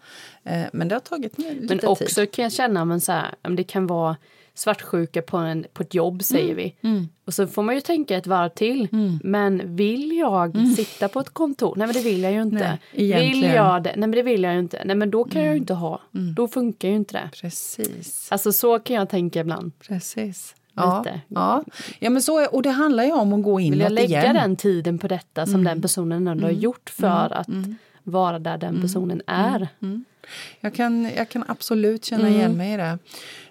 Eh, 0.43 0.65
men 0.73 0.87
det 0.87 0.95
har 0.95 0.99
tagit 0.99 1.37
lite 1.37 1.55
Men 1.59 1.79
tid. 1.79 1.89
också 1.89 2.25
kan 2.25 2.43
jag 2.43 2.51
känna, 2.51 2.85
men 2.85 3.01
så 3.01 3.11
här, 3.11 3.35
det 3.55 3.63
kan 3.63 3.87
vara 3.87 4.15
svartsjuka 4.53 5.21
på, 5.21 5.37
en, 5.37 5.65
på 5.73 5.83
ett 5.83 5.93
jobb 5.93 6.23
säger 6.23 6.51
Mm. 6.53 6.55
vi. 6.81 7.07
Och 7.25 7.33
så 7.33 7.47
får 7.47 7.63
man 7.63 7.75
ju 7.75 7.81
tänka 7.81 8.17
ett 8.17 8.27
varv 8.27 8.49
till. 8.49 8.87
Men 9.23 9.75
vill 9.75 10.17
jag 10.17 10.67
sitta 10.75 11.07
på 11.07 11.19
ett 11.19 11.29
kontor? 11.29 11.73
Nej 11.77 11.87
men 11.87 11.93
det 11.95 12.01
vill 12.01 12.23
jag 12.23 12.31
ju 12.33 12.41
inte. 12.41 12.65
Mm. 12.65 12.77
Nej, 12.93 13.29
vill. 13.29 13.43
Mm. 13.43 13.55
jag 13.55 13.83
det? 13.83 13.89
Nej 13.89 13.99
men 13.99 14.11
det 14.11 14.21
vill 14.21 14.43
jag 14.43 14.53
ju 14.53 14.59
inte. 14.59 14.81
Nej 14.85 14.95
men 14.95 15.11
då 15.11 15.23
kan 15.23 15.41
jag 15.43 15.51
ju 15.53 15.57
inte 15.59 15.73
ha. 15.73 16.01
Då 16.35 16.47
funkar 16.47 16.87
ju 16.89 16.95
inte 16.95 17.13
det. 17.17 17.29
Precis. 17.41 18.27
Alltså 18.31 18.51
så 18.53 18.79
kan 18.79 18.95
jag 18.95 19.09
tänka 19.09 19.39
ibland. 19.39 19.71
Precis. 19.79 20.55
Ja, 20.75 21.03
Lite. 21.05 21.21
ja. 21.27 21.63
ja, 21.99 22.09
men 22.09 22.21
så 22.21 22.45
och 22.47 22.61
det 22.63 22.69
handlar 22.69 23.03
ju 23.03 23.11
om 23.11 23.33
att 23.33 23.43
gå 23.43 23.57
Vill 23.57 23.79
jag 23.79 23.91
lägga 23.91 24.21
igen. 24.21 24.35
den 24.35 24.55
tiden 24.55 24.97
på 24.97 25.07
detta 25.07 25.45
som 25.45 25.63
den 25.63 25.81
personen 25.81 26.27
ändå 26.27 26.45
har 26.47 26.51
gjort 26.51 26.89
för 26.89 27.33
att 27.33 27.47
vara 28.03 28.39
där 28.39 28.57
den 28.57 28.81
personen 28.81 29.21
är? 29.27 29.67
Jag 30.59 30.73
kan, 30.73 31.11
jag 31.17 31.29
kan 31.29 31.43
absolut 31.47 32.05
känna 32.05 32.29
igen 32.29 32.57
mig 32.57 32.73
i 32.73 32.77
det. 32.77 32.97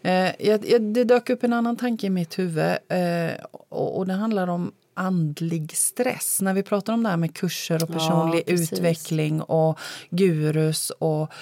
Eh, 0.03 0.49
jag, 0.49 0.69
jag, 0.71 0.83
det 0.83 1.05
dök 1.05 1.31
upp 1.31 1.45
en 1.45 1.53
annan 1.53 1.77
tanke 1.77 2.07
i 2.07 2.11
mitt 2.11 2.39
huvud 2.39 2.65
eh, 2.89 3.45
och, 3.69 3.99
och 3.99 4.07
det 4.07 4.13
handlar 4.13 4.47
om 4.49 4.73
andlig 4.95 5.77
stress. 5.77 6.39
När 6.43 6.55
vi 6.55 6.63
pratar 6.63 6.93
om 6.93 7.03
det 7.03 7.09
här 7.09 7.17
med 7.17 7.35
kurser 7.35 7.83
och 7.83 7.91
Ja, 7.91 7.95
personlig 7.95 8.47
precis. 8.47 8.73
utveckling 8.73 9.43
och 9.43 9.79
gurus 10.11 10.91
och 10.91 11.33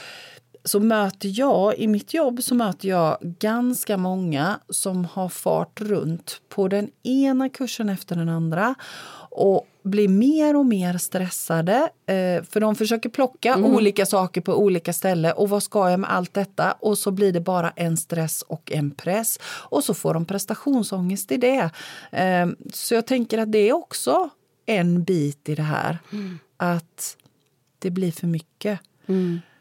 så 0.65 0.81
möter 0.81 1.39
jag, 1.39 1.79
i 1.79 1.87
mitt 1.87 2.15
jobb 2.15 2.43
så 2.43 2.55
möter 2.55 2.89
jag 2.89 3.19
ganska 3.21 3.97
många 3.97 4.61
som 4.69 5.05
har 5.05 5.29
fart 5.29 5.81
runt 5.81 6.41
på 6.49 6.69
den 6.69 6.91
ena 7.03 7.49
kursen 7.49 7.89
efter 7.89 8.17
den 8.17 8.29
andra 8.29 8.75
och 9.31 9.67
blir 9.83 10.09
mer 10.09 10.57
och 10.57 10.67
mer 10.67 10.99
stressade 10.99 11.91
eh, 12.07 12.45
för 12.45 12.61
de 12.61 12.75
försöker 12.75 13.09
plocka 13.09 13.57
olika 13.57 14.07
saker 14.07 14.41
på 14.41 14.55
olika 14.55 14.93
ställen 14.93 15.33
och 15.37 15.49
vad 15.49 15.63
ska 15.63 15.91
jag 15.91 16.01
med 16.01 16.13
allt 16.13 16.35
detta? 16.35 16.73
Och 16.73 16.99
så 16.99 17.11
blir 17.11 17.33
det 17.33 17.41
bara 17.41 17.71
en 17.71 17.97
stress 17.97 18.43
och 18.43 18.73
en 18.73 18.91
press 18.91 19.39
och 19.45 19.85
så 19.85 19.95
får 19.95 20.15
de 20.15 20.25
prestationsångest 20.25 21.33
i 21.33 21.37
det. 21.37 21.71
Eh, 22.11 22.47
så 22.73 22.95
jag 22.95 23.07
tänker 23.07 23.39
att 23.39 23.53
det 23.53 23.69
är 23.69 23.73
också 23.73 24.31
en 24.67 25.05
bit 25.05 25.49
i 25.49 25.55
det 25.55 25.63
här. 25.63 25.99
Att 26.57 27.17
det 27.79 27.91
blir 27.91 28.13
för 28.13 28.27
mycket 28.27 28.81
att 29.09 29.52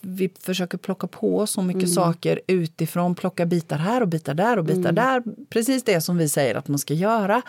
vi 0.00 0.30
försöker 0.40 0.78
plocka 0.78 1.06
på 1.06 1.46
så 1.46 1.62
mycket 1.62 1.92
saker 1.92 2.40
utifrån, 2.46 3.14
plocka 3.14 3.46
bitar 3.46 3.78
här 3.78 4.00
och 4.00 4.08
bitar 4.08 4.34
där 4.34 4.56
och 4.56 4.64
bitar 4.64 4.92
där. 4.92 5.22
Precis 5.50 5.82
det 5.84 6.00
som 6.00 6.16
vi 6.16 6.28
säger 6.28 6.54
att 6.54 6.68
man 6.68 6.78
ska 6.78 6.94
göra. 6.94 7.42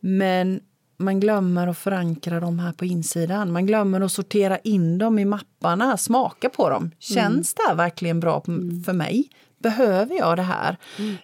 Men 0.00 0.60
man 0.96 1.20
glömmer 1.20 1.66
att 1.66 1.78
förankra 1.78 2.40
dem 2.40 2.58
här 2.58 2.72
på 2.72 2.84
insidan. 2.84 3.52
Man 3.52 3.66
glömmer 3.66 4.00
att 4.00 4.12
sortera 4.12 4.58
in 4.58 4.98
dem 4.98 5.18
i 5.18 5.24
mapparna, 5.24 5.96
smaka 5.96 6.48
på 6.48 6.70
dem. 6.70 6.90
Känns 6.98 7.54
det 7.54 7.62
här 7.68 7.74
verkligen 7.74 8.20
bra 8.20 8.40
p- 8.40 8.52
för 8.86 8.92
mig? 8.92 9.28
Behöver 9.58 10.16
jag 10.16 10.36
det 10.36 10.42
här? 10.42 10.76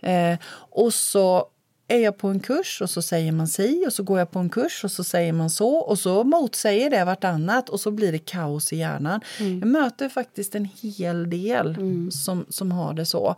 Eh, 0.03 0.39
och 0.71 0.95
så 0.95 1.47
är 1.89 1.99
jag 1.99 2.19
på 2.19 2.29
en 2.29 2.41
kurs 2.41 2.83
och 2.83 2.91
så 2.91 3.03
säger 3.03 3.33
man 3.33 3.49
si 3.49 3.85
och 3.87 3.93
så 3.93 4.03
går 4.03 4.19
jag 4.19 4.31
på 4.31 4.39
en 4.39 4.51
kurs 4.51 4.85
och 4.85 4.91
så 4.91 5.05
säger 5.05 5.33
man 5.33 5.51
så 5.51 5.77
och 5.77 5.99
så 5.99 6.25
motsäger 6.25 6.91
det 6.91 7.05
vartannat 7.05 7.69
och 7.69 7.81
så 7.81 7.91
blir 7.91 8.13
det 8.13 8.19
kaos 8.19 8.73
i 8.73 8.77
hjärnan. 8.77 9.21
Jag 9.39 9.69
möter 9.69 10.09
faktiskt 10.09 10.55
en 10.55 10.65
hel 10.65 11.31
del 11.31 11.77
som, 12.13 12.47
som 12.49 12.73
har 12.73 12.95
det 12.95 13.07
så. 13.07 13.35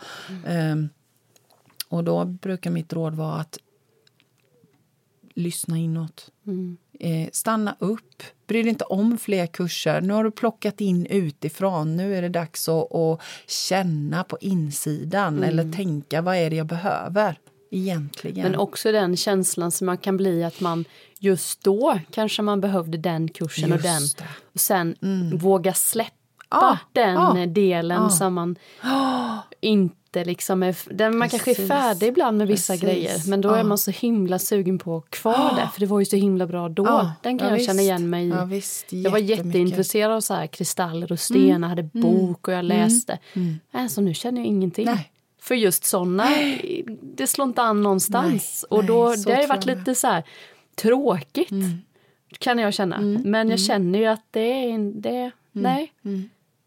Ehm, 0.46 0.88
och 1.88 2.04
då 2.04 2.24
brukar 2.24 2.70
mitt 2.70 2.92
råd 2.92 3.14
vara 3.14 3.40
att 3.40 3.58
lyssna 5.34 5.78
inåt. 5.78 6.30
Eh, 7.00 7.28
stanna 7.32 7.76
upp. 7.78 8.22
Bry 8.46 8.62
dig 8.62 8.68
inte 8.68 8.84
om 8.84 9.18
fler 9.18 9.46
kurser. 9.46 10.00
Nu 10.00 10.12
har 10.12 10.24
du 10.24 10.30
plockat 10.30 10.80
in 10.80 11.06
utifrån. 11.06 11.96
Nu 11.96 12.16
är 12.16 12.22
det 12.22 12.28
dags 12.28 12.68
att, 12.68 12.94
att 12.94 13.20
känna 13.46 14.24
på 14.24 14.38
insidan 14.40 15.42
eller 15.42 15.72
tänka 15.72 16.22
vad 16.22 16.36
är 16.36 16.50
det 16.50 16.56
jag 16.56 16.66
behöver 16.66 17.38
egentligen. 17.70 18.42
Men 18.50 18.60
också 18.60 18.92
den 18.92 19.16
känslan 19.16 19.70
som 19.70 19.86
man 19.86 19.98
kan 19.98 20.16
bli 20.16 20.44
att 20.44 20.60
man 20.60 20.84
just 21.18 21.64
då 21.64 21.98
kanske 22.10 22.42
man 22.42 22.60
behövde 22.60 22.98
den 22.98 23.28
kursen 23.28 23.72
och 23.72 23.80
den. 23.82 24.00
Just 24.00 24.18
det. 24.18 24.24
Och 24.54 24.60
sen 24.60 24.96
våga 25.34 25.74
släppa 25.74 26.12
Ja, 26.50 26.78
den 26.92 27.14
ja, 27.14 27.46
delen 27.46 28.02
ja. 28.02 28.10
som 28.10 28.34
man 28.34 28.56
inte 29.60 30.24
liksom 30.24 30.62
är... 30.62 30.76
Den 30.94 31.18
man 31.18 31.28
kanske 31.28 31.50
är 31.50 31.66
färdig 31.68 32.06
ibland 32.08 32.38
med 32.38 32.46
vissa 32.46 32.72
Precis. 32.72 32.88
grejer 32.88 33.20
men 33.26 33.40
då 33.40 33.50
är 33.50 33.56
Ja. 33.58 33.64
man 33.64 33.78
så 33.78 33.90
himla 33.90 34.38
sugen 34.38 34.78
på 34.78 34.96
att 34.96 35.10
kvar 35.10 35.54
det 35.56 35.68
för 35.72 35.80
det 35.80 35.86
var 35.86 35.98
ju 35.98 36.04
så 36.04 36.16
himla 36.16 36.46
bra 36.46 36.68
då. 36.68 37.10
Den 37.22 37.38
kan 37.38 37.48
ja, 37.48 37.56
jag 37.56 37.66
känna 37.66 37.82
igen 37.82 38.10
mig 38.10 38.26
i. 38.26 38.28
Ja, 38.28 38.44
visst, 38.44 38.92
jag 38.92 39.10
var 39.10 39.18
jätteintresserad 39.18 40.12
av 40.12 40.20
så 40.20 40.46
kristaller 40.52 41.12
och 41.12 41.20
stenar, 41.20 41.68
hade 41.68 41.82
bok 41.82 42.48
och 42.48 42.54
jag 42.54 42.64
läste. 42.64 43.18
Alltså 43.72 44.00
nu 44.00 44.14
känner 44.14 44.40
jag 44.40 44.46
ingenting. 44.46 44.84
Nej. 44.84 45.10
För 45.40 45.54
just 45.54 45.84
såna, 45.84 46.28
det 47.02 47.26
slår 47.26 47.48
inte 47.48 47.62
an 47.62 47.82
någonstans. 47.82 48.64
Nej, 48.70 48.78
och 48.78 48.84
då, 48.84 49.08
nej, 49.08 49.22
det 49.26 49.34
har 49.34 49.40
ju 49.40 49.46
varit 49.46 49.66
lite 49.66 49.94
så 49.94 50.06
här 50.06 50.22
tråkigt. 50.74 51.50
Kan 52.38 52.58
jag 52.58 52.74
känna. 52.74 52.96
Mm, 52.96 53.22
Men 53.24 53.50
jag 53.50 53.60
känner 53.60 53.98
ju 53.98 54.06
att 54.06 54.24
det 54.30 54.70
är 54.70 54.78
det, 55.00 55.30
nej. 55.52 55.92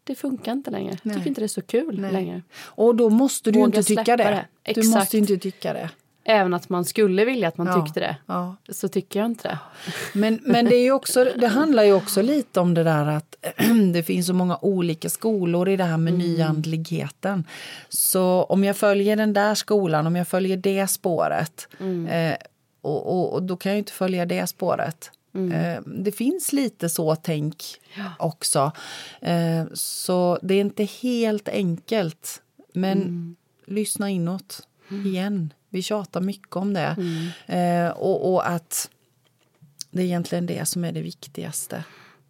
Det 0.04 0.14
funkar 0.14 0.52
inte 0.52 0.70
längre. 0.70 0.98
Jag 1.02 1.14
tycker 1.14 1.28
inte 1.28 1.40
det 1.40 1.44
är 1.44 1.48
så 1.48 1.62
kul 1.62 2.00
Nej. 2.00 2.12
längre. 2.12 2.42
Och 2.64 2.94
då 2.96 3.10
måste 3.10 3.50
du 3.50 3.58
ju 3.58 3.64
Våga 3.64 3.78
inte 3.78 3.88
tycka 3.88 4.16
det. 4.16 4.46
det. 4.64 4.72
Du 4.72 4.88
måste 4.88 5.18
inte 5.18 5.36
tycka 5.36 5.72
det. 5.72 5.90
Även 6.24 6.54
att 6.54 6.68
man 6.68 6.84
skulle 6.84 7.24
vilja 7.24 7.48
att 7.48 7.58
man 7.58 7.66
Ja. 7.66 7.84
tyckte 7.84 8.00
det. 8.00 8.16
Ja. 8.26 8.56
Så 8.68 8.88
tycker 8.88 9.20
jag 9.20 9.26
inte 9.26 9.48
det. 9.48 9.58
Men, 10.14 10.38
men 10.42 10.64
det, 10.64 10.76
är 10.76 10.92
också, 10.92 11.24
det 11.36 11.46
handlar 11.46 11.82
ju 11.84 11.92
också 11.92 12.22
lite 12.22 12.60
om 12.60 12.74
det 12.74 12.84
där 12.84 13.06
att 13.06 13.36
det 13.92 14.02
finns 14.02 14.26
så 14.26 14.34
många 14.34 14.58
olika 14.62 15.10
skolor 15.10 15.68
i 15.68 15.76
det 15.76 15.84
här 15.84 15.96
med 15.96 16.12
nyandligheten. 16.12 17.44
Så 17.88 18.42
om 18.48 18.64
jag 18.64 18.76
följer 18.76 19.16
den 19.16 19.32
där 19.32 19.54
skolan, 19.54 20.06
om 20.06 20.16
jag 20.16 20.28
följer 20.28 20.56
det 20.56 20.86
spåret 20.86 21.68
eh, 22.10 22.34
och, 22.80 23.06
och, 23.06 23.32
och 23.32 23.42
då 23.42 23.56
kan 23.56 23.72
jag 23.72 23.78
inte 23.78 23.92
följa 23.92 24.26
det 24.26 24.46
spåret. 24.46 25.10
Eh, 25.34 25.82
det 25.86 26.12
finns 26.12 26.52
lite 26.52 26.88
så 26.88 27.16
tänk 27.16 27.64
också. 28.18 28.72
Eh, 29.20 29.64
så 29.74 30.38
det 30.42 30.54
är 30.54 30.60
inte 30.60 30.84
helt 30.84 31.48
enkelt. 31.48 32.42
Men 32.74 33.36
lyssna 33.66 34.10
inåt 34.10 34.66
igen. 35.04 35.52
Vi 35.72 35.82
tjatar 35.82 36.20
mycket 36.20 36.56
om 36.56 36.74
det. 36.74 36.96
Eh, 37.46 37.90
och, 37.96 38.32
och 38.32 38.48
att 38.48 38.90
det 39.90 40.02
är 40.02 40.06
egentligen 40.06 40.46
det 40.46 40.68
som 40.68 40.84
är 40.84 40.92
det 40.92 41.02
viktigaste. 41.02 41.84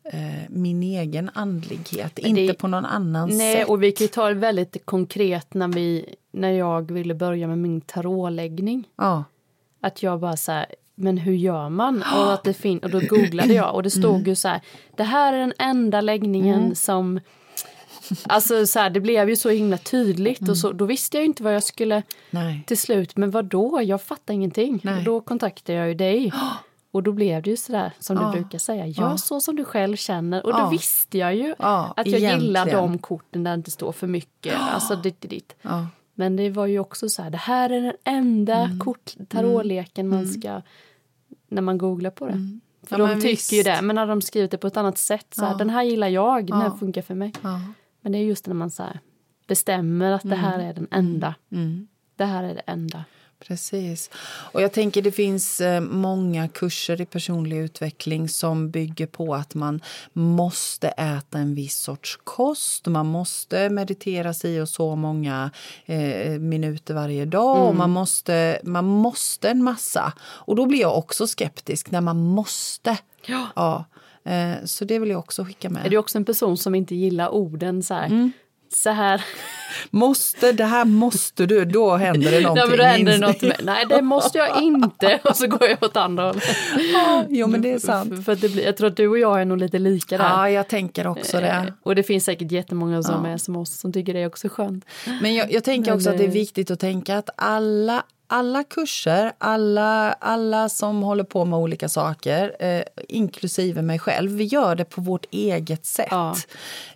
Eh, 0.05 0.21
min 0.49 0.83
egen 0.83 1.31
andlighet, 1.35 2.13
det- 2.17 2.23
inte 2.23 2.55
på 2.55 2.69
någon 2.69 2.85
annans 2.85 3.33
Nej, 3.39 3.57
sätt. 3.57 3.69
och 3.69 3.83
vi 3.83 3.93
kan 3.93 4.05
ju 4.05 4.09
ta 4.09 4.29
det 4.29 4.35
väldigt 4.35 4.87
konkret 4.87 5.55
när, 5.55 5.69
vi, 5.69 6.15
när 6.33 6.51
jag 6.51 6.91
ville 6.93 7.15
börja 7.15 7.47
med 7.49 7.59
min 7.59 7.81
tarotläggning. 7.81 8.85
Ja. 8.97 9.25
Att 9.81 10.03
jag 10.03 10.21
bara 10.21 10.37
så 10.37 10.53
här, 10.53 10.67
men 10.95 11.19
hur 11.19 11.35
gör 11.35 11.69
man? 11.69 11.97
Och, 12.17 12.33
att 12.35 12.45
det 12.45 12.55
fin- 12.55 12.79
och 12.79 12.91
då 12.91 13.01
googlade 13.09 13.55
jag 13.55 13.75
och 13.75 13.83
det 13.83 13.91
stod 13.91 14.15
Mm. 14.15 14.25
ju 14.27 14.35
så 14.35 14.49
här, 14.49 14.61
det 14.97 15.03
här 15.05 15.33
är 15.33 15.39
den 15.39 15.53
enda 15.59 16.01
läggningen 16.01 16.75
som 16.75 17.21
Alltså 18.27 18.67
så 18.67 18.79
här, 18.79 18.91
det 18.91 19.01
blev 19.01 19.29
ju 19.29 19.37
så 19.37 19.49
himla 19.51 19.77
tydligt 19.79 20.39
och 20.41 20.45
Mm. 20.49 20.57
så, 20.57 20.73
då 20.73 20.85
visste 20.85 21.17
jag 21.17 21.25
inte 21.27 21.43
vad 21.43 21.55
jag 21.55 21.63
skulle 21.63 22.03
Nej. 22.31 22.65
till 22.67 22.79
slut. 22.79 23.17
Men 23.17 23.31
vad 23.31 23.45
då? 23.45 23.81
Jag 23.83 24.03
fattar 24.03 24.35
ingenting. 24.35 24.81
Nej. 24.85 24.99
Och 24.99 25.05
då 25.05 25.21
kontaktade 25.21 25.79
jag 25.79 25.89
ju 25.89 25.95
dig. 25.95 26.33
Och 26.95 27.03
då 27.03 27.13
blev 27.13 27.43
det 27.43 27.51
ju 27.51 27.57
så 27.57 27.73
där 27.73 27.93
som 27.99 28.17
du 28.17 28.31
brukar 28.31 28.59
säga. 28.59 28.87
Ja. 28.87 29.19
så 29.19 29.41
som 29.41 29.57
du 29.57 29.65
själv 29.65 29.97
känner. 29.97 30.47
Och 30.47 30.53
då 30.53 30.69
visste 30.71 31.19
jag 31.19 31.35
ju 31.35 31.55
att 31.59 32.07
jag 32.07 32.21
gillar 32.21 32.61
egentligen. 32.67 32.93
de 32.93 32.99
korten 32.99 33.45
där 33.45 33.51
det 33.51 33.55
inte 33.55 33.71
står 33.71 33.93
för 33.93 34.07
mycket. 34.07 34.55
Alltså 34.75 34.97
dit, 34.97 35.21
dit, 35.21 35.31
dit. 35.31 35.55
Ja. 35.63 35.87
Men 36.15 36.37
det 36.37 36.51
var 36.51 36.67
ju 36.67 36.79
också 36.79 37.09
så 37.09 37.23
här, 37.23 37.31
det 37.31 37.39
här 37.39 37.71
är 37.71 37.81
den 37.81 37.95
enda 38.05 38.55
Mm. 38.57 38.79
kort, 38.79 39.15
tarotleken 39.29 40.09
man 40.09 40.27
ska, 40.29 40.63
när 41.49 41.63
man 41.63 41.79
googlar 41.79 42.11
på 42.11 42.27
det. 42.27 42.33
För 42.87 42.97
Mm. 42.97 43.09
Ja, 43.09 43.15
de 43.15 43.21
tycker 43.21 43.29
visst. 43.29 43.53
ju 43.53 43.63
det, 43.63 43.83
men 43.83 43.97
när 43.97 44.07
de 44.07 44.23
skrivit 44.23 44.51
det 44.51 44.59
på 44.59 44.67
ett 44.67 44.77
annat 44.77 44.99
sätt, 44.99 45.27
så 45.31 45.45
här, 45.45 45.59
den 45.59 45.71
här 45.71 45.83
gillar 45.83 46.09
jag, 46.09 46.47
den 46.47 46.61
här 46.61 46.71
funkar 46.71 47.03
för 47.03 47.15
mig. 47.15 47.33
Men 48.03 48.13
det 48.13 48.19
är 48.19 48.23
just 48.23 48.47
när 48.47 48.55
man 48.55 48.71
så 48.71 48.85
bestämmer 49.47 50.13
att 50.13 50.23
det 50.23 50.37
här 50.37 50.59
är 50.59 50.73
den 50.73 50.89
enda. 50.91 51.35
Mm. 51.53 51.89
Det 52.17 52.25
här 52.25 52.45
är 52.45 52.55
det 52.55 52.63
enda. 52.67 53.05
Precis. 53.49 54.11
Och 54.53 54.63
jag 54.63 54.73
tänker 54.73 55.03
det 55.03 55.13
finns 55.13 55.61
eh, 55.61 55.81
många 55.81 56.49
kurser 56.49 57.01
i 57.01 57.07
personlig 57.07 57.57
utveckling 57.57 58.29
som 58.29 58.71
bygger 58.71 59.07
på 59.07 59.35
att 59.35 59.55
man 59.55 59.81
måste 60.13 60.89
äta 60.89 61.39
en 61.39 61.55
viss 61.55 61.77
sorts 61.77 62.19
kost. 62.25 62.87
Man 62.87 63.07
måste 63.07 63.71
meditera 63.71 64.35
sig 64.35 64.63
och 64.63 64.69
så 64.69 64.97
många 64.97 65.51
eh, 65.85 66.39
minuter 66.39 66.95
varje 66.95 67.25
dag. 67.25 67.69
Och 67.69 67.75
man, 67.75 67.91
måste, 67.91 68.61
man 68.65 68.85
måste 68.85 69.51
en 69.51 69.63
massa. 69.63 70.13
Och 70.21 70.57
då 70.57 70.67
blir 70.67 70.81
jag 70.81 70.99
också 70.99 71.27
skeptisk 71.27 71.91
när 71.91 72.01
man 72.01 72.19
måste. 72.19 72.99
Ja. 73.27 73.47
Ja. 73.57 73.85
Eh, 74.25 74.65
så 74.65 74.85
det 74.85 74.99
vill 74.99 75.11
jag 75.11 75.19
också 75.19 75.45
skicka 75.45 75.71
med. 75.71 75.87
Är 75.87 75.91
du 75.91 75.97
också 75.97 76.19
en 76.19 76.25
person 76.25 76.57
som 76.57 76.75
inte 76.75 76.95
gillar 76.95 77.29
orden 77.29 77.83
så 77.83 77.95
här? 77.95 78.31
så 78.75 78.91
här. 78.91 79.25
Måste, 79.91 80.53
det 80.53 80.65
här 80.65 80.85
måste 80.85 81.47
du, 81.47 81.65
då 81.65 81.97
händer 81.97 82.31
det 82.31 82.41
någonting. 82.41 82.63
Ja, 82.63 82.67
men 82.69 82.79
då 82.79 82.85
händer 82.85 83.13
det 83.13 83.19
något 83.19 83.43
med, 83.43 83.61
nej 83.63 83.87
det 83.89 84.03
måste 84.03 84.39
jag 84.39 84.63
inte 84.63 85.21
och 85.25 85.37
så 85.37 85.47
går 85.47 85.69
jag 85.69 85.83
åt 85.83 85.97
andra 85.97 86.27
hållet. 86.27 86.45
Ja, 86.93 87.25
jo 87.29 87.47
men 87.47 87.63
det 87.63 87.73
är 87.73 87.79
sant. 87.79 88.25
För, 88.25 88.35
det 88.37 88.49
blir, 88.49 88.65
jag 88.65 88.77
tror 88.77 88.89
att 88.89 88.97
du 88.97 89.09
och 89.09 89.19
jag 89.19 89.41
är 89.41 89.45
nog 89.45 89.59
lite 89.59 89.79
lika 89.79 90.19
där. 90.19 90.25
Ja, 90.25 90.51
jag 90.51 90.69
tänker 90.69 91.07
också 91.07 91.37
Eh, 91.37 91.43
det. 91.43 91.73
Och 91.83 91.95
det 91.95 92.03
finns 92.03 92.25
säkert 92.25 92.53
jättemånga 92.53 93.03
som 93.03 93.25
Ja. 93.25 93.31
är 93.31 93.37
som 93.37 93.57
oss 93.57 93.79
som 93.79 93.93
tycker 93.93 94.15
det 94.15 94.21
är 94.21 94.27
också 94.27 94.49
skönt. 94.49 94.85
Men 95.23 95.35
jag, 95.35 95.53
jag 95.53 95.65
tänker 95.65 95.91
Men 95.91 95.97
också 95.99 96.11
att 96.11 96.19
det 96.19 96.25
är 96.25 96.29
viktigt 96.29 96.71
att 96.71 96.81
tänka 96.81 97.19
att 97.19 97.31
alla, 97.37 98.03
alla 98.33 98.65
kurser, 98.65 99.33
alla, 99.39 100.13
alla 100.13 100.69
som 100.69 101.03
håller 101.03 101.25
på 101.25 101.45
med 101.45 101.59
olika 101.59 101.89
saker, 101.89 102.57
eh, 102.59 102.83
inklusive 103.09 103.83
mig 103.83 103.99
själv, 103.99 104.31
vi 104.31 104.45
gör 104.45 104.75
det 104.75 104.85
på 104.85 105.01
vårt 105.01 105.27
eget 105.31 105.87
sätt. 105.87 106.09
Ja. 106.11 106.37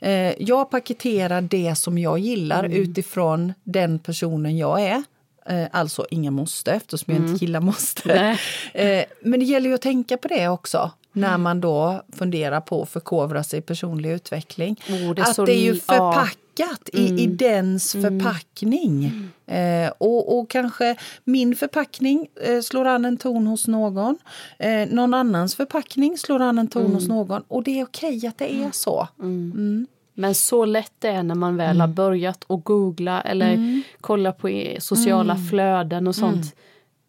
Eh, 0.00 0.42
jag 0.42 0.70
paketerar 0.70 1.40
det 1.40 1.74
som 1.74 1.98
jag 1.98 2.18
gillar 2.18 2.64
Mm. 2.64 2.76
utifrån 2.82 3.52
den 3.64 3.98
personen 3.98 4.56
jag 4.58 4.80
är. 4.82 5.02
Eh, 5.48 5.66
alltså 5.72 6.06
inga 6.10 6.30
måste, 6.30 6.72
eftersom 6.72 7.14
jag 7.14 7.22
inte 7.28 7.44
gillar 7.44 7.60
måste. 7.60 8.12
Mm. 8.12 8.24
Nej. 8.24 8.38
Eh, 9.00 9.04
men 9.22 9.40
det 9.40 9.46
gäller 9.46 9.68
ju 9.68 9.74
att 9.74 9.82
tänka 9.82 10.16
på 10.16 10.28
det 10.28 10.48
också 10.48 10.90
när 11.12 11.38
man 11.38 11.60
då 11.60 12.02
funderar 12.18 12.60
på 12.60 12.82
att 12.82 12.88
förkovra 12.88 13.44
sig 13.44 13.58
i 13.58 13.62
personlig 13.62 14.10
utveckling. 14.10 14.76
Oh, 14.88 15.14
det 15.14 15.22
att 15.22 15.34
så 15.34 15.44
det 15.44 15.52
är 15.52 15.60
ju 15.60 15.70
l- 15.70 15.80
ja. 16.58 16.66
förpackat 16.66 16.88
i, 16.92 17.22
i 17.22 17.26
dens 17.26 17.92
förpackning. 17.92 19.12
Eh, 19.46 19.90
och, 19.98 20.38
och 20.38 20.50
kanske 20.50 20.96
min 21.24 21.56
förpackning 21.56 22.26
eh, 22.42 22.60
slår 22.60 22.84
an 22.84 23.04
en 23.04 23.16
ton 23.16 23.46
hos 23.46 23.66
någon. 23.66 24.18
Eh, 24.58 24.88
någon 24.88 25.14
annans 25.14 25.54
förpackning 25.54 26.18
slår 26.18 26.40
an 26.42 26.58
en 26.58 26.68
ton 26.68 26.94
hos 26.94 27.08
någon. 27.08 27.42
Och 27.48 27.62
det 27.62 27.80
är 27.80 27.84
okej 27.84 28.26
att 28.26 28.38
det 28.38 28.54
är 28.54 28.70
så. 28.72 29.08
Men 30.18 30.34
så 30.34 30.64
lätt 30.64 30.92
det 30.98 31.08
är 31.08 31.22
när 31.22 31.34
man 31.34 31.56
väl 31.56 31.76
Mm. 31.76 31.80
har 31.80 31.88
börjat 31.88 32.44
att 32.48 32.64
googla 32.64 33.20
eller 33.20 33.82
kolla 34.00 34.32
på 34.32 34.74
sociala 34.78 35.34
Mm. 35.34 35.46
flöden 35.46 36.06
och 36.06 36.14
sånt. 36.14 36.54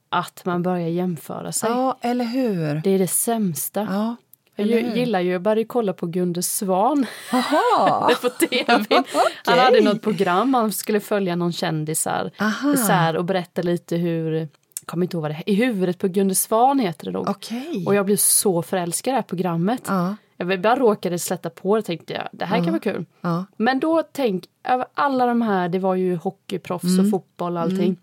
Att 0.10 0.46
man 0.46 0.64
börjar 0.64 0.88
jämföra 0.88 1.52
sig. 1.52 1.70
Ja, 1.70 1.98
eller 2.02 2.26
hur? 2.26 2.82
Det 2.84 2.90
är 2.90 3.00
det 3.00 3.08
sämsta. 3.08 3.88
Ja, 3.92 4.16
jag 4.58 4.98
gillar 4.98 5.20
ju, 5.20 5.32
jag 5.32 5.42
började 5.42 5.64
kolla 5.66 5.94
på 5.94 6.06
Gunde 6.08 6.44
Svan 6.44 7.06
Jaha! 7.32 8.10
på 8.22 8.30
tv. 8.30 8.86
Han 9.46 9.60
hade 9.60 9.82
något 9.82 10.02
program, 10.02 10.54
han 10.54 10.72
skulle 10.72 11.00
följa 11.00 11.36
någon 11.36 11.54
kändisar 11.54 12.32
Aha. 12.40 12.76
så 12.76 13.18
och 13.18 13.26
berätta 13.26 13.62
lite 13.62 13.96
hur, 13.96 14.48
kommer 14.86 15.06
inte 15.06 15.18
ihåg 15.18 15.22
vad 15.22 15.32
det 15.32 15.44
I 15.46 15.54
huvudet 15.54 15.98
på 15.98 16.08
Gunde 16.08 16.36
Svan 16.36 16.80
heter 16.80 17.06
det 17.06 17.12
nog. 17.12 17.30
Okej. 17.30 17.84
Och 17.88 17.96
jag 17.96 18.06
blev 18.06 18.16
så 18.16 18.62
förälskad 18.62 19.12
i 19.12 19.14
det 19.14 19.16
här 19.18 19.22
programmet. 19.24 19.82
Ja. 19.88 20.16
Jag 20.38 20.62
bara 20.62 20.76
råkade 20.76 21.20
slätta 21.20 21.50
på 21.50 21.76
det 21.76 21.82
tänkte 21.82 22.14
jag, 22.14 22.28
det 22.32 22.46
här 22.46 22.58
kan 22.58 22.72
vara 22.72 22.80
kul. 22.80 23.06
Ja. 23.22 23.46
Men 23.58 23.80
då 23.80 24.04
tänk, 24.12 24.46
över 24.64 24.86
alla 24.94 25.26
de 25.26 25.42
här, 25.42 25.70
det 25.70 25.80
var 25.80 25.96
ju 25.96 26.16
hockeyproffs 26.16 26.84
Mm. 26.84 27.06
och 27.06 27.12
fotboll 27.12 27.58
och 27.58 27.62
allting. 27.62 27.98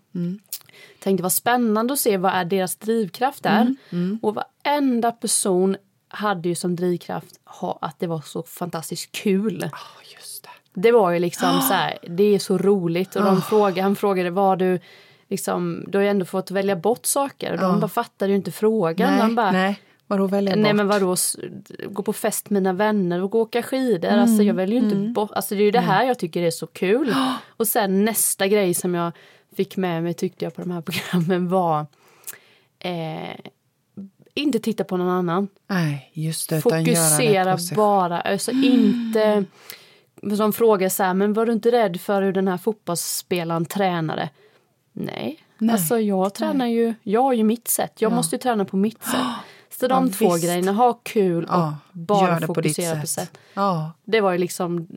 Tänkte 0.99 1.23
vad 1.23 1.31
spännande 1.31 1.93
att 1.93 1.99
se 1.99 2.17
vad 2.17 2.31
är 2.33 2.45
deras 2.45 2.75
drivkraft 2.75 3.43
där. 3.43 3.75
Mm. 3.89 4.19
Och 4.21 4.35
varenda 4.35 5.11
person 5.11 5.77
hade 6.15 6.49
ju 6.49 6.55
som 6.55 6.75
drivkraft 6.75 7.39
ha, 7.45 7.77
att 7.81 7.99
det 7.99 8.07
var 8.07 8.21
så 8.21 8.43
fantastiskt 8.43 9.11
kul. 9.11 9.69
Ja, 9.71 9.77
just 10.15 10.43
det. 10.43 10.49
Det 10.81 10.91
var 10.91 11.11
ju 11.11 11.19
liksom 11.19 11.61
så 11.61 11.73
här, 11.73 11.97
det 12.09 12.23
är 12.23 12.39
så 12.39 12.57
roligt. 12.57 13.15
Och 13.15 13.23
de 13.23 13.41
frågade, 13.41 13.81
han 13.81 13.95
frågade 13.95 14.29
vad 14.29 14.59
du, 14.59 14.79
liksom, 15.29 15.83
du 15.87 15.97
har 15.97 16.03
ju 16.03 16.09
ändå 16.09 16.25
fått 16.25 16.51
välja 16.51 16.75
bort 16.75 17.05
saker. 17.05 17.51
Och 17.53 17.59
de 17.59 17.79
bara 17.79 17.87
fattade 17.87 18.31
ju 18.31 18.35
inte 18.35 18.51
frågan. 18.51 19.11
Nej, 19.11 19.21
de 19.21 19.35
bara, 19.35 19.51
nej. 19.51 19.79
Vadå 20.07 20.27
välja 20.27 20.55
Nej 20.55 20.63
bort? 20.63 20.75
men 20.75 20.87
vadå, 20.87 21.15
gå 21.89 22.03
på 22.03 22.13
fest 22.13 22.49
med 22.49 22.61
mina 22.63 22.73
vänner 22.73 23.21
och 23.23 23.31
gå 23.31 23.39
och 23.41 23.47
åka 23.47 23.63
skidor. 23.63 24.09
Mm, 24.09 24.21
Alltså 24.21 24.43
jag 24.43 24.53
väljer 24.53 24.81
ju 24.81 24.85
inte 24.85 24.95
bort, 25.13 25.31
alltså 25.31 25.55
det 25.55 25.61
är 25.61 25.65
ju 25.65 25.71
det 25.71 25.79
här 25.79 26.03
jag 26.03 26.19
tycker 26.19 26.41
är 26.41 26.51
så 26.51 26.67
kul. 26.67 27.15
Och 27.57 27.67
sen 27.67 28.05
nästa 28.05 28.47
grej 28.47 28.73
som 28.73 28.95
jag 28.95 29.11
fick 29.55 29.77
med 29.77 30.03
mig 30.03 30.13
tyckte 30.13 30.45
jag 30.45 30.55
på 30.55 30.61
de 30.61 30.71
här 30.71 30.81
programmen 30.85 31.47
var 31.49 31.85
eh, 32.79 33.35
inte 34.35 34.59
titta 34.59 34.83
på 34.83 34.97
någon 34.97 35.09
annan. 35.09 35.47
Nej, 35.67 36.09
just 36.13 36.49
det. 36.49 36.61
Fokusera 36.61 37.57
bara, 37.75 38.21
alltså 38.21 38.51
inte 38.51 39.45
som 40.37 40.53
frågar 40.53 40.89
så 40.89 41.03
här, 41.03 41.13
men 41.13 41.33
var 41.33 41.45
du 41.45 41.53
inte 41.53 41.71
rädd 41.71 42.01
för 42.01 42.21
hur 42.21 42.33
den 42.33 42.47
här 42.47 42.57
fotbollsspelaren 42.57 43.65
tränade? 43.65 44.29
Nej, 44.93 45.39
Nej. 45.57 45.73
alltså 45.73 45.99
jag 45.99 46.33
tränar 46.33 46.65
ju, 46.67 46.93
jag 47.03 47.21
har 47.21 47.33
ju 47.33 47.43
mitt 47.43 47.67
sätt, 47.67 47.91
jag 48.01 48.11
måste 48.11 48.35
ju 48.35 48.39
träna 48.39 48.65
på 48.65 48.77
mitt 48.77 49.03
sätt. 49.03 49.21
Så 49.79 49.87
de 49.87 50.05
Ja, 50.07 50.13
två 50.13 50.33
visst. 50.33 50.45
grejerna, 50.45 50.71
ha 50.71 50.93
kul 51.03 51.45
Ja, 51.49 51.75
och 51.91 51.97
bara 51.99 52.27
gör 52.29 52.39
det 52.39 52.47
på 52.47 52.53
fokusera 52.53 53.01
på 53.01 53.07
sätt. 53.07 53.37
Ja. 53.53 53.91
Det 54.03 54.21
var 54.21 54.31
ju 54.31 54.37
liksom 54.37 54.87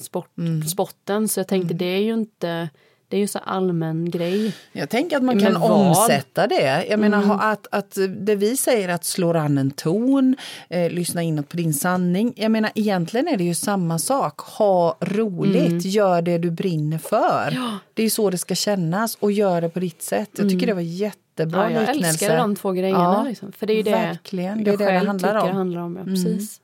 sport, 0.00 0.38
Mm. 0.38 0.62
sporten, 0.62 1.28
så 1.28 1.40
jag 1.40 1.48
tänkte 1.48 1.74
det 1.74 1.84
är 1.84 2.00
ju 2.00 2.14
inte, 2.14 2.68
det 3.14 3.18
är 3.18 3.20
ju 3.20 3.26
så 3.28 3.38
allmän 3.38 4.10
grej. 4.10 4.52
Jag 4.72 4.88
tänker 4.90 5.16
att 5.16 5.22
man 5.22 5.36
Men 5.36 5.44
kan 5.52 5.60
vad? 5.60 5.70
omsätta 5.70 6.46
det. 6.46 6.86
Jag 6.90 7.00
menar 7.00 7.22
ha- 7.22 7.40
att, 7.40 7.66
att 7.70 7.98
det 8.18 8.34
vi 8.34 8.56
säger 8.56 8.88
att 8.88 9.04
slå 9.04 9.36
an 9.36 9.58
en 9.58 9.70
ton, 9.70 10.36
eh, 10.68 10.90
lyssna 10.92 11.22
inåt 11.22 11.48
på 11.48 11.56
din 11.56 11.74
sanning. 11.74 12.32
Jag 12.36 12.50
menar 12.50 12.70
egentligen 12.74 13.28
är 13.28 13.36
det 13.36 13.44
ju 13.44 13.54
samma 13.54 13.98
sak. 13.98 14.40
Ha 14.40 14.96
roligt, 15.00 15.84
gör 15.84 16.22
det 16.22 16.38
du 16.38 16.50
brinner 16.50 16.98
för. 16.98 17.56
Det 17.94 18.02
är 18.02 18.10
så 18.10 18.30
det 18.30 18.38
ska 18.38 18.54
kännas 18.54 19.16
och 19.20 19.32
gör 19.32 19.60
det 19.60 19.68
på 19.68 19.80
ditt 19.80 20.02
sätt. 20.02 20.30
Jag 20.36 20.48
tycker 20.50 20.66
det 20.66 20.74
var 20.74 20.80
jättebra 20.80 21.70
Ja, 21.70 21.70
jag 21.70 21.80
liknelse. 21.80 22.08
älskar 22.08 22.36
de 22.36 22.56
två 22.56 22.72
grejerna. 22.72 22.98
Ja, 23.02 23.24
liksom. 23.28 23.52
För 23.52 23.66
det 23.66 23.72
är 23.72 23.76
ju 23.76 23.82
det 23.82 23.90
verkligen. 23.90 24.64
Det 24.64 24.70
är 24.70 24.72
jag 24.72 24.78
det 24.78 24.84
det 24.92 24.98
handlar 25.06 25.34
om. 25.34 25.56
handlar 25.56 25.80
om. 25.80 25.96
Ja, 25.96 26.04
precis. 26.04 26.60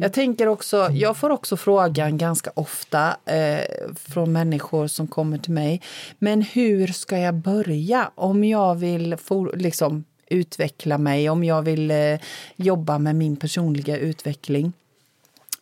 Jag 0.00 0.12
tänker 0.12 0.46
också, 0.46 0.88
jag 0.92 1.16
får 1.16 1.30
också 1.30 1.56
frågan 1.56 2.18
ganska 2.18 2.50
ofta 2.54 3.16
eh, 3.24 3.92
från 3.94 4.32
människor 4.32 4.86
som 4.86 5.06
kommer 5.06 5.38
till 5.38 5.52
mig. 5.52 5.82
Men 6.18 6.42
hur 6.42 6.86
ska 6.86 7.18
jag 7.18 7.34
börja 7.34 8.10
om 8.14 8.44
jag 8.44 8.74
vill 8.74 9.16
for, 9.16 9.56
liksom, 9.56 10.04
utveckla 10.30 10.98
mig, 10.98 11.30
om 11.30 11.44
jag 11.44 11.62
vill 11.62 11.90
eh, 11.90 12.18
jobba 12.56 12.98
med 12.98 13.16
min 13.16 13.36
personliga 13.36 13.98
utveckling? 13.98 14.72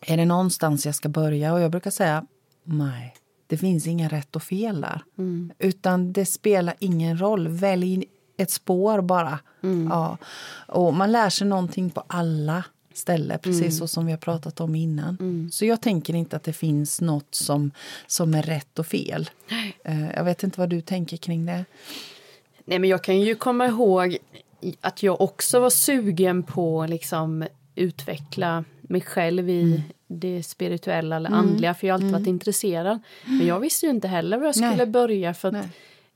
Är 0.01 0.17
det 0.17 0.25
någonstans 0.25 0.85
jag 0.85 0.95
ska 0.95 1.09
börja? 1.09 1.53
Och 1.53 1.61
jag 1.61 1.71
brukar 1.71 1.91
säga 1.91 2.25
nej. 2.63 3.13
Det 3.47 3.57
finns 3.57 3.87
inga 3.87 4.09
rätt 4.09 4.35
och 4.35 4.43
fel 4.43 4.81
där. 4.81 5.01
Utan 5.59 6.13
det 6.13 6.25
spelar 6.25 6.75
ingen 6.79 7.21
roll. 7.21 7.47
Välj 7.47 8.05
ett 8.37 8.51
spår 8.51 9.01
bara. 9.01 9.39
Ja. 9.89 10.17
Och 10.67 10.93
man 10.93 11.11
lär 11.11 11.29
sig 11.29 11.47
någonting 11.47 11.89
på 11.89 12.03
alla 12.07 12.63
ställen, 12.97 13.39
precis 13.39 13.77
så 13.77 13.87
som 13.87 14.05
vi 14.05 14.11
har 14.11 14.17
pratat 14.19 14.59
om 14.59 14.75
innan. 14.75 15.49
Så 15.51 15.65
jag 15.65 15.81
tänker 15.81 16.15
inte 16.15 16.35
att 16.35 16.43
det 16.43 16.53
finns 16.53 17.01
något 17.01 17.35
som, 17.35 17.71
som 18.07 18.33
är 18.33 18.41
rätt 18.43 18.79
och 18.79 18.85
fel. 18.87 19.29
Eh, 19.83 20.09
Jag 20.15 20.23
vet 20.23 20.43
inte 20.43 20.59
vad 20.59 20.69
du 20.69 20.81
tänker 20.81 21.17
kring 21.17 21.45
det. 21.45 21.65
Nej, 22.65 22.79
men 22.79 22.89
jag 22.89 23.03
kan 23.03 23.19
ju 23.21 23.35
komma 23.35 23.67
ihåg 23.67 24.17
att 24.81 25.03
jag 25.03 25.21
också 25.21 25.59
var 25.59 25.69
sugen 25.69 26.43
på 26.43 26.85
liksom 26.89 27.45
utveckla 27.75 28.63
mig 28.81 29.01
själv 29.01 29.49
i 29.49 29.61
Mm. 29.61 29.81
det 30.07 30.43
spirituella 30.43 31.15
eller 31.15 31.29
andliga, 31.29 31.73
för 31.73 31.87
jag 31.87 31.93
har 31.93 31.97
alltid 31.99 32.11
varit 32.11 32.27
intresserad. 32.27 32.99
Men 33.25 33.47
jag 33.47 33.59
visste 33.59 33.85
ju 33.85 33.89
inte 33.89 34.07
heller 34.07 34.37
var 34.37 34.45
jag 34.45 34.55
skulle 34.55 34.75
Nej. 34.75 34.85
börja, 34.85 35.33
för 35.33 35.47
att 35.47 35.53
Nej. 35.53 35.67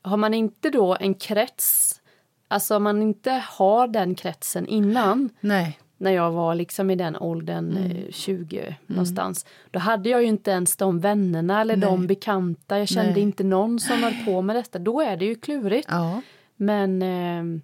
har 0.02 0.18
man 0.18 0.34
inte 0.34 0.70
då 0.70 0.98
en 1.00 1.14
krets, 1.14 2.00
alltså 2.48 2.76
om 2.76 2.84
man 2.84 3.02
inte 3.02 3.44
har 3.50 3.88
den 3.88 4.16
kretsen 4.16 4.68
innan, 4.68 5.30
Nej. 5.40 5.80
När 6.02 6.12
jag 6.12 6.32
var 6.32 6.56
liksom 6.56 6.92
i 6.92 6.96
den 6.96 7.16
åldern, 7.18 7.78
Mm. 7.78 7.92
eh, 7.92 8.12
20 8.12 8.76
någonstans. 8.88 9.46
Då 9.72 9.80
hade 9.80 10.10
jag 10.10 10.22
ju 10.22 10.28
inte 10.28 10.52
ens 10.52 10.78
de 10.78 11.00
vännerna 11.00 11.62
eller 11.62 11.76
de 11.76 12.00
Nej. 12.00 12.08
bekanta. 12.08 12.80
Jag 12.80 12.88
kände 12.88 13.12
Nej. 13.12 13.22
inte 13.22 13.44
någon 13.44 13.80
som 13.80 14.04
höll 14.04 14.26
på 14.26 14.42
med 14.42 14.56
detta. 14.56 14.80
Då 14.80 15.02
är 15.02 15.18
det 15.18 15.26
ju 15.26 15.36
klurigt. 15.36 15.88
Ja. 15.92 16.22
Men 16.56 17.02
eh, 17.02 17.62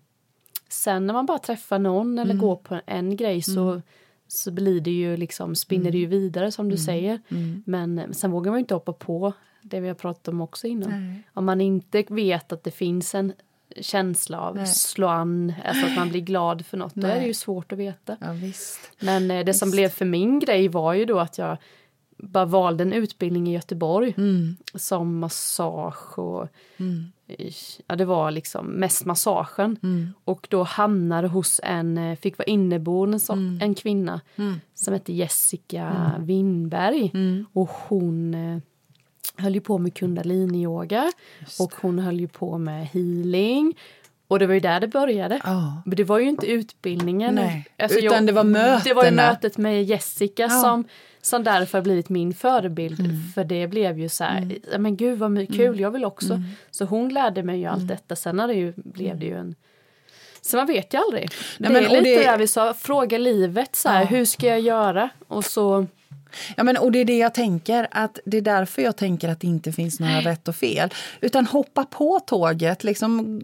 sen 0.70 1.08
när 1.08 1.14
man 1.14 1.26
bara 1.26 1.38
träffar 1.40 1.80
någon 1.80 2.20
eller 2.20 2.34
Mm. 2.34 2.42
går 2.46 2.56
på 2.56 2.80
en 2.86 3.16
grej 3.16 3.42
så, 3.42 3.82
så 4.28 4.52
blir 4.52 4.82
det 4.82 4.92
ju 4.92 5.18
liksom, 5.18 5.56
spinner 5.56 5.92
det 5.92 5.98
ju 5.98 6.06
Mm. 6.06 6.20
vidare 6.20 6.52
som 6.52 6.70
du 6.70 6.78
säger. 6.78 7.20
Men 7.66 8.00
eh, 8.00 8.10
sen 8.12 8.32
vågar 8.32 8.52
man 8.52 8.58
ju 8.60 8.62
inte 8.62 8.74
hoppa 8.74 8.94
på 8.94 9.34
det 9.62 9.80
vi 9.80 9.88
har 9.88 9.96
pratat 9.96 10.28
om 10.28 10.42
också 10.42 10.68
innan. 10.68 10.90
Nej. 11.08 11.24
Om 11.34 11.46
man 11.46 11.62
inte 11.62 12.04
vet 12.10 12.52
att 12.52 12.64
det 12.64 12.72
finns 12.72 13.16
en 13.16 13.34
känsla 13.82 14.40
av 14.40 14.56
Nej. 14.56 14.68
slå 14.68 15.08
an, 15.08 15.54
alltså 15.66 15.86
att 15.86 15.96
man 15.96 16.10
blir 16.10 16.22
glad 16.22 16.66
för 16.66 16.78
något, 16.78 16.96
då 16.96 17.08
är 17.08 17.12
det 17.12 17.18
Nej. 17.20 17.28
ju 17.28 17.34
svårt 17.34 17.72
att 17.72 17.78
veta. 17.80 18.18
ja, 18.22 18.32
visst. 18.32 18.92
Men 19.00 19.32
eh, 19.32 19.46
det 19.46 19.54
som 19.54 19.68
Visst. 19.68 19.76
blev 19.76 19.90
för 19.90 20.06
min 20.06 20.40
grej 20.40 20.68
var 20.68 20.94
ju 20.94 21.06
då 21.06 21.20
att 21.20 21.38
jag 21.38 21.58
bara 22.18 22.46
valde 22.46 22.84
en 22.84 22.94
utbildning 22.94 23.48
i 23.48 23.54
Göteborg 23.54 24.14
Mm. 24.18 24.56
som 24.76 25.20
massage 25.20 26.20
och 26.20 26.48
ja, 27.88 27.96
det 27.96 28.06
var 28.06 28.32
liksom 28.32 28.66
mest 28.68 29.06
massagen. 29.06 29.78
Mm. 29.84 30.14
Och 30.24 30.48
då 30.50 30.64
hamnade 30.64 31.28
hos 31.28 31.60
en, 31.64 31.98
eh, 31.98 32.16
fick 32.18 32.38
vara 32.38 32.46
inneboende 32.46 33.20
som 33.20 33.40
Mm. 33.40 33.62
en 33.62 33.76
kvinna 33.76 34.22
som 34.74 34.94
hette 34.94 35.14
Jessica 35.14 36.14
Winberg. 36.20 37.12
Mm. 37.14 37.46
Och 37.54 37.70
hon 37.70 38.34
eh, 38.34 38.60
höll 39.38 39.54
ju 39.56 39.62
på 39.62 39.78
med 39.78 39.94
kundalini-yoga 39.94 41.12
och 41.60 41.74
hon 41.82 42.00
höll 42.00 42.20
ju 42.20 42.28
på 42.28 42.58
med 42.58 42.88
healing. 42.88 43.78
Och 44.28 44.40
det 44.40 44.48
var 44.48 44.54
ju 44.54 44.60
där 44.60 44.80
det 44.80 44.88
började. 44.88 45.42
Ja. 45.44 45.82
Men 45.86 45.96
det 45.96 46.04
var 46.04 46.20
ju 46.20 46.30
inte 46.30 46.48
utbildningen. 46.48 47.36
Nej, 47.36 47.68
Alltså, 47.78 48.00
utan 48.00 48.26
det 48.26 48.32
var 48.32 48.44
Det 48.84 48.94
var 48.94 49.06
ju 49.06 49.12
mötena. 49.12 49.30
mötet 49.32 49.58
med 49.58 49.84
Jessica 49.84 50.50
som, 50.50 50.84
som 51.22 51.44
därför 51.44 51.82
blivit 51.82 52.10
min 52.10 52.34
förebild. 52.34 53.00
Mm. 53.00 53.16
För 53.36 53.44
det 53.44 53.68
blev 53.68 54.00
ju 54.00 54.10
så 54.10 54.24
här, 54.24 54.56
"Ja, 54.72 54.78
men 54.78 54.98
gud 54.98 55.20
vad 55.20 55.32
kul, 55.48 55.80
jag 55.80 55.92
vill 55.92 56.06
också. 56.06 56.34
Mm. 56.34 56.44
Så 56.72 56.86
hon 56.86 57.10
lärde 57.10 57.44
mig 57.44 57.60
ju 57.60 57.66
allt 57.66 57.88
detta. 57.88 58.16
Sen 58.16 58.40
det 58.48 58.54
ju, 58.54 58.74
blev 58.76 59.20
det 59.20 59.26
ju 59.26 59.38
en 59.38 59.56
så 60.42 60.58
man 60.58 60.68
vet 60.68 60.94
ju 60.94 60.98
aldrig. 60.98 61.30
Nej, 61.58 61.70
det 61.70 61.74
men, 61.74 61.86
är 61.86 61.90
lite 61.90 62.20
det- 62.20 62.24
där 62.32 62.38
vi 62.38 62.48
sa, 62.48 62.74
fråga 62.74 63.18
livet 63.18 63.76
så 63.76 63.90
här, 63.90 64.00
Ja. 64.02 64.06
hur 64.08 64.26
ska 64.26 64.48
jag 64.48 64.60
göra? 64.60 65.10
Och 65.28 65.46
så, 65.46 65.86
Ja, 66.58 66.64
men, 66.64 66.78
och 66.78 66.92
det 66.92 67.00
är 67.00 67.06
det 67.06 67.18
jag 67.18 67.34
tänker, 67.34 67.88
att 67.92 68.20
det 68.26 68.38
är 68.38 68.42
därför 68.42 68.82
jag 68.82 68.96
tänker 68.96 69.30
att 69.30 69.40
det 69.40 69.48
inte 69.48 69.72
finns 69.72 70.00
några 70.00 70.22
rätt 70.22 70.48
och 70.48 70.56
fel. 70.56 70.90
Utan 71.22 71.46
hoppa 71.48 71.86
på 71.86 72.20
tåget, 72.20 72.84
liksom 72.84 73.42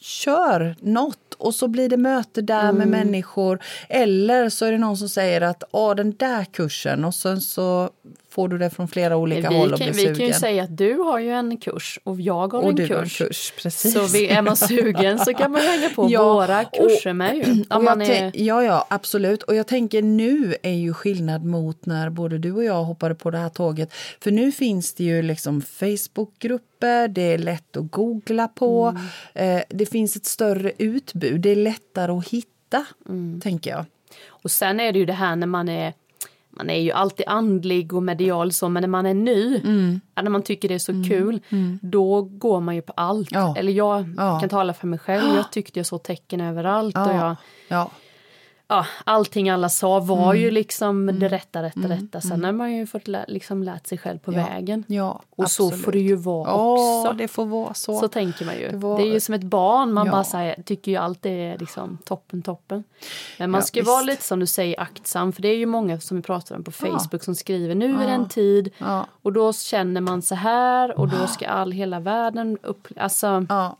kör 0.00 0.76
något 0.80 1.34
och 1.38 1.54
så 1.54 1.68
blir 1.68 1.88
det 1.88 1.96
möte 1.96 2.42
där 2.42 2.68
Mm. 2.68 2.76
med 2.76 2.88
människor. 2.88 3.58
Eller 3.88 4.48
så 4.48 4.64
är 4.64 4.72
det 4.72 4.78
någon 4.78 4.96
som 4.96 5.08
säger 5.08 5.40
att 5.40 5.62
Åh, 5.70 5.94
den 5.94 6.16
där 6.16 6.44
kursen 6.44 7.04
och 7.04 7.14
sen 7.14 7.40
så 7.40 7.90
får 8.36 8.48
du 8.48 8.58
det 8.58 8.70
från 8.70 8.88
flera 8.88 9.16
olika 9.16 9.48
håll 9.50 9.68
vi, 9.68 9.74
och 9.74 9.78
kan, 9.78 9.92
blir 9.92 9.96
vi 9.96 10.02
kan 10.04 10.12
ju 10.14 10.14
sugen. 10.16 10.34
säga 10.34 10.62
att 10.62 10.76
du 10.76 10.98
har 10.98 11.18
ju 11.18 11.30
en 11.30 11.56
kurs 11.56 11.98
och 12.04 12.20
jag 12.20 12.52
har 12.52 12.60
och 12.62 12.68
en 12.68 12.74
du 12.74 12.86
har 12.88 12.94
en 12.96 13.02
kurs. 13.02 13.18
kurs. 13.18 13.52
Precis. 13.62 13.92
Så 13.92 14.06
vi, 14.06 14.28
är 14.28 14.42
man 14.42 14.56
sugen 14.56 15.18
så 15.18 15.34
kan 15.34 15.50
man 15.50 15.60
hänga 15.72 15.88
på 15.88 16.08
Ja, 16.10 16.34
våra 16.34 16.64
kurser 16.64 17.12
med 17.12 17.36
ju. 17.36 17.42
Om 17.70 17.76
Och 17.76 17.84
man 17.84 18.02
är, 18.02 18.32
Ja, 18.34 18.62
ja, 18.64 18.86
absolut. 18.90 19.42
Och 19.42 19.54
jag 19.54 19.66
tänker 19.66 20.02
nu 20.02 20.54
är 20.62 20.72
ju 20.72 20.92
skillnad 20.94 21.44
mot 21.44 21.86
när 21.86 22.10
både 22.10 22.38
du 22.38 22.52
och 22.52 22.64
jag 22.64 22.84
hoppade 22.84 23.14
på 23.14 23.30
det 23.30 23.38
här 23.38 23.48
tåget. 23.48 23.92
För 24.20 24.30
nu 24.30 24.52
finns 24.52 24.94
det 24.94 25.04
ju 25.04 25.22
liksom 25.22 25.62
Facebookgrupper, 25.62 27.08
det 27.08 27.22
är 27.32 27.38
lätt 27.38 27.76
att 27.76 27.90
googla 27.90 28.48
på. 28.48 28.96
Mm. 29.34 29.56
Eh, 29.58 29.62
det 29.68 29.86
finns 29.86 30.16
ett 30.16 30.26
större 30.26 30.72
utbud, 30.78 31.40
det 31.40 31.50
är 31.50 31.56
lättare 31.56 32.12
att 32.12 32.28
hitta, 32.28 32.86
Mm. 33.08 33.40
tänker 33.40 33.70
jag. 33.70 33.84
Och 34.28 34.50
sen 34.50 34.80
är 34.80 34.92
det 34.92 34.98
ju 34.98 35.04
det 35.04 35.12
här 35.12 35.36
när 35.36 35.46
man 35.46 35.68
är 35.68 35.92
man 36.56 36.70
är 36.70 36.80
ju 36.80 36.90
alltid 36.92 37.26
andlig 37.28 37.92
och 37.94 38.02
medial 38.02 38.52
så, 38.52 38.68
men 38.68 38.80
när 38.80 38.88
man 38.88 39.06
är 39.06 39.14
ny, 39.14 39.60
Mm. 39.64 40.00
ja, 40.14 40.22
när 40.22 40.30
man 40.30 40.42
tycker 40.42 40.68
det 40.68 40.74
är 40.74 40.78
så 40.78 40.92
kul, 41.08 41.40
då 41.82 42.22
går 42.22 42.60
man 42.60 42.74
ju 42.74 42.82
på 42.82 42.92
allt. 42.96 43.28
Ja. 43.32 43.54
Eller 43.58 43.72
jag 43.72 44.14
Ja. 44.16 44.40
kan 44.40 44.48
tala 44.48 44.72
för 44.72 44.86
mig 44.86 44.98
själv, 44.98 45.34
jag 45.36 45.52
tyckte 45.52 45.78
jag 45.78 45.86
såg 45.86 46.02
tecken 46.02 46.40
överallt. 46.40 46.96
Och 46.96 47.02
jag, 47.14 47.36
Ja, 48.68 48.86
allting 49.04 49.50
alla 49.50 49.68
sa 49.68 50.00
var 50.00 50.24
Mm. 50.30 50.42
ju 50.42 50.50
liksom 50.50 51.18
det 51.20 51.28
rätta, 51.28 51.62
rätta, 51.62 51.80
rätta. 51.88 52.20
Sen 52.20 52.44
har 52.44 52.52
man 52.52 52.72
ju 52.76 52.86
fått 52.86 53.08
lä- 53.08 53.24
liksom 53.28 53.62
lärt 53.62 53.86
sig 53.86 53.98
själv 53.98 54.18
på 54.18 54.32
Ja. 54.32 54.36
vägen. 54.46 54.84
ja 54.86 55.22
Och 55.36 55.50
så 55.50 55.64
absolut. 55.66 55.84
får 55.84 55.92
det 55.92 55.98
ju 55.98 56.14
vara 56.16 56.48
Ja, 56.50 57.00
också. 57.02 57.12
det 57.12 57.28
får 57.28 57.46
vara 57.46 57.74
så. 57.74 57.98
Så 58.00 58.08
tänker 58.08 58.44
man 58.44 58.54
ju. 58.54 58.60
Det 58.66 58.70
Det, 58.72 58.76
var- 58.76 59.00
är 59.00 59.04
ju 59.12 59.20
som 59.20 59.34
ett 59.34 59.42
barn, 59.42 59.92
man 59.92 60.06
Ja. 60.06 60.12
bara 60.12 60.24
säger, 60.24 60.62
tycker 60.62 60.90
ju 60.92 60.96
allt 60.98 61.26
är 61.26 61.58
liksom 61.58 61.98
toppen, 62.04 62.42
toppen. 62.42 62.84
Men 63.38 63.50
man 63.50 63.58
Ja, 63.60 63.64
ska 63.64 63.78
ju 63.78 63.84
vara 63.84 63.96
visst. 63.98 64.06
lite 64.06 64.22
som 64.22 64.40
du 64.40 64.46
säger 64.46 64.80
aktsam, 64.80 65.32
för 65.32 65.42
det 65.42 65.48
är 65.48 65.56
ju 65.56 65.66
många 65.66 66.00
som 66.00 66.16
vi 66.16 66.22
pratar 66.22 66.56
om 66.56 66.64
på 66.64 66.70
Facebook 66.72 67.24
som 67.24 67.34
skriver 67.34 67.74
nu 67.74 67.94
är 68.02 68.06
det 68.06 68.12
en 68.12 68.28
tid 68.28 68.70
och 69.22 69.32
då 69.32 69.52
känner 69.52 70.00
man 70.00 70.22
så 70.22 70.34
här 70.34 70.98
och 70.98 71.08
då 71.08 71.26
ska 71.26 71.46
all 71.48 71.72
hela 71.72 72.00
världen 72.00 72.58
upp... 72.62 72.88
Alltså, 72.96 73.46
Ja, 73.48 73.76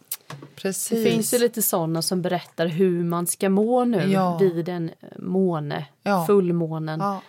precis. 0.55 0.89
det 1.05 1.11
finns 1.11 1.35
ju 1.35 1.39
lite 1.39 1.62
sådana 1.62 2.03
som 2.03 2.23
berättar 2.23 2.67
hur 2.67 3.05
man 3.05 3.27
ska 3.27 3.49
må 3.51 3.85
nu 3.85 4.03
Ja. 4.11 4.39
vid 4.39 4.69
en 4.69 4.91
måne, 5.19 5.87
Ja. 6.03 6.25
fullmånen. 6.27 7.01
Ja, 7.01 7.21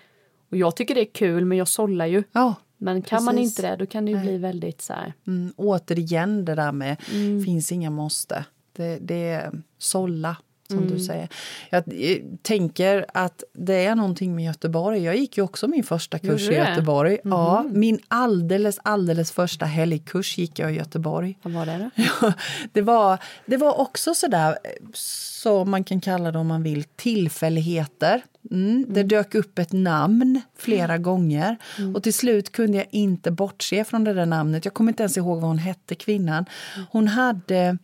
Och 0.51 0.57
jag 0.57 0.75
tycker 0.75 0.95
det 0.95 1.01
är 1.01 1.13
kul 1.13 1.45
men 1.45 1.57
jag 1.57 1.67
sållar 1.67 2.05
ju. 2.05 2.23
ja. 2.31 2.55
Men 2.79 3.01
kan 3.01 3.23
man 3.23 3.35
Precis. 3.35 3.59
inte 3.59 3.69
det 3.71 3.75
då 3.75 3.85
kan 3.85 4.05
det 4.05 4.11
ju 4.11 4.19
bli 4.19 4.37
väldigt 4.37 4.81
så 4.81 4.93
här. 4.93 5.13
Mm, 5.27 5.53
återigen 5.57 6.45
det 6.45 6.55
där 6.55 6.71
med 6.71 6.97
Mm. 7.13 7.43
finns 7.45 7.71
inga 7.71 7.89
måste. 7.89 8.45
Det, 8.75 8.97
det 9.01 9.29
är 9.29 9.51
sålla, 9.77 10.37
som 10.69 10.77
Mm. 10.77 10.93
du 10.93 10.99
säger. 10.99 11.29
Jag 11.69 11.83
eh, 11.87 12.17
tänker 12.41 13.05
att 13.13 13.43
det 13.53 13.85
är 13.85 13.95
någonting 13.95 14.35
med 14.35 14.45
Göteborg. 14.45 15.03
Jag 15.03 15.17
gick 15.17 15.37
ju 15.37 15.43
också 15.43 15.67
min 15.67 15.83
första 15.83 16.19
kurs 16.19 16.41
Gjorde 16.41 16.55
i? 16.55 16.57
Göteborg. 16.57 17.17
Ja, 17.23 17.65
min 17.71 17.99
alldeles, 18.07 18.79
alldeles 18.83 19.31
första 19.31 19.65
helgkurs 19.65 20.37
gick 20.37 20.59
jag 20.59 20.71
i 20.73 20.75
Göteborg. 20.75 21.37
Vad 21.41 21.53
var 21.53 21.65
det 21.65 21.77
då? 21.95 22.03
Ja, 22.21 22.33
det, 22.73 22.81
var, 22.81 23.17
det 23.45 23.57
var 23.57 23.79
också 23.79 24.13
sådär, 24.15 24.57
som 24.93 25.71
man 25.71 25.83
kan 25.83 26.01
kalla 26.01 26.31
det 26.31 26.39
om 26.39 26.47
man 26.47 26.63
vill, 26.63 26.83
tillfälligheter. 26.83 28.21
Mm, 28.51 28.85
det 28.89 29.03
dök 29.03 29.35
upp 29.35 29.59
ett 29.59 29.71
namn 29.71 30.41
flera 30.57 30.97
gånger 30.97 31.57
och 31.95 32.03
till 32.03 32.13
slut 32.13 32.51
kunde 32.51 32.77
jag 32.77 32.87
inte 32.91 33.31
bortse 33.31 33.83
från 33.83 34.03
det 34.03 34.13
där 34.13 34.25
namnet. 34.25 34.65
Jag 34.65 34.73
kommer 34.73 34.91
inte 34.91 35.03
ens 35.03 35.17
ihåg 35.17 35.41
vad 35.41 35.49
hon 35.49 35.57
hette, 35.57 35.95
kvinnan. 35.95 36.45
Hon 36.91 37.07
hade 37.07 37.77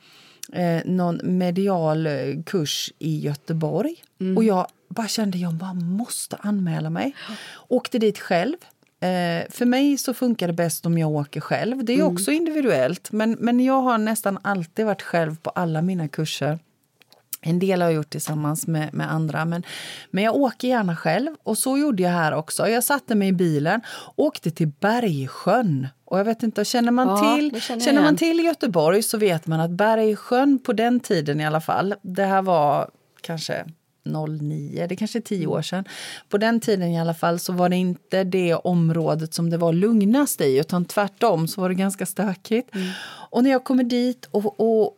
eh, 0.53 0.81
någon 0.85 1.19
medial 1.23 2.07
eh, 2.07 2.13
kurs 2.45 2.93
i 2.99 3.19
Göteborg 3.19 3.95
och 4.37 4.43
jag 4.43 4.67
bara 4.89 5.07
kände 5.07 5.37
jag 5.37 5.53
bara 5.53 5.73
måste 5.73 6.35
anmäla 6.35 6.89
mig. 6.89 7.15
Åkte 7.67 7.99
dit 7.99 8.19
själv. 8.19 8.55
Eh, 8.99 9.49
för 9.49 9.65
mig 9.65 9.97
så 9.97 10.13
funkar 10.13 10.47
det 10.47 10.53
bäst 10.53 10.85
om 10.85 10.97
jag 10.97 11.11
åker 11.11 11.41
själv. 11.41 11.85
Det 11.85 11.93
är 11.93 12.03
också 12.03 12.31
individuellt, 12.31 13.11
men, 13.11 13.37
men 13.39 13.59
jag 13.59 13.81
har 13.81 13.97
nästan 13.97 14.39
alltid 14.41 14.85
varit 14.85 15.01
själv 15.01 15.35
på 15.37 15.49
alla 15.49 15.81
mina 15.81 16.07
kurser. 16.07 16.59
En 17.45 17.59
del 17.59 17.81
har 17.81 17.89
jag 17.89 17.95
gjort 17.95 18.09
tillsammans 18.09 18.67
med, 18.67 18.93
med 18.93 19.11
andra, 19.11 19.45
men, 19.45 19.63
men 20.11 20.23
jag 20.23 20.35
åker 20.35 20.67
gärna 20.67 20.95
själv. 20.95 21.35
Och 21.43 21.57
så 21.57 21.77
gjorde 21.77 22.03
jag 22.03 22.09
här 22.09 22.33
också. 22.33 22.67
Jag 22.67 22.83
satte 22.83 23.15
mig 23.15 23.27
i 23.27 23.33
bilen, 23.33 23.81
åkte 24.15 24.51
till 24.51 24.67
Bergsjön. 24.67 25.87
Och 26.05 26.19
jag 26.19 26.25
vet 26.25 26.43
inte, 26.43 26.65
känner 26.65 26.91
man, 26.91 27.07
Ja, 27.07 27.35
till, 27.35 27.61
känner 27.61 27.81
känner 27.81 28.01
man 28.01 28.15
till 28.15 28.39
Göteborg 28.39 29.03
så 29.03 29.17
vet 29.17 29.47
man 29.47 29.59
att 29.59 29.71
Bergsjön 29.71 30.59
på 30.59 30.73
den 30.73 30.99
tiden 30.99 31.41
i 31.41 31.45
alla 31.45 31.61
fall, 31.61 31.95
det 32.01 32.25
här 32.25 32.41
var 32.41 32.89
kanske 33.21 33.65
09, 34.05 34.87
det 34.89 34.95
kanske 34.95 35.19
är 35.19 35.21
tio 35.21 35.47
år 35.47 35.61
sedan. 35.61 35.85
På 36.29 36.37
den 36.37 36.59
tiden 36.59 36.91
i 36.91 36.99
alla 36.99 37.13
fall 37.13 37.39
så 37.39 37.53
var 37.53 37.69
det 37.69 37.75
inte 37.75 38.23
det 38.23 38.55
området 38.55 39.33
som 39.33 39.49
det 39.49 39.57
var 39.57 39.73
lugnast 39.73 40.41
i 40.41 40.59
utan 40.59 40.85
tvärtom 40.85 41.47
så 41.47 41.61
var 41.61 41.69
det 41.69 41.75
ganska 41.75 42.05
stökigt. 42.05 42.69
Och 43.29 43.43
när 43.43 43.51
jag 43.51 43.63
kommer 43.63 43.83
dit 43.83 44.25
och, 44.31 44.59
och 44.59 44.97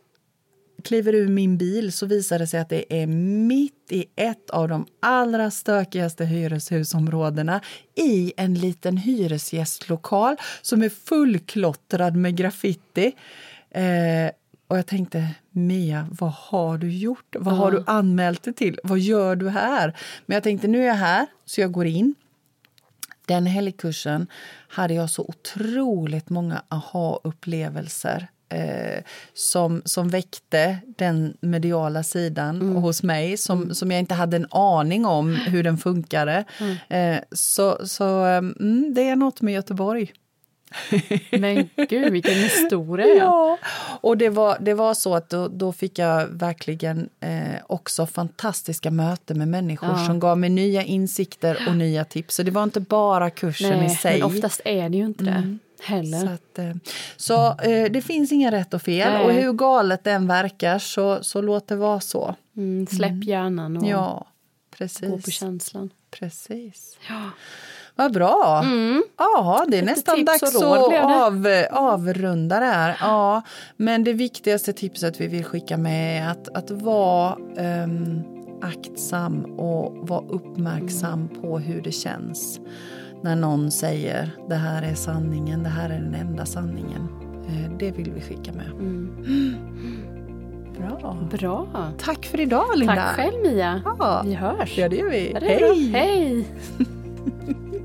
kliver 0.86 1.14
ur 1.14 1.28
min 1.28 1.58
bil 1.58 1.92
så 1.92 2.06
visar 2.06 2.38
det 2.38 2.46
sig 2.46 2.60
att 2.60 2.68
det 2.68 3.02
är 3.02 3.06
mitt 3.06 3.72
i 3.90 4.04
ett 4.16 4.50
av 4.50 4.68
de 4.68 4.86
allra 5.00 5.50
stökigaste 5.50 6.24
hyreshusområdena 6.24 7.60
i 7.94 8.32
en 8.36 8.54
liten 8.54 8.96
hyresgästlokal 8.96 10.36
som 10.62 10.82
är 10.82 10.88
fullklottrad 10.88 12.16
med 12.16 12.36
graffiti. 12.36 13.12
Eh, 13.70 14.30
och 14.68 14.78
jag 14.78 14.86
tänkte, 14.86 15.28
Mia, 15.50 16.08
vad 16.10 16.32
har 16.32 16.78
du 16.78 16.92
gjort? 16.92 17.36
Vad 17.38 17.56
har 17.56 17.70
du 17.70 17.84
anmält 17.86 18.42
dig 18.42 18.54
till? 18.54 18.80
Vad 18.82 18.98
gör 18.98 19.36
du 19.36 19.48
här? 19.48 19.96
Men 20.26 20.34
jag 20.34 20.42
tänkte, 20.42 20.68
nu 20.68 20.82
är 20.82 20.86
jag 20.86 20.94
här, 20.94 21.26
så 21.44 21.60
jag 21.60 21.72
går 21.72 21.86
in. 21.86 22.14
Den 23.26 23.46
helgkursen 23.46 24.26
hade 24.68 24.94
jag 24.94 25.10
så 25.10 25.22
otroligt 25.22 26.30
många 26.30 26.62
aha-upplevelser 26.68 28.28
eh, 28.48 29.02
som, 29.34 29.82
som 29.84 30.08
väckte 30.08 30.78
den 30.98 31.36
mediala 31.40 32.02
sidan 32.02 32.76
hos 32.76 33.02
mig 33.02 33.36
som, 33.36 33.74
som 33.74 33.90
jag 33.90 34.00
inte 34.00 34.14
hade 34.14 34.36
en 34.36 34.46
aning 34.50 35.06
om 35.06 35.34
hur 35.34 35.62
den 35.62 35.78
funkade. 35.78 36.44
Eh, 36.88 37.16
så 37.32 37.86
så 37.86 38.04
mm, 38.24 38.94
det 38.94 39.08
är 39.08 39.16
något 39.16 39.40
med 39.42 39.54
Göteborg. 39.54 40.12
Men 41.30 41.68
gud 41.88 42.12
vilken 42.12 42.34
historia! 42.34 43.06
Ja, 43.18 43.58
och 44.00 44.16
det 44.18 44.28
var, 44.28 44.56
det 44.60 44.74
var 44.74 44.94
så 44.94 45.14
att 45.14 45.30
då, 45.30 45.48
då 45.48 45.72
fick 45.72 45.98
jag 45.98 46.26
verkligen 46.26 47.08
eh, 47.20 47.60
också 47.66 48.06
fantastiska 48.06 48.90
möten 48.90 49.38
med 49.38 49.48
människor 49.48 49.88
Ja. 49.88 50.06
som 50.06 50.20
gav 50.20 50.38
mig 50.38 50.50
nya 50.50 50.82
insikter 50.82 51.58
och 51.68 51.76
nya 51.76 52.04
tips. 52.04 52.34
Så 52.34 52.42
det 52.42 52.50
var 52.50 52.62
inte 52.62 52.80
bara 52.80 53.30
kursen 53.30 53.72
i 53.72 53.86
Nej, 53.86 53.96
sig. 53.96 54.12
men 54.12 54.22
oftast 54.22 54.60
är 54.64 54.88
det 54.88 54.96
ju 54.96 55.04
inte 55.04 55.24
det 55.24 55.58
heller. 55.80 56.18
Så, 56.20 56.26
att, 56.28 56.58
eh, 56.58 56.74
så 57.16 57.60
eh, 57.62 57.92
det 57.92 58.02
finns 58.02 58.32
inga 58.32 58.52
rätt 58.52 58.74
och 58.74 58.82
fel. 58.82 59.12
Nej. 59.12 59.24
Och 59.24 59.32
hur 59.32 59.52
galet 59.52 60.04
det 60.04 60.10
än 60.12 60.26
verkar 60.28 60.78
så, 60.78 61.24
så 61.24 61.40
låt 61.42 61.68
det 61.68 61.76
vara 61.76 62.00
så. 62.00 62.34
Mm, 62.56 62.86
släpp 62.86 63.24
hjärnan 63.24 63.76
och 63.76 63.86
Ja, 63.86 64.26
gå 64.78 64.78
på 64.78 64.78
precis. 64.78 65.34
känslan. 65.34 65.90
precis. 66.10 66.98
Ja. 67.08 67.30
Vad 67.98 68.12
bra! 68.12 68.64
Ja, 69.18 69.64
det 69.68 69.76
är 69.76 69.82
Lite 69.82 69.92
nästan 69.94 70.24
dags 70.24 70.42
att 70.42 70.62
av, 70.62 71.46
avrunda 71.70 72.60
det 72.60 72.66
här. 72.66 72.96
Ja, 73.00 73.42
men 73.76 74.04
det 74.04 74.12
viktigaste 74.12 74.72
tipset 74.72 75.20
vi 75.20 75.26
vill 75.26 75.44
skicka 75.44 75.76
med 75.76 76.22
är 76.22 76.30
att, 76.30 76.48
att 76.48 76.70
vara 76.70 77.36
ehm, 77.56 78.22
aktsam 78.62 79.44
och 79.44 80.08
vara 80.08 80.24
uppmärksam 80.28 81.28
på 81.28 81.58
hur 81.58 81.82
det 81.82 81.92
känns 81.92 82.60
när 83.26 83.36
någon 83.36 83.70
säger 83.70 84.30
det 84.48 84.54
här 84.54 84.82
är 84.82 84.94
sanningen, 84.94 85.62
det 85.62 85.68
här 85.68 85.90
är 85.90 85.94
den 86.00 86.14
enda 86.14 86.46
sanningen. 86.46 87.08
Eh, 87.48 87.70
Det 87.78 87.90
vill 87.90 88.10
vi 88.12 88.20
skicka 88.20 88.52
med. 88.52 88.70
Bra. 90.78 91.16
Bra! 91.30 91.66
Tack 91.98 92.26
för 92.26 92.40
idag, 92.40 92.66
Linda. 92.76 92.94
Tack 92.94 93.16
själv 93.16 93.42
Mia! 93.42 93.82
Ja, 93.84 94.22
Vi 94.24 94.34
hörs! 94.34 94.78
ja 94.78 94.88
det 94.88 94.96
gör 94.96 95.10
vi. 95.10 95.30
Ja, 95.34 95.40
det 95.40 95.56
bra. 95.58 95.74
Hej! 96.00 96.46